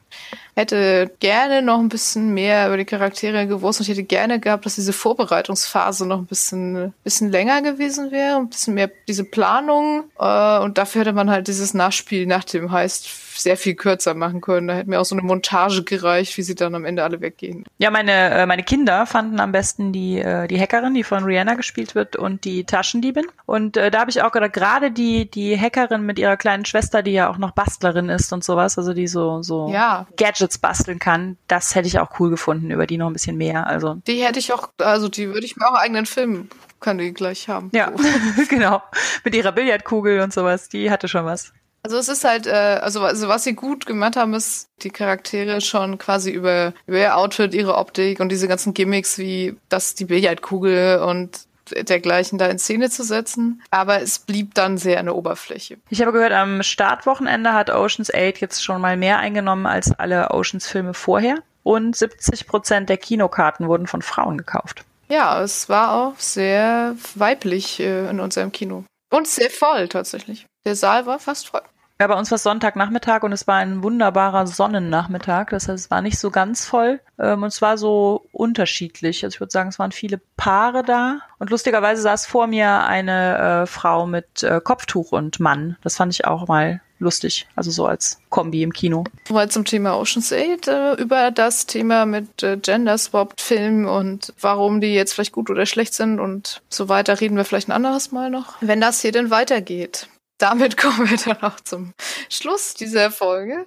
hätte 0.56 1.12
gerne 1.20 1.60
noch 1.60 1.78
ein 1.78 1.90
bisschen 1.90 2.32
mehr 2.32 2.66
über 2.66 2.78
die 2.78 2.86
Charaktere 2.86 3.46
gewusst 3.46 3.78
und 3.78 3.84
ich 3.84 3.90
hätte 3.90 4.04
gerne 4.04 4.40
gehabt, 4.40 4.64
dass 4.64 4.74
diese 4.74 4.94
Vorbereitungsphase 4.94 6.06
noch 6.06 6.18
ein 6.18 6.26
bisschen, 6.26 6.94
bisschen 7.04 7.30
länger 7.30 7.60
gewesen 7.60 8.10
wäre, 8.10 8.36
ein 8.36 8.48
bisschen 8.48 8.72
mehr 8.74 8.90
diese 9.06 9.24
Planung 9.24 10.04
äh, 10.18 10.58
und 10.58 10.78
dafür 10.78 11.02
hätte 11.02 11.12
man 11.12 11.30
halt 11.30 11.48
dieses 11.48 11.74
Nachspiel 11.74 12.26
nach 12.26 12.44
dem 12.44 12.72
Heist 12.72 13.06
sehr 13.38 13.58
viel 13.58 13.74
kürzer 13.74 14.14
machen 14.14 14.40
können. 14.40 14.68
Da 14.68 14.74
hätte 14.74 14.88
mir 14.88 14.98
auch 14.98 15.04
so 15.04 15.14
eine 15.14 15.22
Montage 15.22 15.82
gereicht, 15.82 16.36
wie 16.38 16.42
sie 16.42 16.54
dann 16.54 16.74
am 16.74 16.86
Ende 16.86 17.04
alle 17.04 17.20
weggehen. 17.20 17.64
Ja, 17.76 17.90
meine, 17.90 18.30
äh, 18.30 18.46
meine 18.46 18.62
Kinder 18.62 19.04
fanden 19.04 19.40
am 19.40 19.52
besten 19.52 19.92
die, 19.92 20.18
äh, 20.18 20.48
die 20.48 20.58
Hackerin, 20.58 20.94
die 20.94 21.04
von 21.04 21.24
Rihanna 21.24 21.54
gespielt 21.54 21.94
wird, 21.94 22.16
und 22.16 22.44
die 22.44 22.64
Taschendiebin. 22.64 23.26
Und 23.44 23.76
äh, 23.76 23.90
da 23.90 24.00
habe 24.00 24.10
ich 24.10 24.22
auch 24.22 24.32
gedacht, 24.32 24.54
gerade 24.54 24.90
die, 24.90 25.30
die 25.30 25.60
Hackerin 25.60 26.06
mit 26.06 26.18
ihrer 26.18 26.38
kleinen 26.38 26.64
Schwester, 26.64 27.02
die 27.02 27.12
ja 27.12 27.28
auch 27.28 27.38
noch 27.38 27.50
Bastlerin 27.50 28.08
ist 28.08 28.32
und 28.32 28.42
sowas, 28.42 28.78
also 28.78 28.94
die 28.94 29.06
so, 29.06 29.42
so 29.42 29.68
ja. 29.70 30.06
Gadgets 30.16 30.45
basteln 30.58 30.98
kann, 30.98 31.36
das 31.48 31.74
hätte 31.74 31.88
ich 31.88 31.98
auch 31.98 32.18
cool 32.20 32.30
gefunden, 32.30 32.70
über 32.70 32.86
die 32.86 32.98
noch 32.98 33.08
ein 33.08 33.12
bisschen 33.12 33.36
mehr. 33.36 33.66
Also. 33.66 33.96
Die 34.06 34.24
hätte 34.24 34.38
ich 34.38 34.52
auch, 34.52 34.68
also 34.78 35.08
die 35.08 35.28
würde 35.28 35.44
ich 35.44 35.56
mir 35.56 35.66
auch 35.66 35.74
einen 35.74 35.84
eigenen 35.84 36.06
Film 36.06 36.48
kann 36.80 36.98
die 36.98 37.12
gleich 37.12 37.48
haben. 37.48 37.70
Ja, 37.72 37.92
genau. 38.48 38.82
Mit 39.24 39.34
ihrer 39.34 39.52
Billardkugel 39.52 40.20
und 40.20 40.32
sowas, 40.32 40.68
die 40.68 40.90
hatte 40.90 41.08
schon 41.08 41.24
was. 41.24 41.52
Also 41.82 41.98
es 41.98 42.08
ist 42.08 42.24
halt, 42.24 42.46
äh, 42.46 42.80
also, 42.82 43.02
also 43.02 43.28
was 43.28 43.44
sie 43.44 43.54
gut 43.54 43.86
gemacht 43.86 44.16
haben, 44.16 44.34
ist 44.34 44.68
die 44.82 44.90
Charaktere 44.90 45.60
schon 45.60 45.98
quasi 45.98 46.32
über, 46.32 46.74
über 46.86 46.98
ihr 46.98 47.16
Outfit, 47.16 47.54
ihre 47.54 47.76
Optik 47.76 48.18
und 48.18 48.30
diese 48.30 48.48
ganzen 48.48 48.74
Gimmicks 48.74 49.18
wie 49.18 49.56
das 49.68 49.94
die 49.94 50.06
Billardkugel 50.06 50.98
und 50.98 51.45
dergleichen 51.70 52.38
da 52.38 52.46
in 52.46 52.58
Szene 52.58 52.90
zu 52.90 53.02
setzen. 53.02 53.62
Aber 53.70 54.00
es 54.00 54.18
blieb 54.18 54.54
dann 54.54 54.78
sehr 54.78 54.98
an 54.98 55.06
der 55.06 55.16
Oberfläche. 55.16 55.78
Ich 55.90 56.00
habe 56.00 56.12
gehört, 56.12 56.32
am 56.32 56.62
Startwochenende 56.62 57.52
hat 57.52 57.70
Oceans 57.70 58.12
8 58.12 58.40
jetzt 58.40 58.64
schon 58.64 58.80
mal 58.80 58.96
mehr 58.96 59.18
eingenommen 59.18 59.66
als 59.66 59.92
alle 59.92 60.30
Oceans-Filme 60.30 60.94
vorher. 60.94 61.36
Und 61.62 61.96
70 61.96 62.46
Prozent 62.46 62.88
der 62.88 62.96
Kinokarten 62.96 63.66
wurden 63.66 63.86
von 63.86 64.02
Frauen 64.02 64.38
gekauft. 64.38 64.84
Ja, 65.08 65.42
es 65.42 65.68
war 65.68 65.92
auch 65.92 66.18
sehr 66.18 66.96
weiblich 67.14 67.80
äh, 67.80 68.08
in 68.08 68.20
unserem 68.20 68.52
Kino. 68.52 68.84
Und 69.10 69.28
sehr 69.28 69.50
voll 69.50 69.88
tatsächlich. 69.88 70.46
Der 70.64 70.74
Saal 70.74 71.06
war 71.06 71.18
fast 71.18 71.48
voll. 71.48 71.62
Ja, 71.98 72.06
bei 72.08 72.14
uns 72.14 72.30
war 72.30 72.36
es 72.36 72.42
Sonntagnachmittag 72.42 73.22
und 73.22 73.32
es 73.32 73.46
war 73.46 73.56
ein 73.56 73.82
wunderbarer 73.82 74.46
Sonnennachmittag. 74.46 75.46
Das 75.50 75.68
heißt, 75.68 75.86
es 75.86 75.90
war 75.90 76.02
nicht 76.02 76.18
so 76.18 76.30
ganz 76.30 76.66
voll 76.66 77.00
ähm, 77.18 77.42
und 77.42 77.48
es 77.48 77.62
war 77.62 77.78
so 77.78 78.26
unterschiedlich. 78.32 79.24
Also 79.24 79.36
ich 79.36 79.40
würde 79.40 79.52
sagen, 79.52 79.70
es 79.70 79.78
waren 79.78 79.92
viele 79.92 80.20
Paare 80.36 80.82
da. 80.82 81.20
Und 81.38 81.48
lustigerweise 81.50 82.02
saß 82.02 82.26
vor 82.26 82.48
mir 82.48 82.84
eine 82.84 83.62
äh, 83.62 83.66
Frau 83.66 84.06
mit 84.06 84.42
äh, 84.42 84.60
Kopftuch 84.62 85.12
und 85.12 85.40
Mann. 85.40 85.76
Das 85.82 85.96
fand 85.96 86.12
ich 86.12 86.26
auch 86.26 86.48
mal 86.48 86.82
lustig, 86.98 87.46
also 87.56 87.70
so 87.70 87.86
als 87.86 88.20
Kombi 88.30 88.62
im 88.62 88.72
Kino. 88.72 89.04
Mal 89.30 89.50
zum 89.50 89.64
Thema 89.64 89.98
Ocean's 89.98 90.32
8, 90.32 90.68
äh, 90.68 90.94
über 90.94 91.30
das 91.30 91.66
Thema 91.66 92.06
mit 92.06 92.42
äh, 92.42 92.56
Gender-Swapped 92.56 93.40
Film 93.40 93.86
und 93.86 94.32
warum 94.40 94.80
die 94.80 94.94
jetzt 94.94 95.14
vielleicht 95.14 95.32
gut 95.32 95.50
oder 95.50 95.66
schlecht 95.66 95.94
sind 95.94 96.20
und 96.20 96.62
so 96.70 96.88
weiter 96.88 97.20
reden 97.20 97.36
wir 97.36 97.44
vielleicht 97.44 97.68
ein 97.68 97.72
anderes 97.72 98.12
Mal 98.12 98.30
noch. 98.30 98.54
Wenn 98.60 98.80
das 98.80 99.00
hier 99.00 99.12
denn 99.12 99.30
weitergeht 99.30 100.08
damit 100.38 100.76
kommen 100.78 101.08
wir 101.08 101.16
dann 101.16 101.42
auch 101.42 101.60
zum 101.60 101.92
Schluss 102.28 102.74
dieser 102.74 103.10
Folge. 103.10 103.66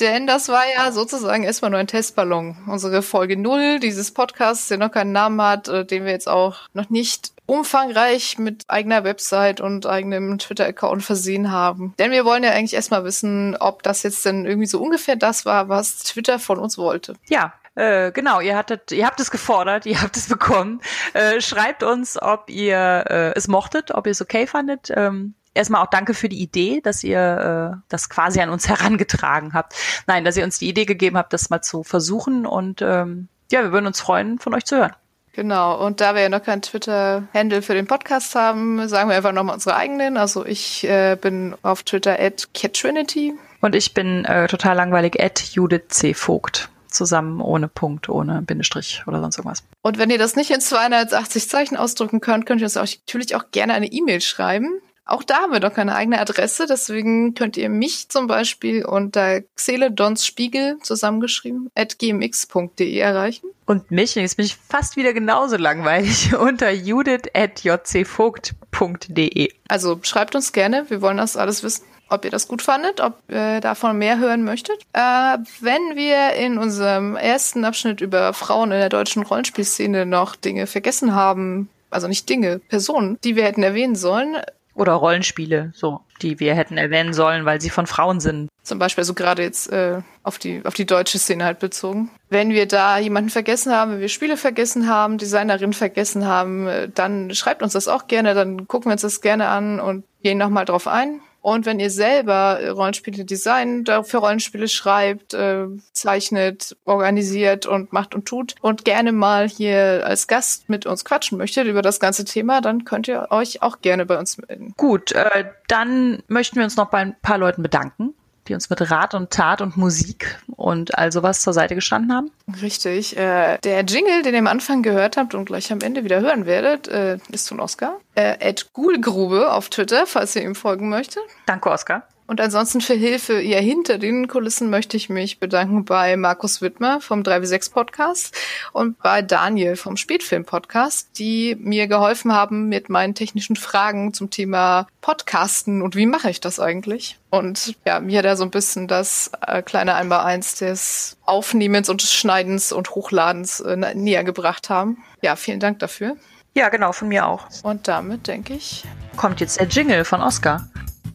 Denn 0.00 0.26
das 0.26 0.48
war 0.48 0.64
ja 0.76 0.90
sozusagen 0.90 1.44
erstmal 1.44 1.70
nur 1.70 1.80
ein 1.80 1.86
Testballon. 1.86 2.56
Unsere 2.66 3.02
Folge 3.02 3.36
null 3.36 3.78
dieses 3.78 4.12
Podcasts, 4.12 4.68
der 4.68 4.78
noch 4.78 4.90
keinen 4.90 5.12
Namen 5.12 5.40
hat, 5.40 5.68
äh, 5.68 5.84
den 5.84 6.04
wir 6.04 6.12
jetzt 6.12 6.28
auch 6.28 6.56
noch 6.72 6.90
nicht 6.90 7.32
umfangreich 7.46 8.38
mit 8.38 8.64
eigener 8.68 9.04
Website 9.04 9.60
und 9.60 9.86
eigenem 9.86 10.38
Twitter-Account 10.38 11.02
versehen 11.02 11.52
haben. 11.52 11.94
Denn 11.98 12.10
wir 12.10 12.24
wollen 12.24 12.42
ja 12.42 12.50
eigentlich 12.50 12.74
erstmal 12.74 13.04
wissen, 13.04 13.56
ob 13.56 13.82
das 13.82 14.02
jetzt 14.02 14.24
denn 14.24 14.46
irgendwie 14.46 14.66
so 14.66 14.80
ungefähr 14.80 15.16
das 15.16 15.44
war, 15.44 15.68
was 15.68 15.98
Twitter 15.98 16.38
von 16.38 16.58
uns 16.58 16.78
wollte. 16.78 17.14
Ja, 17.28 17.52
äh, 17.74 18.12
genau, 18.12 18.40
ihr 18.40 18.56
hattet, 18.56 18.92
ihr 18.92 19.04
habt 19.06 19.20
es 19.20 19.30
gefordert, 19.30 19.84
ihr 19.84 20.00
habt 20.00 20.16
es 20.16 20.28
bekommen. 20.28 20.80
Äh, 21.12 21.40
schreibt 21.40 21.82
uns, 21.82 22.20
ob 22.20 22.48
ihr 22.48 23.04
äh, 23.08 23.32
es 23.34 23.48
mochtet, 23.48 23.92
ob 23.92 24.06
ihr 24.06 24.12
es 24.12 24.22
okay 24.22 24.46
fandet. 24.46 24.90
Ähm, 24.94 25.34
erstmal 25.54 25.82
auch 25.82 25.90
danke 25.90 26.14
für 26.14 26.28
die 26.28 26.40
Idee, 26.40 26.80
dass 26.82 27.02
ihr 27.02 27.74
äh, 27.74 27.82
das 27.88 28.10
quasi 28.10 28.40
an 28.40 28.50
uns 28.50 28.68
herangetragen 28.68 29.54
habt. 29.54 29.74
Nein, 30.06 30.24
dass 30.24 30.36
ihr 30.36 30.44
uns 30.44 30.58
die 30.58 30.68
Idee 30.68 30.84
gegeben 30.84 31.16
habt, 31.16 31.32
das 31.32 31.50
mal 31.50 31.62
zu 31.62 31.82
versuchen. 31.82 32.46
Und 32.46 32.82
ähm, 32.82 33.28
ja, 33.50 33.62
wir 33.62 33.72
würden 33.72 33.86
uns 33.86 34.00
freuen, 34.00 34.38
von 34.38 34.54
euch 34.54 34.64
zu 34.64 34.76
hören. 34.76 34.94
Genau, 35.34 35.84
und 35.84 36.00
da 36.00 36.14
wir 36.14 36.22
ja 36.22 36.28
noch 36.28 36.42
kein 36.42 36.62
Twitter-Handle 36.62 37.60
für 37.60 37.74
den 37.74 37.88
Podcast 37.88 38.36
haben, 38.36 38.86
sagen 38.88 39.08
wir 39.08 39.16
einfach 39.16 39.32
nochmal 39.32 39.54
unsere 39.54 39.74
eigenen. 39.74 40.16
Also 40.16 40.46
ich 40.46 40.84
äh, 40.84 41.16
bin 41.20 41.56
auf 41.62 41.82
Twitter 41.82 42.20
at 42.20 42.48
CatTrinity. 42.54 43.34
Und 43.60 43.74
ich 43.74 43.94
bin 43.94 44.24
äh, 44.26 44.46
total 44.46 44.76
langweilig 44.76 45.20
at 45.20 45.40
Judith 45.40 45.88
C. 45.88 46.14
Vogt. 46.14 46.68
Zusammen 46.86 47.40
ohne 47.40 47.66
Punkt, 47.66 48.08
ohne 48.08 48.42
Bindestrich 48.42 49.02
oder 49.08 49.20
sonst 49.20 49.38
irgendwas. 49.38 49.64
Und 49.82 49.98
wenn 49.98 50.10
ihr 50.10 50.18
das 50.18 50.36
nicht 50.36 50.52
in 50.52 50.60
280 50.60 51.48
Zeichen 51.48 51.76
ausdrücken 51.76 52.20
könnt, 52.20 52.46
könnt 52.46 52.60
ihr 52.60 52.66
uns 52.66 52.76
natürlich 52.76 53.34
auch 53.34 53.50
gerne 53.50 53.74
eine 53.74 53.86
E-Mail 53.86 54.20
schreiben. 54.20 54.80
Auch 55.06 55.22
da 55.22 55.42
haben 55.42 55.52
wir 55.52 55.60
doch 55.60 55.74
keine 55.74 55.94
eigene 55.94 56.18
Adresse, 56.18 56.66
deswegen 56.66 57.34
könnt 57.34 57.56
ihr 57.58 57.68
mich 57.68 58.08
zum 58.08 58.26
Beispiel 58.26 58.84
unter 58.84 59.42
Xeledonsspiegel 59.54 60.78
zusammengeschrieben 60.82 61.70
at 61.74 61.98
gmx.de 61.98 62.96
erreichen. 62.96 63.48
Und 63.66 63.90
mich, 63.90 64.14
jetzt 64.14 64.36
bin 64.36 64.46
ich 64.46 64.56
fast 64.56 64.96
wieder 64.96 65.12
genauso 65.12 65.56
langweilig, 65.56 66.34
unter 66.38 66.70
judith 66.70 67.28
at 67.34 67.62
jcvogt.de. 67.64 69.50
Also 69.68 70.00
schreibt 70.02 70.34
uns 70.34 70.52
gerne, 70.52 70.86
wir 70.88 71.02
wollen 71.02 71.18
das 71.18 71.36
alles 71.36 71.62
wissen 71.62 71.84
ob 72.10 72.24
ihr 72.24 72.30
das 72.30 72.48
gut 72.48 72.62
fandet, 72.62 73.00
ob 73.00 73.16
ihr 73.28 73.60
davon 73.60 73.98
mehr 73.98 74.18
hören 74.18 74.44
möchtet. 74.44 74.82
Äh, 74.92 75.38
wenn 75.60 75.96
wir 75.96 76.34
in 76.34 76.58
unserem 76.58 77.16
ersten 77.16 77.64
Abschnitt 77.64 78.00
über 78.00 78.32
Frauen 78.32 78.72
in 78.72 78.78
der 78.78 78.88
deutschen 78.88 79.22
Rollenspielszene 79.22 80.06
noch 80.06 80.36
Dinge 80.36 80.66
vergessen 80.66 81.14
haben, 81.14 81.68
also 81.90 82.06
nicht 82.06 82.28
Dinge, 82.28 82.60
Personen, 82.68 83.18
die 83.24 83.36
wir 83.36 83.44
hätten 83.44 83.62
erwähnen 83.62 83.96
sollen, 83.96 84.36
oder 84.74 84.92
Rollenspiele, 84.92 85.72
so, 85.74 86.00
die 86.22 86.40
wir 86.40 86.54
hätten 86.54 86.76
erwähnen 86.76 87.14
sollen, 87.14 87.44
weil 87.44 87.60
sie 87.60 87.70
von 87.70 87.86
Frauen 87.86 88.20
sind. 88.20 88.48
Zum 88.62 88.78
Beispiel, 88.78 89.04
so 89.04 89.12
also 89.12 89.22
gerade 89.22 89.42
jetzt 89.42 89.70
äh, 89.72 90.00
auf 90.22 90.38
die 90.38 90.62
auf 90.64 90.74
die 90.74 90.86
deutsche 90.86 91.18
Szene 91.18 91.44
halt 91.44 91.58
bezogen. 91.58 92.10
Wenn 92.30 92.50
wir 92.50 92.66
da 92.66 92.98
jemanden 92.98 93.30
vergessen 93.30 93.72
haben, 93.72 93.92
wenn 93.92 94.00
wir 94.00 94.08
Spiele 94.08 94.36
vergessen 94.36 94.88
haben, 94.88 95.18
Designerin 95.18 95.72
vergessen 95.72 96.26
haben, 96.26 96.66
äh, 96.66 96.88
dann 96.88 97.34
schreibt 97.34 97.62
uns 97.62 97.74
das 97.74 97.88
auch 97.88 98.06
gerne, 98.06 98.34
dann 98.34 98.66
gucken 98.66 98.90
wir 98.90 98.94
uns 98.94 99.02
das 99.02 99.20
gerne 99.20 99.48
an 99.48 99.80
und 99.80 100.04
gehen 100.22 100.38
nochmal 100.38 100.64
drauf 100.64 100.88
ein. 100.88 101.20
Und 101.44 101.66
wenn 101.66 101.78
ihr 101.78 101.90
selber 101.90 102.58
äh, 102.58 102.68
Rollenspiele 102.70 103.26
designt, 103.26 103.90
für 104.04 104.16
Rollenspiele 104.16 104.66
schreibt, 104.66 105.34
äh, 105.34 105.66
zeichnet, 105.92 106.74
organisiert 106.86 107.66
und 107.66 107.92
macht 107.92 108.14
und 108.14 108.24
tut 108.24 108.54
und 108.62 108.86
gerne 108.86 109.12
mal 109.12 109.46
hier 109.46 110.06
als 110.06 110.26
Gast 110.26 110.70
mit 110.70 110.86
uns 110.86 111.04
quatschen 111.04 111.36
möchtet 111.36 111.66
über 111.66 111.82
das 111.82 112.00
ganze 112.00 112.24
Thema, 112.24 112.62
dann 112.62 112.86
könnt 112.86 113.08
ihr 113.08 113.26
euch 113.28 113.60
auch 113.60 113.82
gerne 113.82 114.06
bei 114.06 114.18
uns 114.18 114.38
melden. 114.38 114.72
Gut, 114.78 115.12
äh, 115.12 115.44
dann 115.68 116.22
möchten 116.28 116.56
wir 116.56 116.64
uns 116.64 116.78
noch 116.78 116.88
bei 116.88 117.00
ein 117.00 117.16
paar 117.20 117.36
Leuten 117.36 117.62
bedanken 117.62 118.14
die 118.48 118.54
uns 118.54 118.70
mit 118.70 118.90
Rat 118.90 119.14
und 119.14 119.30
Tat 119.30 119.60
und 119.60 119.76
Musik 119.76 120.38
und 120.56 120.96
all 120.96 121.12
sowas 121.12 121.40
zur 121.40 121.52
Seite 121.52 121.74
gestanden 121.74 122.12
haben. 122.14 122.30
Richtig. 122.60 123.16
Äh, 123.16 123.58
der 123.58 123.84
Jingle, 123.84 124.22
den 124.22 124.34
ihr 124.34 124.40
am 124.40 124.46
Anfang 124.46 124.82
gehört 124.82 125.16
habt 125.16 125.34
und 125.34 125.46
gleich 125.46 125.72
am 125.72 125.80
Ende 125.80 126.04
wieder 126.04 126.20
hören 126.20 126.46
werdet, 126.46 126.88
äh, 126.88 127.18
ist 127.30 127.48
von 127.48 127.60
Oscar. 127.60 128.00
Äh, 128.14 128.36
Ed 128.40 128.72
Ghoulgrube 128.72 129.52
auf 129.52 129.68
Twitter, 129.68 130.06
falls 130.06 130.36
ihr 130.36 130.42
ihm 130.42 130.54
folgen 130.54 130.88
möchtet. 130.88 131.22
Danke, 131.46 131.70
Oscar. 131.70 132.06
Und 132.26 132.40
ansonsten 132.40 132.80
für 132.80 132.94
Hilfe 132.94 133.34
eher 133.34 133.60
hinter 133.60 133.98
den 133.98 134.28
Kulissen 134.28 134.70
möchte 134.70 134.96
ich 134.96 135.10
mich 135.10 135.38
bedanken 135.38 135.84
bei 135.84 136.16
Markus 136.16 136.62
Wittmer 136.62 137.02
vom 137.02 137.20
3W6 137.20 137.70
Podcast 137.70 138.34
und 138.72 138.98
bei 138.98 139.20
Daniel 139.20 139.76
vom 139.76 139.98
Spätfilm 139.98 140.46
Podcast, 140.46 141.18
die 141.18 141.54
mir 141.60 141.86
geholfen 141.86 142.32
haben 142.32 142.68
mit 142.70 142.88
meinen 142.88 143.14
technischen 143.14 143.56
Fragen 143.56 144.14
zum 144.14 144.30
Thema 144.30 144.86
Podcasten 145.02 145.82
und 145.82 145.96
wie 145.96 146.06
mache 146.06 146.30
ich 146.30 146.40
das 146.40 146.60
eigentlich? 146.60 147.18
Und 147.28 147.76
ja, 147.84 148.00
mir 148.00 148.22
da 148.22 148.36
so 148.36 148.44
ein 148.44 148.50
bisschen 148.50 148.88
das 148.88 149.30
äh, 149.46 149.60
kleine 149.60 149.94
Einmaleins 149.94 150.54
des 150.54 151.18
Aufnehmens 151.26 151.90
und 151.90 152.02
des 152.02 152.14
Schneidens 152.14 152.72
und 152.72 152.94
Hochladens 152.94 153.60
äh, 153.60 153.76
näher 153.94 154.24
gebracht 154.24 154.70
haben. 154.70 155.04
Ja, 155.20 155.36
vielen 155.36 155.60
Dank 155.60 155.80
dafür. 155.80 156.16
Ja, 156.54 156.70
genau, 156.70 156.92
von 156.92 157.08
mir 157.08 157.26
auch. 157.26 157.48
Und 157.64 157.88
damit 157.88 158.28
denke 158.28 158.54
ich. 158.54 158.84
Kommt 159.16 159.40
jetzt 159.40 159.58
der 159.58 159.66
Jingle 159.66 160.04
von 160.04 160.22
Oscar 160.22 160.68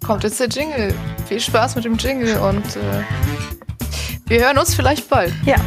kommt 0.05 0.23
jetzt 0.23 0.39
der 0.39 0.47
Jingle. 0.47 0.93
Viel 1.27 1.39
Spaß 1.39 1.75
mit 1.75 1.85
dem 1.85 1.97
Jingle 1.97 2.37
und 2.39 2.65
äh, 2.75 3.03
wir 4.27 4.45
hören 4.45 4.57
uns 4.57 4.75
vielleicht 4.75 5.09
bald. 5.09 5.33
Ja. 5.45 5.57